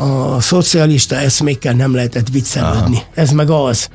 a 0.04 0.40
szocialista 0.40 1.16
eszmékkel 1.16 1.72
nem 1.72 1.94
lehetett 1.94 2.28
viccelődni. 2.28 3.02
Ez 3.14 3.30
meg 3.30 3.50
az. 3.50 3.88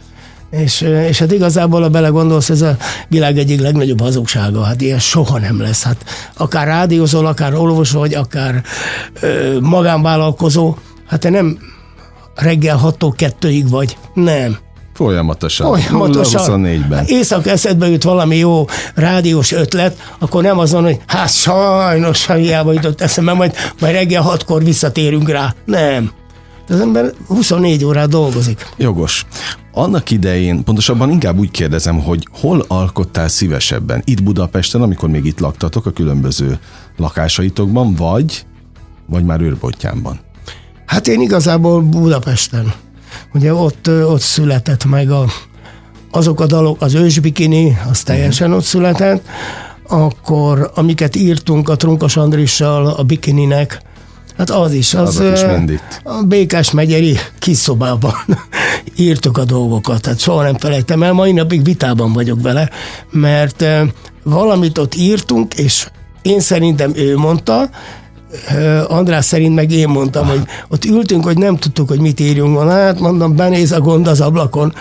És, 0.52 0.82
és 0.82 1.19
hát 1.19 1.32
igazából, 1.32 1.82
ha 1.82 1.89
belegondolsz, 1.89 2.50
ez 2.50 2.62
a 2.62 2.78
világ 3.08 3.38
egyik 3.38 3.62
legnagyobb 3.62 4.02
hazugsága. 4.02 4.63
Hát 4.63 4.82
ilyen 4.82 5.00
soha 5.00 5.39
nem 5.39 5.62
lesz. 5.62 5.84
Hát 5.84 6.06
akár 6.38 6.67
rádiózol, 6.67 7.26
akár 7.26 7.54
olvos 7.54 7.91
vagy, 7.91 8.13
akár 8.13 8.63
ö, 9.22 9.58
magánvállalkozó, 9.60 10.76
hát 11.08 11.20
te 11.20 11.30
nem 11.30 11.60
reggel 12.36 12.80
6-tól 12.84 13.14
2-ig 13.18 13.66
vagy. 13.70 13.97
Nem. 14.14 14.58
Folyamatosan. 14.94 15.68
Folyamatosan. 15.68 16.64
24-ben. 16.64 16.98
Hát 16.98 17.10
éjszaka 17.10 17.50
eszedbe 17.50 17.89
jut 17.89 18.04
valami 18.04 18.36
jó 18.36 18.66
rádiós 18.96 19.52
ötlet, 19.52 20.14
akkor 20.20 20.44
nem 20.44 20.60
az 20.60 20.72
van, 20.72 20.84
hogy 20.84 21.00
hát 21.08 21.34
sajnos, 21.34 22.26
ha 22.26 22.34
hiába 22.34 22.74
jutott 22.74 23.02
eszembe, 23.02 23.34
majd, 23.34 23.54
majd 23.80 23.94
reggel 23.94 24.22
hatkor 24.22 24.64
visszatérünk 24.64 25.30
rá. 25.30 25.56
Nem. 25.66 26.12
Az 26.70 26.80
ember 26.80 27.12
24 27.28 27.86
órát 27.86 28.10
dolgozik. 28.10 28.68
Jogos. 28.78 29.26
Annak 29.74 30.12
idején, 30.12 30.64
pontosabban 30.64 31.12
inkább 31.12 31.38
úgy 31.38 31.52
kérdezem, 31.52 32.00
hogy 32.00 32.28
hol 32.32 32.66
alkottál 32.68 33.28
szívesebben? 33.28 34.02
Itt 34.06 34.24
Budapesten, 34.24 34.82
amikor 34.82 35.10
még 35.10 35.26
itt 35.26 35.39
laktatok 35.39 35.86
a 35.86 35.91
különböző 35.91 36.60
lakásaitokban, 36.98 37.96
vagy, 37.96 38.46
vagy 39.06 39.24
már 39.24 39.41
őrbottyánban? 39.41 40.20
Hát 40.86 41.08
én 41.08 41.22
igazából 41.22 41.82
Budapesten. 41.82 42.74
Ugye 43.34 43.53
ott, 43.53 43.88
ott 43.88 44.22
született 44.22 44.86
meg 44.86 45.11
a, 45.11 45.26
azok 46.11 46.39
a 46.39 46.45
dalok, 46.45 46.82
az 46.82 46.93
ősbikini, 46.93 47.78
az 47.89 48.03
teljesen 48.03 48.47
uh-huh. 48.47 48.61
ott 48.61 48.68
született, 48.68 49.26
akkor 49.88 50.72
amiket 50.76 51.16
írtunk 51.16 51.70
a 51.70 51.76
Trunkos 51.76 52.18
Andrissal 52.18 52.88
a 52.88 53.03
bikininek, 53.03 53.82
Hát 54.38 54.49
az 54.49 54.74
is. 54.74 54.93
Az, 54.93 55.07
Azok 55.07 55.34
is 55.34 55.45
mind 55.45 55.70
itt. 55.70 56.01
A 56.03 56.24
Békás 56.24 56.72
megyeri 56.72 57.18
kis 57.39 57.57
szobában 57.57 58.14
írtuk 58.95 59.38
a 59.38 59.45
dolgokat, 59.45 60.01
tehát 60.01 60.20
soha 60.20 60.43
nem 60.43 60.57
felejtem 60.57 61.03
el, 61.03 61.14
mai 61.14 61.32
napig 61.32 61.64
vitában 61.64 62.14
vagyok 62.14 62.41
vele, 62.41 62.70
mert 63.11 63.66
valamit 64.24 64.78
ott 64.78 64.95
írtunk, 64.95 65.53
és 65.53 65.88
én 66.22 66.39
szerintem 66.39 66.91
ő 66.95 67.18
mondta, 67.18 67.70
András 68.88 69.26
szerint 69.26 69.56
meg 69.56 69.72
én 69.72 69.88
mondtam, 69.88 70.28
hogy 70.28 70.42
ott 70.68 70.86
ültünk, 70.86 71.24
hogy 71.24 71.38
nem 71.38 71.58
tudtuk, 71.58 71.88
hogy 71.88 72.00
mit 72.00 72.20
írjunk 72.20 72.56
volna. 72.56 72.72
Hát 72.72 73.00
mondom, 73.00 73.36
benéz 73.36 73.72
a 73.72 73.80
gond 73.80 74.08
az 74.08 74.22
ablakon. 74.22 74.74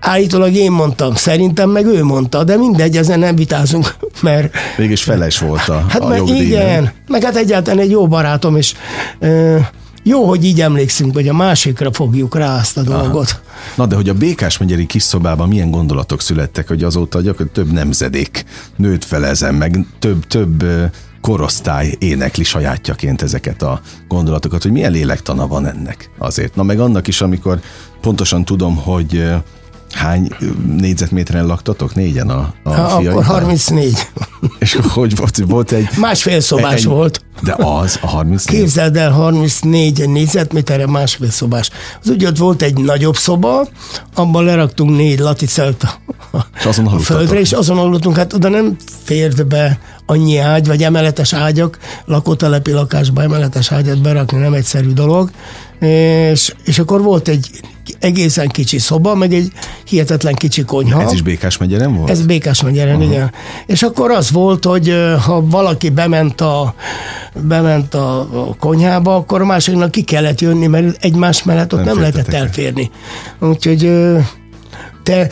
Állítólag 0.00 0.54
én 0.54 0.70
mondtam, 0.70 1.14
szerintem 1.14 1.70
meg 1.70 1.86
ő 1.86 2.04
mondta, 2.04 2.44
de 2.44 2.56
mindegy, 2.56 2.96
ezen 2.96 3.18
nem 3.18 3.36
vitázunk, 3.36 3.94
mert... 4.22 4.54
Mégis 4.76 5.02
feles 5.02 5.38
volt 5.38 5.68
a, 5.68 5.84
hát 5.88 6.02
a 6.02 6.08
mert 6.08 6.28
Igen, 6.28 6.92
meg 7.08 7.22
hát 7.22 7.36
egyáltalán 7.36 7.78
egy 7.78 7.90
jó 7.90 8.08
barátom, 8.08 8.56
és 8.56 8.74
ö, 9.18 9.58
jó, 10.02 10.24
hogy 10.24 10.44
így 10.44 10.60
emlékszünk, 10.60 11.14
hogy 11.14 11.28
a 11.28 11.32
másikra 11.32 11.92
fogjuk 11.92 12.36
rá 12.36 12.56
azt 12.56 12.76
a 12.76 12.82
dolgot. 12.82 13.30
Aha. 13.30 13.40
Na 13.76 13.86
de 13.86 13.94
hogy 13.94 14.08
a 14.08 14.14
Békás 14.14 14.58
megyeri 14.58 14.86
kis 14.86 15.02
szobában 15.02 15.48
milyen 15.48 15.70
gondolatok 15.70 16.20
születtek, 16.20 16.68
hogy 16.68 16.82
azóta 16.82 17.20
gyakorlatilag 17.20 17.68
több 17.68 17.74
nemzedék 17.74 18.44
nőtt 18.76 19.04
fel 19.04 19.26
ezen, 19.26 19.54
meg 19.54 19.86
több, 19.98 20.26
több 20.26 20.64
korosztály 21.22 21.94
énekli 21.98 22.44
sajátjaként 22.44 23.22
ezeket 23.22 23.62
a 23.62 23.80
gondolatokat, 24.08 24.62
hogy 24.62 24.72
milyen 24.72 24.92
lélektana 24.92 25.46
van 25.46 25.66
ennek 25.66 26.10
azért. 26.18 26.54
Na 26.54 26.62
meg 26.62 26.80
annak 26.80 27.08
is, 27.08 27.20
amikor 27.20 27.60
pontosan 28.00 28.44
tudom, 28.44 28.76
hogy 28.76 29.24
Hány 29.92 30.28
négyzetméteren 30.66 31.46
laktatok? 31.46 31.94
Négyen 31.94 32.28
a, 32.28 32.54
a 32.62 32.70
ha, 32.70 32.82
Akkor 32.82 33.24
34. 33.24 34.08
És 34.58 34.78
hogy 34.88 35.16
volt? 35.16 35.36
Volt 35.46 35.72
egy... 35.72 35.88
Másfél 35.96 36.40
szobás 36.40 36.74
egy, 36.74 36.84
volt. 36.84 37.24
De 37.40 37.54
az, 37.58 37.98
a 38.02 38.06
34? 38.06 38.60
Képzeld 38.60 38.96
el, 38.96 39.10
34 39.10 40.08
négyzetméterre 40.08 40.86
másfél 40.86 41.30
szobás. 41.30 41.70
Az 42.02 42.10
úgy 42.10 42.24
ott 42.24 42.36
volt 42.36 42.62
egy 42.62 42.78
nagyobb 42.78 43.16
szoba, 43.16 43.68
abban 44.14 44.44
leraktunk 44.44 44.96
négy 44.96 45.18
laticelt 45.18 45.82
a, 45.82 46.38
és 46.58 46.64
azon 46.64 46.86
a 46.86 46.98
földre, 46.98 47.40
és 47.40 47.52
azon 47.52 47.78
aludtunk. 47.78 48.16
Hát 48.16 48.32
oda 48.32 48.48
nem 48.48 48.76
fért 49.04 49.46
be 49.46 49.78
annyi 50.12 50.38
ágy, 50.38 50.66
vagy 50.66 50.82
emeletes 50.82 51.32
ágyak, 51.32 51.78
lakótelepi 52.04 52.70
lakásba 52.70 53.22
emeletes 53.22 53.72
ágyat 53.72 54.02
berakni 54.02 54.38
nem 54.38 54.52
egyszerű 54.52 54.92
dolog, 54.92 55.30
és, 55.78 56.54
és 56.64 56.78
akkor 56.78 57.02
volt 57.02 57.28
egy 57.28 57.50
egészen 57.98 58.48
kicsi 58.48 58.78
szoba, 58.78 59.14
meg 59.14 59.32
egy 59.32 59.52
hihetetlen 59.84 60.34
kicsi 60.34 60.62
konyha. 60.62 61.02
Ez 61.02 61.12
is 61.12 61.22
Békás 61.22 61.56
megyeren 61.56 61.96
volt? 61.96 62.10
Ez 62.10 62.26
Békás 62.26 62.62
megyeren, 62.62 62.96
uh-huh. 62.96 63.10
igen. 63.10 63.32
És 63.66 63.82
akkor 63.82 64.10
az 64.10 64.30
volt, 64.30 64.64
hogy 64.64 64.94
ha 65.24 65.46
valaki 65.46 65.88
bement 65.88 66.40
a, 66.40 66.74
bement 67.34 67.94
a 67.94 68.28
konyhába, 68.58 69.14
akkor 69.14 69.40
a 69.40 69.44
másiknak 69.44 69.90
ki 69.90 70.02
kellett 70.02 70.40
jönni, 70.40 70.66
mert 70.66 71.04
egymás 71.04 71.42
mellett 71.42 71.72
ott 71.72 71.78
nem, 71.78 71.88
nem 71.88 71.98
lehetett 71.98 72.32
elférni. 72.32 72.90
Úgyhogy 73.40 73.92
te 75.02 75.28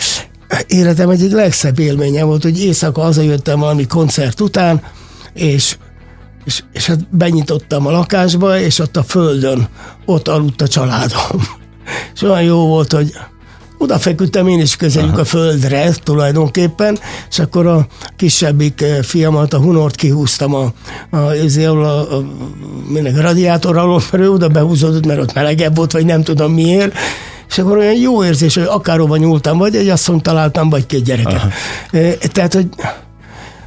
életem 0.66 1.08
egyik 1.08 1.32
legszebb 1.32 1.78
élménye 1.78 2.22
volt, 2.22 2.42
hogy 2.42 2.60
éjszaka 2.60 3.00
hazajöttem 3.00 3.58
valami 3.58 3.86
koncert 3.86 4.40
után, 4.40 4.82
és 5.34 5.76
és, 6.44 6.62
és 6.72 6.86
hát 6.86 7.16
benyitottam 7.16 7.86
a 7.86 7.90
lakásba, 7.90 8.58
és 8.58 8.78
ott 8.78 8.96
a 8.96 9.02
földön, 9.02 9.68
ott 10.04 10.28
aludt 10.28 10.62
a 10.62 10.68
családom. 10.68 11.42
És 12.14 12.22
olyan 12.22 12.42
jó 12.42 12.66
volt, 12.66 12.92
hogy 12.92 13.12
oda 13.78 13.98
feküdtem 13.98 14.48
én 14.48 14.60
is 14.60 14.76
közeljük 14.76 15.12
Aha. 15.12 15.20
a 15.20 15.24
földre 15.24 15.92
tulajdonképpen, 16.02 16.98
és 17.30 17.38
akkor 17.38 17.66
a 17.66 17.86
kisebbik 18.16 18.80
eh, 18.80 19.02
fiamat, 19.02 19.54
a 19.54 19.58
Hunort 19.58 19.94
kihúztam 19.94 20.54
a, 20.54 20.72
a, 21.10 21.16
a, 21.16 21.26
a, 21.60 22.12
a, 22.12 22.16
a 23.16 23.20
radiátor 23.20 23.76
alól, 23.76 24.02
mert 24.10 24.24
ő 24.24 24.30
oda 24.30 24.48
behúzódott, 24.48 25.06
mert 25.06 25.20
ott 25.20 25.34
melegebb 25.34 25.76
volt, 25.76 25.92
vagy 25.92 26.04
nem 26.04 26.22
tudom 26.22 26.52
miért, 26.52 26.94
és 27.50 27.58
akkor 27.58 27.76
olyan 27.76 27.96
jó 27.96 28.24
érzés, 28.24 28.54
hogy 28.54 28.64
akárhova 28.68 29.16
nyúltam, 29.16 29.58
vagy 29.58 29.76
egy 29.76 29.88
asszonyt 29.88 30.22
találtam, 30.22 30.70
vagy 30.70 30.86
két 30.86 31.04
gyereket. 31.04 31.34
Aha. 31.34 31.48
Eh, 31.90 32.12
tehát, 32.12 32.54
hogy 32.54 32.68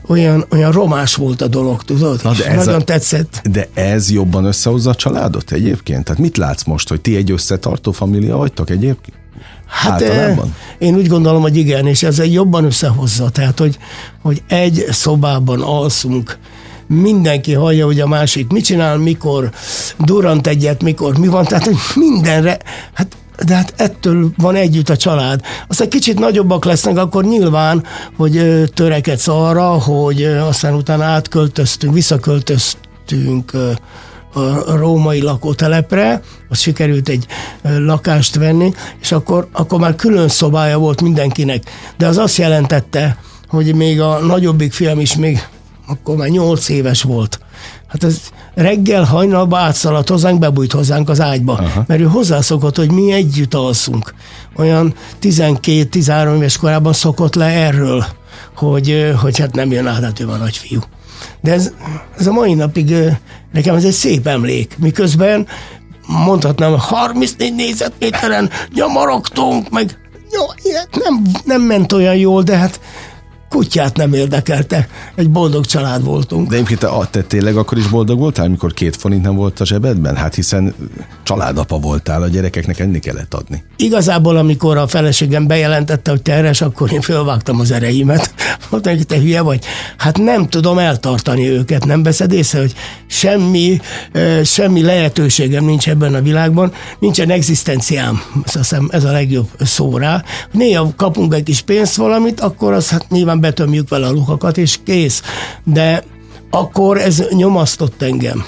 olyan, 0.07 0.45
olyan 0.51 0.71
romás 0.71 1.15
volt 1.15 1.41
a 1.41 1.47
dolog, 1.47 1.83
tudod? 1.83 2.19
Na 2.23 2.31
de 2.33 2.45
ez 2.45 2.65
Nagyon 2.65 2.81
a, 2.81 2.83
tetszett. 2.83 3.41
De 3.51 3.67
ez 3.73 4.11
jobban 4.11 4.45
összehozza 4.45 4.89
a 4.89 4.95
családot 4.95 5.51
egyébként? 5.51 6.03
Tehát 6.03 6.21
mit 6.21 6.37
látsz 6.37 6.63
most, 6.63 6.89
hogy 6.89 7.01
ti 7.01 7.15
egy 7.15 7.31
összetartó 7.31 7.91
família 7.91 8.37
vagytok 8.37 8.69
egyébként? 8.69 9.17
Hát 9.65 9.91
Általában? 9.91 10.55
én 10.77 10.95
úgy 10.95 11.07
gondolom, 11.07 11.41
hogy 11.41 11.57
igen, 11.57 11.87
és 11.87 12.03
ez 12.03 12.19
egy 12.19 12.33
jobban 12.33 12.65
összehozza. 12.65 13.29
Tehát, 13.29 13.59
hogy, 13.59 13.77
hogy 14.21 14.43
egy 14.47 14.85
szobában 14.89 15.61
alszunk, 15.61 16.37
mindenki 16.87 17.53
hallja, 17.53 17.85
hogy 17.85 17.99
a 17.99 18.07
másik 18.07 18.51
mit 18.51 18.65
csinál, 18.65 18.97
mikor 18.97 19.49
durant 19.99 20.47
egyet, 20.47 20.83
mikor 20.83 21.17
mi 21.17 21.27
van, 21.27 21.45
tehát 21.45 21.65
hogy 21.65 21.77
mindenre, 21.95 22.57
hát 22.93 23.15
de 23.45 23.55
hát 23.55 23.73
ettől 23.77 24.31
van 24.37 24.55
együtt 24.55 24.89
a 24.89 24.97
család. 24.97 25.41
Aztán 25.67 25.89
kicsit 25.89 26.19
nagyobbak 26.19 26.65
lesznek, 26.65 26.97
akkor 26.97 27.23
nyilván, 27.23 27.83
hogy 28.17 28.63
törekedsz 28.73 29.27
arra, 29.27 29.67
hogy 29.67 30.23
aztán 30.23 30.73
utána 30.73 31.03
átköltöztünk, 31.03 31.93
visszaköltöztünk 31.93 33.53
a 34.33 34.75
római 34.75 35.21
lakótelepre, 35.21 36.21
az 36.49 36.59
sikerült 36.59 37.09
egy 37.09 37.25
lakást 37.61 38.35
venni, 38.35 38.73
és 39.01 39.11
akkor, 39.11 39.47
akkor 39.51 39.79
már 39.79 39.95
külön 39.95 40.27
szobája 40.27 40.77
volt 40.77 41.01
mindenkinek. 41.01 41.63
De 41.97 42.07
az 42.07 42.17
azt 42.17 42.37
jelentette, 42.37 43.17
hogy 43.47 43.75
még 43.75 44.01
a 44.01 44.19
nagyobbik 44.19 44.73
fiam 44.73 44.99
is 44.99 45.15
még 45.15 45.47
akkor 45.87 46.15
már 46.15 46.29
nyolc 46.29 46.69
éves 46.69 47.01
volt. 47.01 47.39
Hát 47.93 48.03
ez 48.03 48.19
reggel 48.53 49.03
hajnalba 49.03 49.57
átszaladt 49.57 50.09
hozzánk, 50.09 50.39
bebújt 50.39 50.71
hozzánk 50.71 51.09
az 51.09 51.21
ágyba, 51.21 51.53
Aha. 51.53 51.83
mert 51.87 52.01
ő 52.01 52.03
hozzászokott, 52.03 52.75
hogy 52.75 52.91
mi 52.91 53.11
együtt 53.11 53.53
alszunk. 53.53 54.13
Olyan 54.55 54.93
12-13 55.21 56.35
éves 56.35 56.57
korában 56.57 56.93
szokott 56.93 57.35
le 57.35 57.45
erről, 57.45 58.05
hogy, 58.55 59.13
hogy 59.21 59.39
hát 59.39 59.55
nem 59.55 59.71
jön 59.71 59.87
át, 59.87 60.03
hát 60.03 60.19
ő 60.19 60.25
van 60.25 60.39
nagyfiú. 60.39 60.79
De 61.41 61.51
ez, 61.51 61.71
ez 62.17 62.27
a 62.27 62.31
mai 62.31 62.53
napig 62.53 62.93
nekem 63.51 63.75
ez 63.75 63.83
egy 63.83 63.91
szép 63.91 64.27
emlék, 64.27 64.75
miközben 64.79 65.47
mondhatnám, 66.07 66.77
34 66.77 67.55
négyzetméteren 67.55 68.49
nyamarogtunk, 68.73 69.69
meg 69.69 69.97
jó, 70.31 70.41
nem, 71.03 71.21
nem 71.45 71.61
ment 71.61 71.91
olyan 71.91 72.15
jól, 72.15 72.43
de 72.43 72.57
hát 72.57 72.79
kutyát 73.53 73.97
nem 73.97 74.13
érdekelte. 74.13 74.87
Egy 75.15 75.29
boldog 75.29 75.65
család 75.65 76.03
voltunk. 76.03 76.49
De 76.49 76.55
egyébként 76.55 76.79
te, 76.79 76.89
te 77.11 77.21
tényleg 77.21 77.57
akkor 77.57 77.77
is 77.77 77.87
boldog 77.87 78.19
voltál, 78.19 78.45
amikor 78.45 78.73
két 78.73 78.95
forint 78.95 79.23
nem 79.23 79.35
volt 79.35 79.59
a 79.59 79.65
zsebedben? 79.65 80.15
Hát 80.15 80.35
hiszen 80.35 80.73
családapa 81.23 81.77
voltál, 81.77 82.21
a 82.21 82.27
gyerekeknek 82.27 82.79
enni 82.79 82.99
kellett 82.99 83.33
adni. 83.33 83.63
Igazából, 83.77 84.37
amikor 84.37 84.77
a 84.77 84.87
feleségem 84.87 85.47
bejelentette, 85.47 86.11
hogy 86.11 86.21
terhes, 86.21 86.61
akkor 86.61 86.91
én 86.91 87.01
fölvágtam 87.01 87.59
az 87.59 87.71
ereimet. 87.71 88.33
Mondtam, 88.69 88.95
hogy 88.95 89.05
te 89.05 89.17
hülye 89.19 89.41
vagy. 89.41 89.65
Hát 89.97 90.17
nem 90.17 90.49
tudom 90.49 90.77
eltartani 90.77 91.49
őket, 91.49 91.85
nem 91.85 92.03
veszed 92.03 92.31
észre, 92.31 92.59
hogy 92.59 92.73
semmi, 93.07 93.79
semmi 94.43 94.81
lehetőségem 94.81 95.65
nincs 95.65 95.89
ebben 95.89 96.13
a 96.13 96.21
világban, 96.21 96.71
nincsen 96.99 97.29
egzisztenciám, 97.29 98.21
azt 98.43 98.57
hiszem 98.57 98.87
ez 98.91 99.03
a 99.03 99.11
legjobb 99.11 99.47
szó 99.59 99.97
rá. 99.97 100.23
Néha 100.51 100.93
kapunk 100.95 101.33
egy 101.33 101.43
kis 101.43 101.61
pénzt 101.61 101.95
valamit, 101.95 102.39
akkor 102.39 102.73
az 102.73 102.89
hát 102.89 103.09
nyilván 103.09 103.41
betömjük 103.43 103.89
vele 103.89 104.07
a 104.07 104.11
lukakat, 104.11 104.57
és 104.57 104.79
kész. 104.83 105.21
De 105.63 106.03
akkor 106.49 106.97
ez 106.97 107.23
nyomasztott 107.29 108.01
engem 108.01 108.45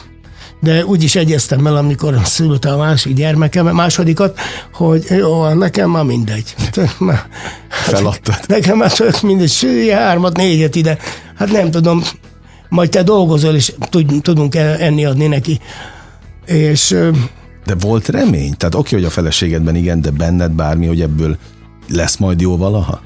de 0.66 0.86
úgy 0.86 1.04
is 1.04 1.16
egyeztem 1.16 1.68
el, 1.68 1.76
amikor 1.76 2.20
szülte 2.24 2.72
a 2.72 2.78
másik 2.78 3.14
gyermekem, 3.14 3.68
a 3.68 3.74
másodikat, 3.74 4.40
hogy 4.74 5.06
jó, 5.10 5.54
nekem 5.54 5.90
már 5.90 6.04
mindegy. 6.04 6.56
Feladtad. 7.70 8.40
Nekem 8.48 8.78
már 8.78 8.92
csak 8.94 9.22
mindegy, 9.22 9.50
sülj, 9.50 9.90
hármat, 9.90 10.38
négyet 10.38 10.76
ide. 10.76 10.98
Hát 11.36 11.52
nem 11.52 11.72
tudom, 11.72 12.04
majd 12.70 12.90
te 12.90 13.04
dolgozol, 13.04 13.56
és 13.56 13.74
tudunk 14.22 14.56
enni 14.56 15.06
adni 15.06 15.28
neki. 15.28 15.60
És 16.46 16.96
de 17.66 17.76
volt 17.80 18.08
remény? 18.08 18.58
Tehát 18.58 18.76
oké, 18.76 18.96
hogy 18.96 19.06
a 19.06 19.10
feleségedben 19.10 19.76
igen, 19.76 20.02
de 20.02 20.10
benned 20.10 20.52
bármi, 20.52 20.88
hogy 20.88 21.02
ebből 21.02 21.38
lesz 21.88 22.18
majd 22.18 22.42
jó 22.42 22.58
valaha? 22.58 23.02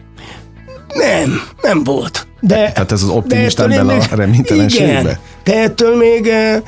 Nem, 0.93 1.41
nem 1.61 1.83
volt. 1.83 2.27
De, 2.39 2.71
Tehát 2.71 2.91
ez 2.91 3.03
az 3.03 3.09
optimista 3.09 3.71
ember 3.71 4.07
a 4.11 4.15
reménytelenségbe? 4.15 4.99
Igen, 4.99 5.17
de 5.43 5.61
ettől 5.61 5.97
még 5.97 6.27
eh, 6.27 6.61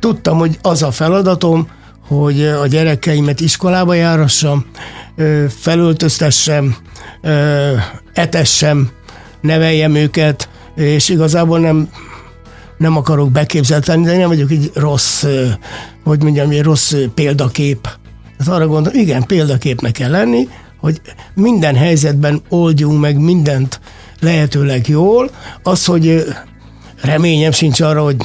tudtam, 0.00 0.38
hogy 0.38 0.58
az 0.62 0.82
a 0.82 0.90
feladatom, 0.90 1.68
hogy 2.08 2.42
a 2.42 2.66
gyerekeimet 2.66 3.40
iskolába 3.40 3.94
járassam, 3.94 4.64
felöltöztessem, 5.48 6.76
etessem, 8.12 8.90
neveljem 9.40 9.94
őket, 9.94 10.48
és 10.74 11.08
igazából 11.08 11.58
nem, 11.58 11.88
nem 12.76 12.96
akarok 12.96 13.30
beképzelt 13.30 13.86
lenni, 13.86 14.04
de 14.04 14.16
nem 14.16 14.28
vagyok 14.28 14.50
egy 14.50 14.70
rossz, 14.74 15.24
hogy 16.04 16.22
mondjam, 16.22 16.50
egy 16.50 16.62
rossz 16.62 16.94
példakép. 17.14 17.88
Tehát 18.38 18.54
arra 18.54 18.66
gondolom, 18.66 18.98
igen, 18.98 19.26
példaképnek 19.26 19.92
kell 19.92 20.10
lenni, 20.10 20.48
hogy 20.80 21.00
minden 21.34 21.74
helyzetben 21.74 22.42
oldjunk 22.48 23.00
meg 23.00 23.18
mindent 23.18 23.80
lehetőleg 24.20 24.88
jól. 24.88 25.30
Az, 25.62 25.84
hogy 25.84 26.24
reményem 27.02 27.52
sincs 27.52 27.80
arra, 27.80 28.02
hogy 28.02 28.16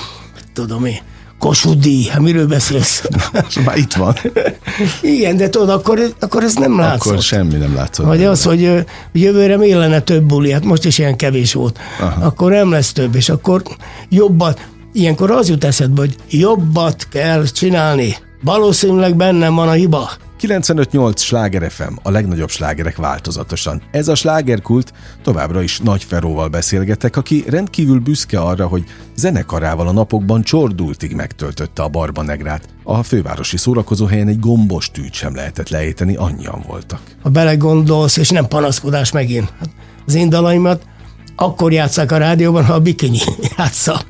tudom 0.53 0.85
én, 0.85 0.99
Kossuth 1.43 2.07
hát 2.09 2.21
miről 2.21 2.47
beszélsz? 2.47 3.03
Már 3.65 3.77
itt 3.77 3.93
van. 3.93 4.15
Igen, 5.01 5.37
de 5.37 5.49
tudod, 5.49 5.69
akkor, 5.69 6.13
akkor 6.19 6.43
ez 6.43 6.55
nem 6.55 6.79
látszott. 6.79 7.11
Akkor 7.11 7.23
semmi 7.23 7.57
nem 7.57 7.75
látszott. 7.75 8.05
Vagy 8.05 8.23
az, 8.23 8.43
hogy 8.43 8.85
jövőre 9.11 9.57
mi 9.57 9.73
lenne 9.73 9.99
több 9.99 10.23
buli, 10.23 10.51
hát 10.51 10.63
most 10.63 10.85
is 10.85 10.97
ilyen 10.97 11.15
kevés 11.15 11.53
volt. 11.53 11.79
Aha. 11.99 12.25
Akkor 12.25 12.51
nem 12.51 12.71
lesz 12.71 12.91
több, 12.91 13.15
és 13.15 13.29
akkor 13.29 13.61
jobbat, 14.09 14.67
ilyenkor 14.93 15.31
az 15.31 15.49
jut 15.49 15.63
eszedbe, 15.63 16.01
hogy 16.01 16.15
jobbat 16.29 17.07
kell 17.11 17.45
csinálni. 17.45 18.17
Valószínűleg 18.43 19.15
bennem 19.15 19.55
van 19.55 19.67
a 19.67 19.71
hiba. 19.71 20.09
95-8 20.47 21.17
Sláger 21.17 21.71
FM, 21.71 21.93
a 22.01 22.11
legnagyobb 22.11 22.49
slágerek 22.49 22.95
változatosan. 22.95 23.81
Ez 23.91 24.07
a 24.07 24.15
slágerkult, 24.15 24.93
továbbra 25.21 25.61
is 25.61 25.79
Nagy 25.79 26.03
Feróval 26.03 26.47
beszélgetek, 26.47 27.17
aki 27.17 27.43
rendkívül 27.47 27.99
büszke 27.99 28.39
arra, 28.39 28.67
hogy 28.67 28.83
zenekarával 29.15 29.87
a 29.87 29.91
napokban 29.91 30.41
csordultig 30.41 31.15
megtöltötte 31.15 31.83
a 31.83 31.87
Barba 31.87 32.21
Negrát. 32.21 32.65
A 32.83 33.03
fővárosi 33.03 33.57
szórakozóhelyen 33.57 34.27
egy 34.27 34.39
gombos 34.39 34.91
tűt 34.91 35.13
sem 35.13 35.35
lehetett 35.35 35.69
leéteni, 35.69 36.15
annyian 36.15 36.63
voltak. 36.67 37.01
Ha 37.21 37.29
belegondolsz, 37.29 38.17
és 38.17 38.29
nem 38.29 38.47
panaszkodás 38.47 39.11
megint, 39.11 39.53
hát 39.59 39.69
az 40.05 40.15
én 40.15 40.29
dalaimat 40.29 40.85
akkor 41.35 41.71
játszák 41.71 42.11
a 42.11 42.17
rádióban, 42.17 42.65
ha 42.65 42.73
a 42.73 42.79
bikini 42.79 43.19
játsza. 43.57 44.01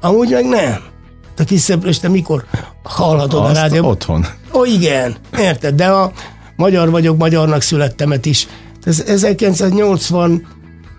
Amúgy 0.00 0.30
meg 0.30 0.44
nem. 0.44 0.96
Te 1.38 1.44
kis 1.44 1.98
te 2.00 2.08
mikor 2.08 2.44
hallhatod 2.82 3.44
Azt 3.44 3.56
a 3.56 3.60
rádióban? 3.60 3.90
otthon. 3.90 4.26
Ó, 4.54 4.64
igen, 4.64 5.16
érted, 5.38 5.74
de 5.74 5.86
a 5.86 6.12
magyar 6.56 6.90
vagyok, 6.90 7.18
magyarnak 7.18 7.62
születtemet 7.62 8.26
is. 8.26 8.46
Ez 8.84 9.02
1980 9.06 10.46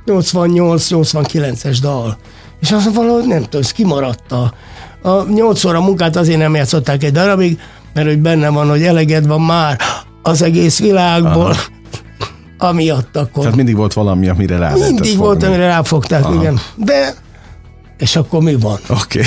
88-89-es 0.06 1.78
dal. 1.82 2.18
És 2.62 2.72
az 2.72 2.94
valahogy 2.94 3.28
nem 3.28 3.42
tudom, 3.42 3.62
ez 3.62 3.72
kimaradta. 3.72 4.54
A 5.02 5.24
nyolc 5.24 5.64
óra 5.64 5.82
munkát 5.82 6.16
azért 6.16 6.38
nem 6.38 6.56
játszották 6.56 7.04
egy 7.04 7.12
darabig, 7.12 7.60
mert 7.94 8.08
hogy 8.08 8.20
benne 8.20 8.50
van, 8.50 8.70
hogy 8.70 8.84
eleged 8.84 9.28
van 9.28 9.42
már 9.42 9.80
az 10.22 10.42
egész 10.42 10.80
világból, 10.80 11.50
Aha. 11.50 11.60
amiatt 12.70 13.16
akkor. 13.16 13.42
Tehát 13.42 13.56
mindig 13.56 13.76
volt 13.76 13.94
valami, 13.94 14.30
amire 14.30 14.58
rá 14.58 14.74
Mindig 14.74 15.18
volt, 15.18 15.44
amire 15.44 15.68
ráfogták, 15.68 16.24
Aha. 16.24 16.34
igen. 16.34 16.60
De 16.76 17.14
és 18.00 18.16
akkor 18.16 18.42
mi 18.42 18.56
van? 18.56 18.80
Oké. 18.90 19.20
Okay. 19.20 19.26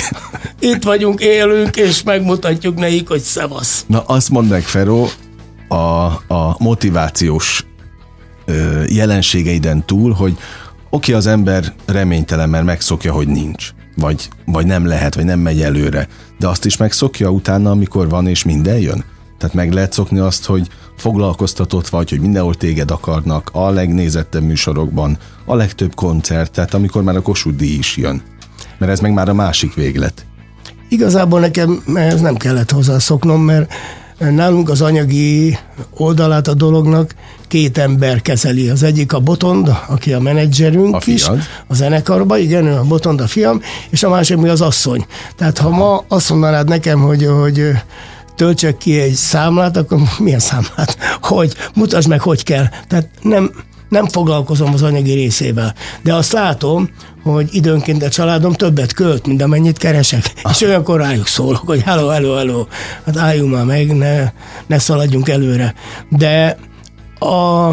Itt 0.73 0.83
vagyunk, 0.83 1.21
élünk, 1.21 1.75
és 1.75 2.03
megmutatjuk 2.03 2.75
nekik, 2.75 3.07
hogy 3.07 3.21
szevasz. 3.21 3.85
Na 3.87 4.01
azt 4.01 4.29
mondd 4.29 4.47
meg, 4.47 4.63
Feró, 4.63 5.07
a, 5.67 5.75
a 6.33 6.55
motivációs 6.57 7.65
ö, 8.45 8.83
jelenségeiden 8.87 9.85
túl, 9.85 10.11
hogy 10.11 10.31
oké, 10.31 10.41
okay, 10.89 11.13
az 11.13 11.27
ember 11.27 11.73
reménytelen, 11.85 12.49
mert 12.49 12.65
megszokja, 12.65 13.13
hogy 13.13 13.27
nincs, 13.27 13.69
vagy, 13.95 14.29
vagy 14.45 14.65
nem 14.65 14.85
lehet, 14.85 15.15
vagy 15.15 15.25
nem 15.25 15.39
megy 15.39 15.61
előre, 15.61 16.07
de 16.39 16.47
azt 16.47 16.65
is 16.65 16.77
megszokja 16.77 17.29
utána, 17.29 17.71
amikor 17.71 18.09
van, 18.09 18.27
és 18.27 18.43
minden 18.43 18.77
jön? 18.77 19.03
Tehát 19.37 19.55
meg 19.55 19.73
lehet 19.73 19.93
szokni 19.93 20.19
azt, 20.19 20.45
hogy 20.45 20.67
foglalkoztatott 20.97 21.89
vagy, 21.89 22.09
hogy 22.09 22.19
mindenhol 22.19 22.55
téged 22.55 22.91
akarnak, 22.91 23.49
a 23.53 23.69
legnézettebb 23.69 24.43
műsorokban, 24.43 25.17
a 25.45 25.55
legtöbb 25.55 25.95
koncert, 25.95 26.51
tehát 26.51 26.73
amikor 26.73 27.03
már 27.03 27.15
a 27.15 27.21
Kossuth 27.21 27.63
is 27.63 27.97
jön. 27.97 28.21
Mert 28.83 28.95
ez 28.95 29.01
meg 29.01 29.13
már 29.13 29.29
a 29.29 29.33
másik 29.33 29.73
véglet. 29.73 30.25
Igazából 30.89 31.39
nekem 31.39 31.83
ez 31.95 32.21
nem 32.21 32.35
kellett 32.35 32.71
hozzászoknom, 32.71 33.41
mert 33.41 33.73
nálunk 34.17 34.69
az 34.69 34.81
anyagi 34.81 35.57
oldalát 35.97 36.47
a 36.47 36.53
dolognak 36.53 37.15
két 37.47 37.77
ember 37.77 38.21
kezeli. 38.21 38.69
Az 38.69 38.83
egyik 38.83 39.13
a 39.13 39.19
Botond, 39.19 39.71
aki 39.87 40.13
a 40.13 40.19
menedzserünk 40.19 40.95
a 40.95 40.99
is, 41.05 41.27
a 41.67 41.73
zenekarban, 41.73 42.39
igen, 42.39 42.65
ő 42.65 42.73
a 42.73 42.83
Botond 42.83 43.21
a 43.21 43.27
fiam, 43.27 43.61
és 43.89 44.03
a 44.03 44.09
másik 44.09 44.37
mi 44.37 44.49
az 44.49 44.61
asszony. 44.61 45.05
Tehát 45.35 45.57
ha 45.57 45.69
ma 45.69 46.03
azt 46.07 46.29
mondanád 46.29 46.67
nekem, 46.67 47.01
hogy, 47.01 47.25
hogy 47.25 47.71
töltsek 48.35 48.77
ki 48.77 48.99
egy 48.99 49.13
számlát, 49.13 49.77
akkor 49.77 49.99
milyen 50.19 50.39
számlát? 50.39 50.97
Hogy 51.21 51.55
mutasd 51.75 52.07
meg, 52.07 52.21
hogy 52.21 52.43
kell. 52.43 52.65
Tehát 52.87 53.09
nem, 53.21 53.51
nem 53.89 54.07
foglalkozom 54.07 54.73
az 54.73 54.81
anyagi 54.81 55.13
részével. 55.13 55.73
De 56.01 56.13
azt 56.13 56.31
látom, 56.31 56.89
hogy 57.23 57.49
időnként 57.51 58.03
a 58.03 58.09
családom 58.09 58.53
többet 58.53 58.93
költ, 58.93 59.27
mint 59.27 59.41
amennyit 59.41 59.77
keresek. 59.77 60.31
Ah. 60.41 60.51
És 60.51 60.61
olyankor 60.61 60.99
rájuk 60.99 61.27
szólok, 61.27 61.63
hogy 61.65 61.81
hello, 61.81 62.07
hello, 62.07 62.35
hello, 62.35 62.65
hát 63.05 63.17
álljunk 63.17 63.53
már 63.53 63.65
meg, 63.65 63.95
ne, 63.95 64.31
ne 64.67 64.79
szaladjunk 64.79 65.29
előre. 65.29 65.73
De 66.09 66.57
a, 67.19 67.69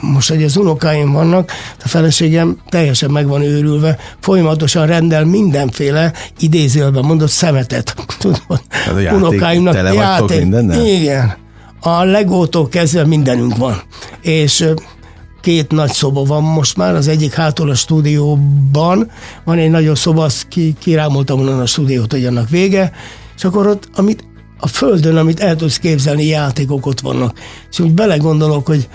most, 0.00 0.28
hogy 0.28 0.42
az 0.42 0.56
unokáim 0.56 1.12
vannak, 1.12 1.52
a 1.84 1.88
feleségem 1.88 2.58
teljesen 2.68 3.10
meg 3.10 3.26
van 3.26 3.42
őrülve, 3.42 3.98
folyamatosan 4.20 4.86
rendel 4.86 5.24
mindenféle 5.24 6.12
idézőben 6.38 7.04
mondott 7.04 7.30
szemetet. 7.30 7.94
Tudod, 8.18 8.62
hát 8.68 8.94
a 8.94 8.98
játék, 8.98 9.18
unokáimnak 9.20 9.74
tele 9.74 9.92
játék. 9.92 10.40
mindennel? 10.40 10.86
Igen 10.86 11.40
a 11.84 12.04
legótól 12.04 12.68
kezdve 12.68 13.06
mindenünk 13.06 13.56
van. 13.56 13.82
És 14.20 14.64
két 15.42 15.70
nagy 15.70 15.92
szoba 15.92 16.22
van 16.22 16.42
most 16.42 16.76
már, 16.76 16.94
az 16.94 17.08
egyik 17.08 17.34
hátul 17.34 17.70
a 17.70 17.74
stúdióban, 17.74 19.10
van 19.44 19.58
egy 19.58 19.70
nagyon 19.70 19.94
szoba, 19.94 20.24
azt 20.24 20.48
ki, 20.48 20.74
kirámoltam 20.78 21.40
onnan 21.40 21.60
a 21.60 21.66
stúdiót, 21.66 22.12
hogy 22.12 22.26
annak 22.26 22.48
vége, 22.48 22.92
és 23.36 23.44
akkor 23.44 23.66
ott, 23.66 23.88
amit 23.94 24.24
a 24.58 24.66
földön, 24.66 25.16
amit 25.16 25.40
el 25.40 25.56
tudsz 25.56 25.78
képzelni, 25.78 26.24
játékok 26.24 26.86
ott 26.86 27.00
vannak. 27.00 27.38
És 27.70 27.78
úgy 27.78 27.92
belegondolok, 27.92 28.66
hogy, 28.66 28.88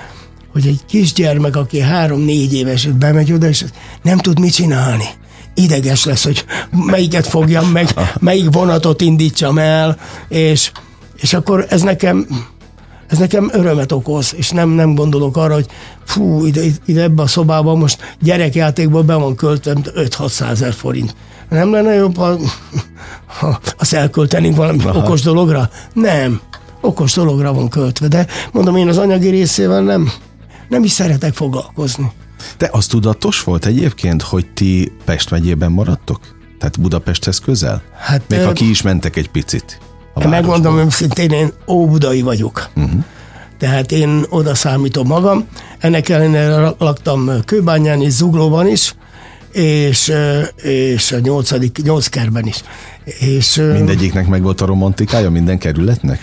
hogy 0.52 0.68
egy 0.68 0.80
kisgyermek, 0.88 1.56
aki 1.56 1.80
három-négy 1.80 2.54
éves, 2.54 2.86
bemegy 2.86 3.34
oda, 3.34 3.48
és 3.48 3.66
nem 4.02 4.18
tud 4.18 4.40
mit 4.40 4.54
csinálni. 4.54 5.06
Ideges 5.54 6.06
lesz, 6.06 6.24
hogy 6.24 6.46
melyiket 6.72 7.28
fogjam 7.28 7.70
meg, 7.70 7.88
melyik 8.20 8.52
vonatot 8.52 9.02
indítsam 9.02 9.58
el, 9.58 9.98
és, 10.28 10.72
és 11.16 11.34
akkor 11.34 11.66
ez 11.70 11.82
nekem 11.82 12.28
ez 13.08 13.18
nekem 13.18 13.50
örömet 13.54 13.92
okoz, 13.92 14.34
és 14.36 14.50
nem, 14.50 14.70
nem 14.70 14.96
gondolok 14.96 15.38
arra, 15.38 15.54
hogy 15.54 15.68
fú, 16.06 16.46
ide, 16.46 16.62
ide 16.86 17.02
ebbe 17.02 17.22
a 17.22 17.28
szobában 17.28 17.78
most 17.78 18.16
gyerekjátékból 18.22 19.04
be 19.04 19.16
van 19.16 19.36
költve 19.36 19.74
5-600 19.84 20.50
ezer 20.50 20.74
forint. 20.74 21.16
Nem 21.50 21.72
lenne 21.72 21.94
jobb, 21.94 22.18
ha, 22.18 22.38
ha 23.26 23.60
azt 23.78 23.94
elköltenénk 23.94 24.56
valami 24.56 24.84
Aha. 24.84 24.98
okos 24.98 25.22
dologra? 25.22 25.70
Nem, 25.94 26.42
okos 26.82 27.14
dologra 27.14 27.54
van 27.54 27.70
költve, 27.70 28.08
de 28.08 28.28
mondom, 28.52 28.76
én 28.76 28.88
az 28.88 28.98
anyagi 28.98 29.30
részével 29.30 29.82
nem, 29.82 30.12
nem 30.70 30.84
is 30.84 30.92
szeretek 30.92 31.34
foglalkozni. 31.34 32.12
De 32.58 32.70
az 32.72 32.86
tudatos 32.86 33.44
volt 33.44 33.66
egyébként, 33.66 34.22
hogy 34.22 34.46
ti 34.54 34.92
Pest 35.06 35.30
megyében 35.30 35.72
maradtok? 35.72 36.20
Tehát 36.60 36.82
Budapesthez 36.82 37.40
közel? 37.40 37.82
Hát, 37.98 38.22
Még 38.28 38.42
ha 38.42 38.54
ki 38.54 38.70
is 38.70 38.82
mentek 38.82 39.16
egy 39.16 39.30
picit. 39.30 39.80
Én 40.22 40.30
megmondom 40.30 40.78
őszintén, 40.78 41.32
én 41.32 41.52
óbudai 41.68 42.22
vagyok. 42.22 42.70
Uh-huh. 42.76 43.04
Tehát 43.60 43.92
én 43.92 44.26
oda 44.30 44.56
számítom 44.56 45.08
magam. 45.08 45.48
Ennek 45.80 46.10
ellenére 46.10 46.74
laktam 46.78 47.32
Kőbányán 47.46 48.02
és 48.02 48.12
Zuglóban 48.12 48.68
is, 48.68 48.96
és, 49.52 50.14
és 50.64 51.12
a 51.12 51.20
nyolcadik, 51.20 51.80
nyolc 51.84 52.08
kerben 52.08 52.48
is. 52.48 52.64
És, 53.20 53.56
Mindegyiknek 53.56 54.28
meg 54.28 54.42
volt 54.42 54.62
a 54.62 54.66
romantikája, 54.66 55.30
minden 55.30 55.58
kerületnek? 55.58 56.20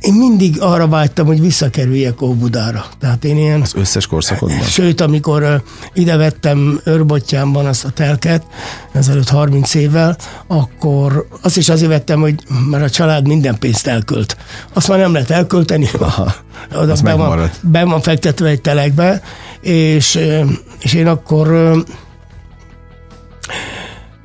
Én 0.00 0.14
mindig 0.14 0.60
arra 0.60 0.88
vágytam, 0.88 1.26
hogy 1.26 1.40
visszakerüljek 1.40 2.22
Óbudára. 2.22 2.84
Tehát 3.00 3.24
én 3.24 3.36
ilyen... 3.36 3.60
Az 3.60 3.74
összes 3.74 4.06
korszakodban? 4.06 4.60
Sőt, 4.60 5.00
amikor 5.00 5.62
ide 5.92 6.16
vettem 6.16 6.80
Őrbottyámban 6.84 7.66
azt 7.66 7.84
a 7.84 7.90
telket, 7.90 8.42
ezelőtt 8.92 9.28
30 9.28 9.74
évvel, 9.74 10.16
akkor 10.46 11.28
azt 11.42 11.56
is 11.56 11.68
azért 11.68 11.90
vettem, 11.90 12.20
hogy 12.20 12.34
mert 12.70 12.84
a 12.84 12.90
család 12.90 13.26
minden 13.26 13.58
pénzt 13.58 13.86
elkölt. 13.86 14.36
Azt 14.72 14.88
már 14.88 14.98
nem 14.98 15.12
lehet 15.12 15.30
elkölteni. 15.30 15.88
Aha, 15.98 16.34
Oda 16.82 16.92
az 16.92 17.00
be 17.00 17.14
van, 17.14 17.50
be 17.62 17.84
van 17.84 18.00
fektetve 18.00 18.48
egy 18.48 18.60
telekbe, 18.60 19.22
és, 19.60 20.18
és 20.80 20.94
én 20.94 21.06
akkor 21.06 21.76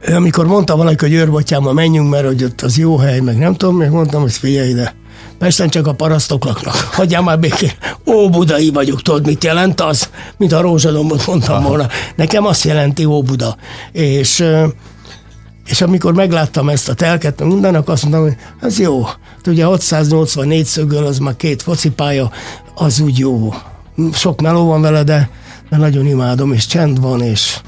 amikor 0.08 0.48
mondta 0.48 0.76
valaki, 0.76 1.06
hogy 1.06 1.14
Őrbottyámba 1.14 1.74
menjünk, 1.74 2.10
mert 2.10 2.26
hogy 2.26 2.44
ott 2.44 2.62
az 2.62 2.78
jó 2.78 2.98
hely, 2.98 3.20
meg 3.20 3.38
nem 3.38 3.56
tudom, 3.56 3.78
még 3.78 3.90
mondtam, 3.90 4.22
hogy 4.22 4.34
figyelj 4.34 4.70
ide, 4.70 4.96
Pesten 5.44 5.70
csak 5.70 5.88
a 5.88 5.94
parasztok 5.94 6.46
laknak. 6.46 6.76
Hagyjál 6.76 7.22
már 7.22 7.40
békén. 7.40 7.72
Ó, 8.06 8.30
budai 8.30 8.70
vagyok, 8.70 9.02
tudod, 9.02 9.26
mit 9.26 9.44
jelent 9.44 9.82
az? 9.82 10.10
Mint 10.38 10.52
a 10.52 10.62
rózsadombot 10.62 11.28
mondtam 11.28 11.56
Aha. 11.56 11.68
volna. 11.68 11.88
Nekem 12.16 12.46
azt 12.46 12.64
jelenti 12.64 13.06
Ó, 13.06 13.24
Buda. 13.24 13.56
És 13.92 14.46
és 15.66 15.82
amikor 15.82 16.14
megláttam 16.14 16.70
ezt 16.70 16.90
a 16.90 16.94
telket, 16.94 17.44
mindennek 17.44 17.88
azt 17.88 18.02
mondtam, 18.02 18.24
hogy 18.24 18.36
ez 18.62 18.80
jó, 18.80 19.04
Hát 19.04 19.48
ugye 19.48 19.66
684 19.66 20.66
szögöl, 20.66 21.06
az 21.06 21.18
már 21.18 21.36
két 21.36 21.62
focipálya, 21.62 22.32
az 22.76 23.00
úgy 23.00 23.18
jó. 23.18 23.54
Sok 24.14 24.42
meló 24.42 24.66
van 24.66 24.82
vele, 24.82 25.04
de, 25.04 25.30
de 25.70 25.78
nagyon 25.78 26.06
imádom, 26.06 26.54
és 26.54 26.66
csend 26.66 27.00
van, 27.00 27.22
és 27.22 27.60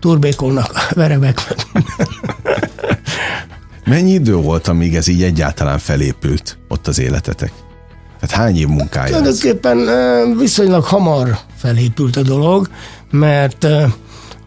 turbékolnak 0.00 0.88
verebek. 0.94 1.46
Mennyi 3.88 4.12
idő 4.12 4.34
volt, 4.34 4.68
amíg 4.68 4.96
ez 4.96 5.06
így 5.08 5.22
egyáltalán 5.22 5.78
felépült 5.78 6.58
ott 6.68 6.86
az 6.86 6.98
életetek? 6.98 7.52
Tehát 8.20 8.36
hány 8.44 8.56
év 8.56 8.68
munkája? 8.68 9.16
Tulajdonképpen 9.16 9.78
viszonylag 10.38 10.84
hamar 10.84 11.38
felépült 11.56 12.16
a 12.16 12.22
dolog, 12.22 12.68
mert 13.10 13.64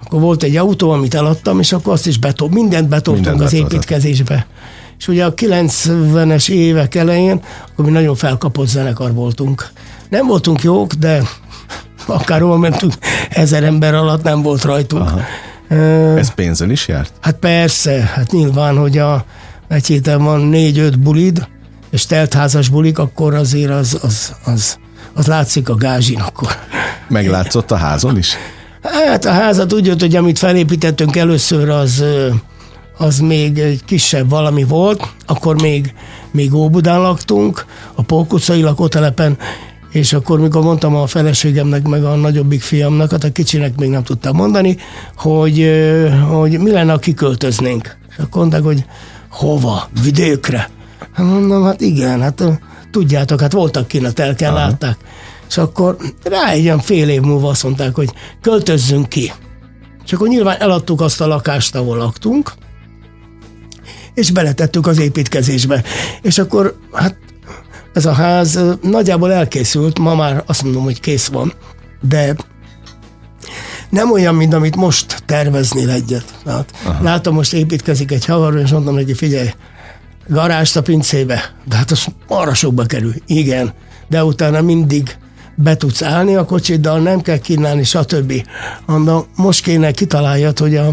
akkor 0.04 0.20
volt 0.20 0.44
egy 0.44 0.56
autó, 0.56 0.92
amit 0.92 1.14
eladtam, 1.14 1.60
és 1.60 1.72
akkor 1.72 1.94
azt 1.94 2.08
is 2.08 2.18
betol, 2.20 2.50
mindent 2.50 2.88
betoltunk 2.88 3.26
mindent 3.26 3.46
az 3.46 3.54
építkezésbe. 3.54 4.46
És 5.00 5.08
ugye 5.08 5.26
a 5.26 5.34
90-es 5.34 6.50
évek 6.50 6.96
elején, 6.96 7.42
akkor 7.72 7.86
mi 7.86 7.92
nagyon 7.92 8.16
felkapott 8.16 8.68
zenekar 8.68 9.14
voltunk. 9.14 9.70
Nem 10.10 10.28
voltunk 10.28 10.62
jók, 10.62 10.94
de 10.94 11.24
akárhol 12.06 12.58
mentünk, 12.58 12.94
ezer 13.30 13.64
ember 13.64 13.94
alatt 13.94 14.24
nem 14.24 14.42
volt 14.42 14.64
rajtunk. 14.64 15.08
Aha. 15.08 15.22
Ez 16.18 16.34
pénzzel 16.34 16.70
is 16.70 16.88
járt? 16.88 17.14
Hát 17.20 17.36
persze, 17.36 18.12
hát 18.16 18.32
nyilván, 18.32 18.78
hogy 18.78 18.98
a 18.98 19.26
egy 19.68 19.86
héten 19.86 20.24
van 20.24 20.42
négy-öt 20.42 21.00
bulid, 21.00 21.48
és 21.90 22.06
teltházas 22.06 22.70
bulik, 22.70 23.00
akkor 23.00 23.34
azért 23.34 23.72
az, 23.72 24.00
az, 24.02 24.36
az, 24.44 24.78
az 25.14 25.28
látszik 25.28 25.70
a 25.70 25.76
gázsin 25.76 26.20
akkor. 26.20 26.52
Meglátszott 27.08 27.72
a 27.72 27.76
házon 27.76 28.18
is? 28.18 28.36
Hát 28.82 29.26
a 29.26 29.32
házat 29.32 29.74
úgy 29.74 29.86
jött, 29.86 30.00
hogy 30.00 30.16
amit 30.16 30.38
felépítettünk 30.38 31.16
először, 31.16 31.70
az, 31.70 32.04
az 32.98 33.20
még 33.20 33.60
egy 33.60 33.86
kisebb 33.86 34.30
valami 34.30 34.64
volt, 34.64 35.08
akkor 35.26 35.62
még, 35.62 35.94
még 36.32 36.54
Óbudán 36.54 37.02
laktunk, 37.02 37.66
a 37.96 38.02
Pókucai 38.02 38.62
lakótelepen, 38.62 39.38
és 39.92 40.14
akkor, 40.14 40.40
mikor 40.40 40.64
mondtam 40.64 40.96
a 40.96 41.08
feleségemnek, 41.08 41.88
meg 41.88 42.04
a 42.04 42.16
nagyobbik 42.16 42.62
fiamnak, 42.62 43.12
hát 43.12 43.24
a 43.24 43.32
kicsinek 43.32 43.76
még 43.76 43.90
nem 43.90 44.04
tudtam 44.04 44.36
mondani, 44.36 44.78
hogy, 45.16 45.72
hogy 46.30 46.60
mi 46.60 46.72
lenne, 46.72 46.92
ha 46.92 46.98
kiköltöznénk. 46.98 47.98
És 48.10 48.18
akkor 48.18 48.42
mondták, 48.42 48.64
hogy 48.64 48.86
hova? 49.30 49.90
Vidékre? 50.04 50.70
Hát 51.12 51.26
mondom, 51.26 51.64
hát 51.64 51.82
igen, 51.82 52.22
hát 52.22 52.44
tudjátok, 52.92 53.42
hát 53.42 53.52
voltak 53.52 53.88
kint, 53.88 54.20
el 54.20 54.36
kell 54.36 54.54
látták. 54.54 54.98
És 55.50 55.58
akkor 55.58 55.98
rá 56.24 56.50
egy 56.50 56.64
olyan 56.64 56.80
fél 56.80 57.10
év 57.10 57.22
múlva 57.22 57.50
azt 57.50 57.64
mondták, 57.64 57.96
hogy 57.96 58.10
költözzünk 58.42 59.10
ki. 59.10 59.32
És 60.06 60.14
akkor 60.14 60.28
nyilván 60.28 60.60
eladtuk 60.60 61.02
azt 61.02 61.22
a 61.22 61.28
lakást, 61.28 61.76
ahol 61.76 61.98
laktunk, 61.98 62.54
és 64.14 64.32
beletettük 64.32 64.88
az 64.88 65.00
építkezésbe. 65.00 65.84
És 66.22 66.38
akkor 66.38 66.76
hát 66.94 67.18
ez 67.94 68.06
a 68.06 68.12
ház 68.12 68.60
nagyjából 68.82 69.34
elkészült, 69.34 70.00
ma 70.00 70.16
már 70.16 70.44
azt 70.46 70.64
mondom, 70.64 70.84
hogy 70.84 71.00
kész 71.00 71.28
van, 71.28 71.54
de 72.02 72.36
nem 73.90 74.12
olyan, 74.12 74.36
mint 74.36 74.54
amit 74.54 74.76
most 74.76 75.24
terveznél 75.26 75.90
egyet. 75.90 76.26
Hát, 76.46 76.72
látom, 77.02 77.34
most 77.34 77.54
építkezik 77.54 78.12
egy 78.12 78.26
havar, 78.26 78.58
és 78.58 78.72
mondtam 78.72 78.96
neki, 78.96 79.14
figyelj, 79.14 79.50
garást 80.28 80.78
a 80.78 80.82
pincébe, 80.82 81.54
de 81.66 81.76
hát 81.76 81.92
az 81.92 82.06
arra 82.28 82.54
sokba 82.54 82.86
kerül. 82.86 83.14
Igen, 83.26 83.74
de 84.08 84.24
utána 84.24 84.62
mindig 84.62 85.18
be 85.56 85.78
tudsz 85.78 86.02
állni 86.02 86.36
a 86.36 86.46
kocsiddal, 86.46 87.00
nem 87.00 87.22
kell 87.22 87.38
kínálni, 87.38 87.84
stb. 87.84 88.34
Mondom, 88.86 89.26
most 89.36 89.64
kéne 89.64 89.92
kitaláljad, 89.92 90.60
hogy 90.60 90.76
a, 90.76 90.92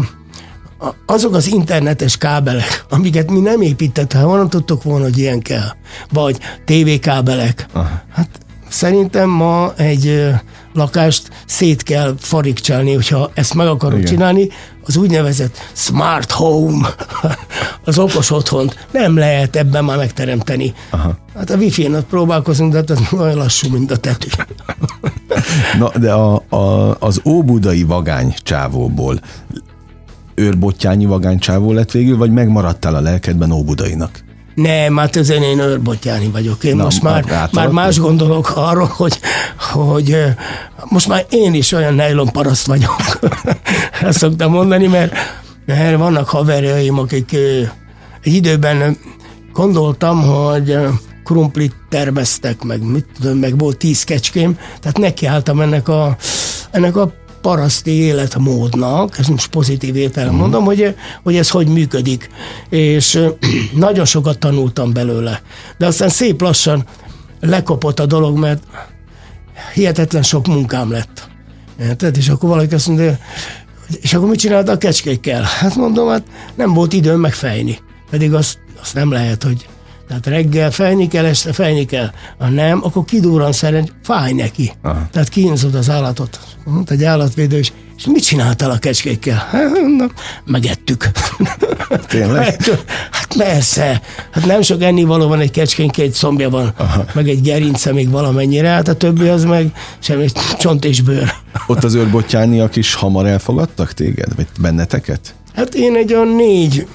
azok 1.05 1.35
az 1.35 1.47
internetes 1.47 2.17
kábelek, 2.17 2.85
amiket 2.89 3.31
mi 3.31 3.39
nem 3.39 3.61
építettünk, 3.61 4.23
honnan 4.23 4.49
tudtok 4.49 4.83
volna, 4.83 5.03
hogy 5.03 5.17
ilyen 5.17 5.39
kell? 5.39 5.67
Vagy 6.11 6.37
tévékábelek. 6.65 7.65
Aha. 7.73 8.01
Hát 8.11 8.29
szerintem 8.69 9.29
ma 9.29 9.73
egy 9.75 10.29
lakást 10.73 11.29
szét 11.45 11.83
kell 11.83 12.15
farigcsálni, 12.17 12.93
hogyha 12.93 13.31
ezt 13.33 13.53
meg 13.53 13.67
akarok 13.67 13.97
Igen. 13.97 14.11
csinálni, 14.11 14.49
az 14.85 14.97
úgynevezett 14.97 15.57
smart 15.73 16.31
home, 16.31 16.89
az 17.85 17.97
okos 17.97 18.31
otthont 18.31 18.87
nem 18.91 19.17
lehet 19.17 19.55
ebben 19.55 19.85
már 19.85 19.97
megteremteni. 19.97 20.73
Aha. 20.89 21.17
Hát 21.35 21.49
a 21.49 21.55
wifi-n 21.55 22.05
próbálkozunk, 22.09 22.71
de 22.71 22.77
hát 22.77 22.89
ez 22.89 22.99
olyan 23.11 23.37
lassú, 23.37 23.69
mint 23.69 23.91
a 23.91 23.97
tető. 23.97 24.27
Na, 25.79 25.91
de 25.99 26.11
a, 26.11 26.43
a, 26.49 26.95
az 26.99 27.21
óbudai 27.25 27.83
vagány 27.83 28.35
csávóból 28.43 29.19
őrbottyányi 30.39 31.05
vagány 31.05 31.39
csávó 31.39 31.71
lett 31.71 31.91
végül, 31.91 32.17
vagy 32.17 32.31
megmaradtál 32.31 32.95
a 32.95 33.01
lelkedben 33.01 33.51
óbudainak? 33.51 34.23
Nem, 34.55 34.97
hát 34.97 35.15
ezen 35.15 35.43
én 35.43 35.59
őrbottyáni 35.59 36.27
vagyok. 36.27 36.63
Én 36.63 36.75
Na, 36.75 36.83
most 36.83 37.03
már, 37.03 37.49
már 37.51 37.69
más 37.69 37.99
gondolok 37.99 38.51
arról, 38.55 38.91
hogy, 38.91 39.19
hogy 39.73 40.17
most 40.89 41.07
már 41.07 41.25
én 41.29 41.53
is 41.53 41.71
olyan 41.71 41.93
nejlon 41.93 42.27
paraszt 42.31 42.65
vagyok. 42.65 42.95
Ezt 44.01 44.17
szoktam 44.17 44.51
mondani, 44.51 44.87
mert, 44.87 45.13
mert 45.65 45.97
vannak 45.97 46.29
haverjaim, 46.29 46.99
akik 46.99 47.33
egy 48.23 48.33
időben 48.33 48.97
gondoltam, 49.53 50.21
hogy 50.21 50.77
krumplit 51.23 51.75
terveztek, 51.89 52.63
meg 52.63 52.83
mit 52.83 53.05
tudom, 53.19 53.37
meg 53.37 53.57
volt 53.57 53.77
tíz 53.77 54.03
kecském, 54.03 54.57
tehát 54.79 54.97
nekiálltam 54.97 55.61
ennek 55.61 55.87
a, 55.87 56.17
ennek 56.71 56.95
a 56.95 57.13
paraszti 57.41 57.91
életmódnak, 57.91 59.17
ezt 59.17 59.29
most 59.29 59.47
pozitív 59.47 59.95
értelemben 59.95 60.39
uh-huh. 60.39 60.51
mondom, 60.51 60.75
hogy, 60.75 60.95
hogy 61.23 61.35
ez 61.35 61.49
hogy 61.49 61.67
működik. 61.67 62.29
És 62.69 63.19
nagyon 63.75 64.05
sokat 64.05 64.39
tanultam 64.39 64.93
belőle. 64.93 65.41
De 65.77 65.85
aztán 65.85 66.09
szép 66.09 66.41
lassan 66.41 66.85
lekopott 67.39 67.99
a 67.99 68.05
dolog, 68.05 68.37
mert 68.37 68.63
hihetetlen 69.73 70.23
sok 70.23 70.47
munkám 70.47 70.91
lett. 70.91 71.27
Érted? 71.79 72.17
És 72.17 72.29
akkor 72.29 72.49
valaki 72.49 72.73
azt 72.73 72.87
mondja, 72.87 73.17
és 74.01 74.13
akkor 74.13 74.29
mit 74.29 74.39
csinálta 74.39 74.71
a 74.71 74.77
kecskékkel? 74.77 75.41
Hát 75.41 75.75
mondom, 75.75 76.09
hát 76.09 76.23
nem 76.55 76.73
volt 76.73 76.93
időm 76.93 77.19
megfejni. 77.19 77.79
Pedig 78.09 78.33
azt, 78.33 78.57
azt 78.81 78.93
nem 78.93 79.11
lehet, 79.11 79.43
hogy 79.43 79.68
tehát 80.09 80.25
reggel 80.25 80.71
fejni 80.71 81.07
kell, 81.07 81.25
este 81.25 81.53
fejni 81.53 81.85
kell. 81.85 82.11
Ha 82.37 82.47
nem, 82.47 82.79
akkor 82.83 83.05
kidúran 83.05 83.51
szerint 83.51 83.93
fáj 84.03 84.33
neki. 84.33 84.71
Aha. 84.81 85.07
Tehát 85.11 85.29
kínzod 85.29 85.75
az 85.75 85.89
állatot. 85.89 86.39
Mondta 86.65 86.93
egy 86.93 87.03
állatvédő 87.03 87.57
is, 87.59 87.73
és 87.97 88.05
mit 88.05 88.23
csináltál 88.23 88.71
a 88.71 88.77
kecskékkel? 88.77 89.35
Hát, 89.51 89.71
na, 89.97 90.05
megettük. 90.45 91.09
Tényleg? 92.07 92.43
Hát, 92.43 92.85
hát 93.11 93.35
persze. 93.37 94.01
Hát 94.31 94.45
nem 94.45 94.61
sok 94.61 94.81
ennivaló 94.81 95.27
van 95.27 95.39
egy 95.39 95.51
kecskén, 95.51 95.89
egy 95.95 96.13
szombja 96.13 96.49
van, 96.49 96.73
Aha. 96.77 97.05
meg 97.13 97.29
egy 97.29 97.41
gerince 97.41 97.93
még 97.93 98.09
valamennyire, 98.09 98.69
hát 98.69 98.87
a 98.87 98.93
többi 98.93 99.27
az 99.27 99.43
meg 99.43 99.71
semmi 99.99 100.25
csont 100.59 100.85
és 100.85 101.01
bőr. 101.01 101.33
Ott 101.67 101.83
az 101.83 101.93
őrbottyániak 101.93 102.75
is 102.75 102.93
hamar 102.93 103.25
elfogadtak 103.25 103.93
téged, 103.93 104.35
vagy 104.35 104.47
benneteket? 104.59 105.35
Hát 105.55 105.75
én 105.75 105.95
egy 105.95 106.13
olyan 106.13 106.35
négy 106.35 106.87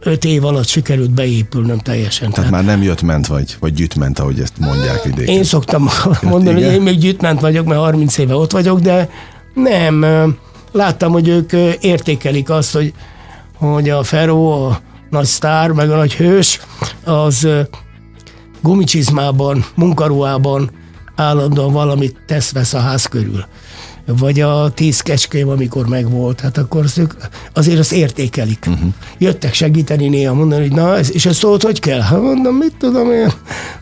öt 0.00 0.24
év 0.24 0.44
alatt 0.44 0.66
sikerült 0.66 1.10
beépülnöm 1.10 1.78
teljesen. 1.78 2.30
Tehát, 2.30 2.34
tehát 2.34 2.50
már 2.50 2.76
nem 2.76 2.82
jött-ment 2.82 3.26
vagy, 3.26 3.56
vagy 3.60 3.72
gyűjtment, 3.72 4.18
ahogy 4.18 4.40
ezt 4.40 4.58
mondják 4.58 5.02
vidéken. 5.02 5.34
Én 5.34 5.44
szoktam 5.44 5.88
mondani, 6.22 6.62
hogy 6.62 6.72
én 6.72 6.82
még 6.82 6.98
gyűjtment 6.98 7.40
vagyok, 7.40 7.66
mert 7.66 7.80
30 7.80 8.18
éve 8.18 8.34
ott 8.34 8.52
vagyok, 8.52 8.80
de 8.80 9.10
nem. 9.54 10.04
Láttam, 10.72 11.12
hogy 11.12 11.28
ők 11.28 11.52
értékelik 11.80 12.50
azt, 12.50 12.72
hogy, 12.72 12.92
hogy 13.56 13.88
a 13.88 14.02
Feró, 14.02 14.64
a 14.64 14.80
nagy 15.10 15.24
sztár, 15.24 15.70
meg 15.70 15.90
a 15.90 15.96
nagy 15.96 16.14
hős, 16.14 16.60
az 17.04 17.48
gumicsizmában, 18.62 19.64
munkaruhában 19.74 20.70
állandóan 21.16 21.72
valamit 21.72 22.16
tesz-vesz 22.26 22.74
a 22.74 22.80
ház 22.80 23.06
körül 23.06 23.44
vagy 24.06 24.40
a 24.40 24.70
tíz 24.74 25.00
kecském, 25.00 25.48
amikor 25.48 25.86
megvolt, 25.86 26.40
hát 26.40 26.58
akkor 26.58 26.84
ők 26.96 27.12
azért 27.52 27.78
azt 27.78 27.92
értékelik. 27.92 28.64
Uh-huh. 28.66 28.92
Jöttek 29.18 29.54
segíteni 29.54 30.08
néha, 30.08 30.34
mondani, 30.34 30.62
hogy 30.62 30.76
na, 30.76 30.96
ez, 30.96 31.12
és 31.12 31.26
ez 31.26 31.36
szólt, 31.36 31.62
hogy 31.62 31.80
kell? 31.80 32.00
Hát 32.00 32.20
mondom, 32.20 32.54
mit 32.54 32.74
tudom 32.78 33.12
én, 33.12 33.32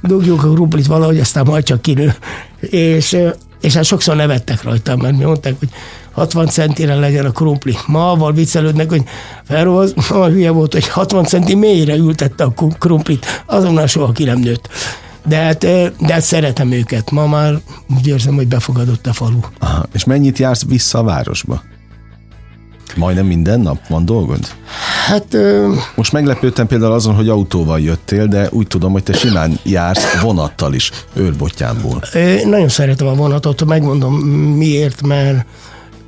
dugjuk 0.03 0.45
a 0.45 0.53
kruplit 0.53 0.87
valahogy, 0.87 1.19
aztán 1.19 1.45
majd 1.47 1.65
csak 1.65 1.83
kinő. 1.83 2.15
És, 2.61 3.17
és 3.61 3.75
hát 3.75 3.85
sokszor 3.85 4.17
nevettek 4.17 4.63
rajtam, 4.63 5.01
mert 5.01 5.17
mi 5.17 5.25
mondták, 5.25 5.55
hogy 5.59 5.69
60 6.13 6.47
centire 6.47 6.95
legyen 6.95 7.25
a 7.25 7.31
krumpli. 7.31 7.77
Ma 7.87 8.11
avval 8.11 8.33
viccelődnek, 8.33 8.91
hogy 8.91 9.03
Ferro 9.45 9.81
az 9.81 9.95
hülye 10.09 10.51
volt, 10.51 10.73
hogy 10.73 10.89
60 10.89 11.25
centi 11.25 11.55
mélyre 11.55 11.97
ültette 11.97 12.45
a 12.45 12.55
krumplit, 12.79 13.43
azonnal 13.47 13.87
soha 13.87 14.13
ki 14.13 14.25
nem 14.25 14.39
nőtt. 14.39 14.69
De 15.27 15.37
hát, 15.37 15.59
de 15.59 16.13
hát 16.13 16.23
szeretem 16.23 16.73
őket. 16.73 17.11
Ma 17.11 17.27
már 17.27 17.61
úgy 17.97 18.07
érzem, 18.07 18.35
hogy 18.35 18.49
befogadott 18.49 19.07
a 19.07 19.13
falu. 19.13 19.41
Aha. 19.59 19.87
És 19.93 20.05
mennyit 20.05 20.39
jársz 20.39 20.65
vissza 20.65 20.99
a 20.99 21.03
városba? 21.03 21.63
Majdnem 22.97 23.27
minden 23.27 23.61
nap 23.61 23.87
van 23.89 24.05
dolgod? 24.05 24.39
Hát... 25.07 25.35
Ö... 25.35 25.73
Most 25.95 26.13
meglepődtem 26.13 26.67
például 26.67 26.93
azon, 26.93 27.15
hogy 27.15 27.29
autóval 27.29 27.81
jöttél, 27.81 28.27
de 28.27 28.49
úgy 28.51 28.67
tudom, 28.67 28.93
hogy 28.93 29.03
te 29.03 29.13
simán 29.13 29.59
jársz 29.63 30.21
vonattal 30.21 30.75
is, 30.75 30.91
őrbottyánból. 31.15 32.03
Én 32.15 32.49
nagyon 32.49 32.69
szeretem 32.69 33.07
a 33.07 33.15
vonatot, 33.15 33.65
megmondom 33.65 34.15
miért, 34.57 35.07
mert 35.07 35.47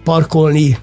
parkolni, 0.05 0.79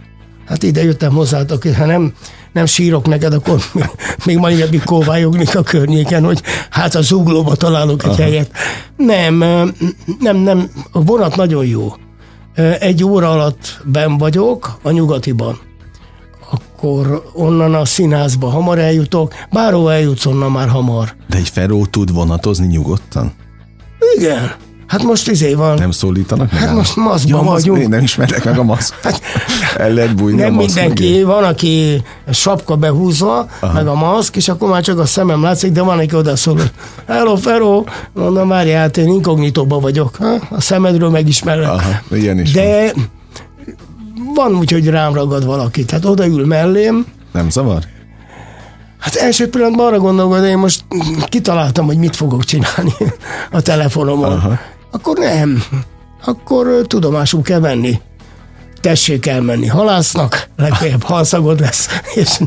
hát 0.46 0.64
ide 0.64 0.84
jöttem 0.84 1.14
hozzátok, 1.14 1.64
ha 1.64 1.86
nem, 1.86 2.14
nem 2.54 2.66
sírok 2.66 3.08
neked, 3.08 3.34
akkor 3.34 3.60
még, 3.74 3.90
még 4.26 4.38
majd 4.38 4.60
jobbik 4.60 4.84
kóvályognék 4.84 5.56
a 5.56 5.64
környéken, 5.64 6.24
hogy 6.24 6.42
hát 6.70 6.96
a 6.96 7.02
zuglóba 7.02 7.56
találok 7.56 8.04
egy 8.04 8.10
Aha. 8.10 8.22
helyet. 8.22 8.52
Nem, 8.98 9.36
nem, 10.20 10.38
nem, 10.38 10.70
a 10.92 11.04
vonat 11.04 11.36
nagyon 11.36 11.66
jó. 11.66 11.94
Egy 12.80 13.04
óra 13.04 13.32
alatt 13.32 13.82
ben 13.84 14.18
vagyok 14.18 14.80
a 14.82 14.92
nyugatiban 14.92 15.60
akkor 16.54 17.24
onnan 17.34 17.74
a 17.74 17.86
színházba 17.86 18.50
hamar 18.50 18.80
eljutok, 18.80 19.34
bárhol 19.52 19.92
eljutsz 19.92 20.26
onnan 20.26 20.52
már 20.52 20.68
hamar. 20.68 21.16
De 21.30 21.38
egy 21.38 21.50
Feró 21.50 21.86
tud 21.86 22.14
vonatozni 22.14 22.68
nyugodtan? 22.68 23.34
Igen. 24.18 24.52
Hát 24.94 25.04
most 25.04 25.30
izé 25.30 25.54
van. 25.54 25.78
Nem 25.78 25.92
szólítanak 25.92 26.52
meg? 26.52 26.62
Hát 26.62 26.76
most 26.76 26.96
maszkban 26.96 27.44
ja, 27.44 27.50
vagyunk. 27.50 27.80
Én 27.80 27.90
nem 27.90 28.04
ismerek 28.04 28.44
meg 28.44 28.58
a 28.58 28.64
maszk. 28.64 28.94
Hát, 29.04 29.22
El 29.78 29.94
lehet 29.94 30.16
bújni 30.16 30.42
Nem 30.42 30.54
a 30.54 30.58
mindenki, 30.58 31.14
meg. 31.14 31.26
van, 31.26 31.44
aki 31.44 32.02
sapka 32.32 32.76
behúzva, 32.76 33.48
Aha. 33.60 33.74
meg 33.74 33.88
a 33.88 33.96
maszk, 33.96 34.36
és 34.36 34.50
akkor 34.50 34.70
már 34.70 34.84
csak 34.84 35.00
a 35.00 35.06
szemem 35.06 35.42
látszik, 35.42 35.72
de 35.72 35.82
van, 35.82 36.00
aki 36.00 36.16
odaszól, 36.16 36.56
hogy 36.56 36.72
hello, 37.08 37.36
Feró, 37.36 37.88
mondom, 38.14 38.48
várjál, 38.48 38.82
hát 38.82 38.98
én 38.98 39.08
inkognitóban 39.08 39.82
vagyok, 39.82 40.16
ha? 40.16 40.36
a 40.50 40.62
szemedről 40.62 41.10
megismerek. 41.10 41.70
Aha, 41.70 42.02
ilyen 42.12 42.40
is 42.40 42.52
de 42.52 42.92
van 42.96 43.10
van 44.36 44.56
úgy, 44.56 44.72
hogy 44.72 44.88
rám 44.90 45.14
ragad 45.14 45.46
valaki, 45.46 45.86
tehát 45.86 46.06
odaül 46.06 46.46
mellém. 46.46 47.06
Nem 47.32 47.50
zavar? 47.50 47.84
Hát 49.04 49.16
első 49.16 49.50
pillanatban 49.50 49.86
arra 49.86 50.00
gondolok, 50.00 50.34
hogy 50.34 50.44
én 50.48 50.58
most 50.58 50.86
kitaláltam, 51.26 51.86
hogy 51.86 51.98
mit 51.98 52.16
fogok 52.16 52.44
csinálni 52.44 52.94
a 53.52 53.62
telefonomon. 53.62 54.32
Aha. 54.32 54.60
Akkor 54.94 55.18
nem. 55.18 55.64
Akkor 56.26 56.68
tudomásul 56.88 57.42
kell 57.42 57.60
venni. 57.60 58.00
Tessék 58.82 59.26
elmenni 59.26 59.68
halásznak, 59.68 60.50
legfeljebb 60.56 61.04
halszagod 61.04 61.60
lesz, 61.60 61.88
és, 62.22 62.40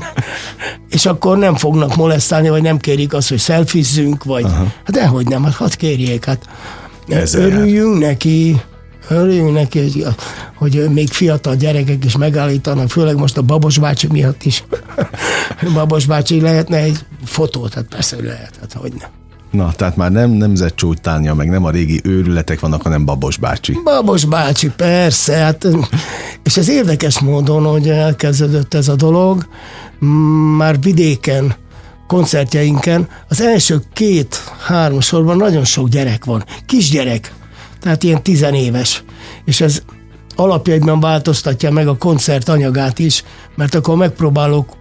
és 0.88 1.06
akkor 1.06 1.38
nem 1.38 1.54
fognak 1.54 1.96
molesztálni, 1.96 2.48
vagy 2.48 2.62
nem 2.62 2.78
kérik 2.78 3.12
azt, 3.14 3.28
hogy 3.28 3.38
szelfizzünk, 3.38 4.24
vagy 4.24 4.44
Aha. 4.44 4.64
hát 4.84 4.90
dehogy 4.90 5.28
nem, 5.28 5.44
hát 5.44 5.54
hadd 5.54 5.76
kérjék, 5.76 6.24
hát 6.24 6.48
Ezzel 7.08 7.42
örüljünk 7.42 7.98
neki, 7.98 8.60
örüljünk 9.08 9.52
neki, 9.52 9.78
hogy, 9.78 10.06
hogy 10.54 10.90
még 10.90 11.08
fiatal 11.08 11.54
gyerekek 11.54 12.04
is 12.04 12.16
megállítanak, 12.16 12.90
főleg 12.90 13.16
most 13.16 13.36
a 13.36 13.42
Babos 13.42 13.78
bácsi 13.78 14.06
miatt 14.06 14.44
is. 14.44 14.64
Babos 15.74 16.06
bácsi 16.06 16.40
lehetne 16.40 16.76
egy 16.76 16.98
fotót, 17.24 17.74
hát 17.74 17.84
persze, 17.84 18.16
lehet, 18.22 18.56
hát 18.60 18.72
hogy 18.72 18.92
nem. 18.98 19.10
Na, 19.56 19.72
tehát 19.72 19.96
már 19.96 20.12
nem 20.12 20.30
nemzetcsújtánya, 20.30 21.34
meg 21.34 21.48
nem 21.48 21.64
a 21.64 21.70
régi 21.70 22.00
őrületek 22.04 22.60
vannak, 22.60 22.82
hanem 22.82 23.04
Babos 23.04 23.36
bácsi. 23.36 23.78
Babos 23.84 24.24
bácsi, 24.24 24.70
persze. 24.70 25.36
Hát, 25.36 25.66
és 26.42 26.56
ez 26.56 26.68
érdekes 26.68 27.20
módon, 27.20 27.64
hogy 27.64 27.88
elkezdődött 27.88 28.74
ez 28.74 28.88
a 28.88 28.94
dolog, 28.94 29.46
már 30.56 30.80
vidéken, 30.80 31.54
koncertjeinken, 32.06 33.08
az 33.28 33.40
első 33.40 33.82
két-három 33.92 35.00
sorban 35.00 35.36
nagyon 35.36 35.64
sok 35.64 35.88
gyerek 35.88 36.24
van. 36.24 36.44
Kisgyerek, 36.66 37.34
tehát 37.80 38.02
ilyen 38.02 38.22
tizenéves. 38.22 39.04
És 39.44 39.60
ez 39.60 39.82
alapjaiban 40.34 41.00
változtatja 41.00 41.70
meg 41.70 41.88
a 41.88 41.96
koncert 41.96 42.48
anyagát 42.48 42.98
is, 42.98 43.24
mert 43.54 43.74
akkor 43.74 43.96
megpróbálok 43.96 44.76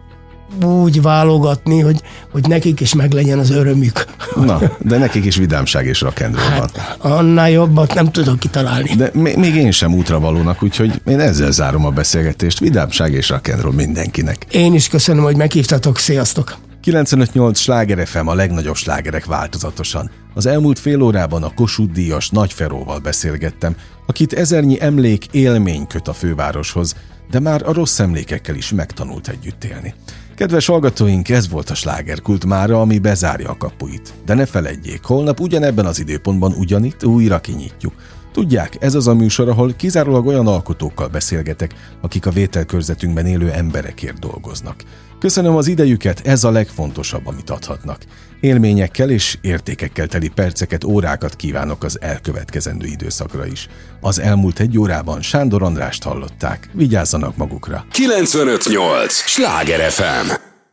úgy 0.64 1.02
válogatni, 1.02 1.80
hogy, 1.80 2.02
hogy 2.32 2.48
nekik 2.48 2.80
is 2.80 2.93
meglegyen 2.93 3.39
az 3.39 3.50
örömük. 3.50 4.06
Na, 4.36 4.60
de 4.80 4.98
nekik 4.98 5.26
is 5.26 5.36
vidámság 5.36 5.86
és 5.86 6.02
rakendról 6.02 6.46
hát, 6.46 6.98
van. 7.00 7.12
Annál 7.12 7.50
jobbat 7.50 7.93
nem 7.93 8.12
tudok 8.12 8.39
kitalálni. 8.39 8.96
De 8.96 9.12
még 9.14 9.56
én 9.56 9.72
sem 9.72 9.93
útravalónak, 9.93 10.64
úgyhogy 10.64 11.02
én 11.08 11.20
ezzel 11.20 11.52
zárom 11.52 11.86
a 11.86 11.89
beszélgetést. 11.89 12.60
Vidámság 12.60 13.12
és 13.12 13.30
rakendról 13.30 13.74
mindenkinek. 13.74 14.46
Én 14.52 14.74
is 14.74 14.88
köszönöm, 14.88 15.24
hogy 15.24 15.36
meghívtatok. 15.36 15.98
Sziasztok! 15.98 16.58
958 16.82 17.60
sláger 17.60 18.08
FM 18.08 18.28
a 18.28 18.34
legnagyobb 18.34 18.76
slágerek 18.76 19.26
változatosan. 19.26 20.12
Az 20.34 20.46
elmúlt 20.46 20.80
fél 20.80 21.02
órában 21.02 21.43
a 21.43 21.54
Kossuth 21.54 21.93
Díjas 21.93 22.30
Nagy 22.30 22.54
Feróval 22.54 23.00
beszélgettem, 23.00 23.76
akit 24.08 24.34
ezernyi 24.34 24.82
emlék 24.82 25.26
élmény 25.32 25.88
köt 25.88 26.08
a 26.08 26.14
fővároshoz, 26.14 26.96
de 27.32 27.39
már 27.39 27.62
a 27.66 27.74
rossz 27.74 28.00
emlékekkel 28.00 28.56
is 28.56 28.72
megtanult 28.72 29.28
együtt 29.28 29.64
élni. 29.64 29.93
Kedves 30.36 30.66
hallgatóink, 30.66 31.30
ez 31.30 31.50
volt 31.50 31.70
a 31.70 31.76
slágerkult 31.76 32.46
mára, 32.46 32.82
ami 32.82 33.00
bezárja 33.00 33.50
a 33.50 33.58
kapuit. 33.58 34.14
De 34.26 34.34
ne 34.34 34.46
feledjék, 34.46 35.04
holnap 35.04 35.40
ugyanebben 35.40 35.86
az 35.86 36.00
időpontban 36.00 36.54
ugyanitt 36.54 37.06
újra 37.06 37.40
kinyitjuk. 37.40 37.94
Tudják, 38.32 38.78
ez 38.80 38.96
az 38.96 39.08
a 39.08 39.14
műsor, 39.14 39.50
ahol 39.50 39.74
kizárólag 39.74 40.26
olyan 40.26 40.48
alkotókkal 40.48 41.08
beszélgetek, 41.08 41.74
akik 42.02 42.26
a 42.26 42.32
vételkörzetünkben 42.32 43.26
élő 43.26 43.52
emberekért 43.52 44.20
dolgoznak. 44.20 44.76
Köszönöm 45.20 45.56
az 45.56 45.68
idejüket, 45.68 46.22
ez 46.28 46.44
a 46.44 46.52
legfontosabb, 46.52 47.28
amit 47.28 47.50
adhatnak. 47.50 47.98
Élményekkel 48.40 49.10
és 49.10 49.38
értékekkel 49.42 50.08
teli 50.08 50.30
perceket, 50.30 50.84
órákat 50.84 51.36
kívánok 51.36 51.84
az 51.84 52.02
elkövetkezendő 52.02 52.88
időszakra 52.88 53.46
is. 53.46 53.68
Az 54.02 54.20
elmúlt 54.20 54.60
egy 54.60 54.78
órában 54.78 55.22
Sándor 55.22 55.64
Andrást 55.64 56.04
hallották. 56.04 56.70
Vigyázzanak 56.74 57.38
magukra! 57.38 57.86
958! 57.92 59.14
Sláger 59.14 59.92
FM! 59.92 60.55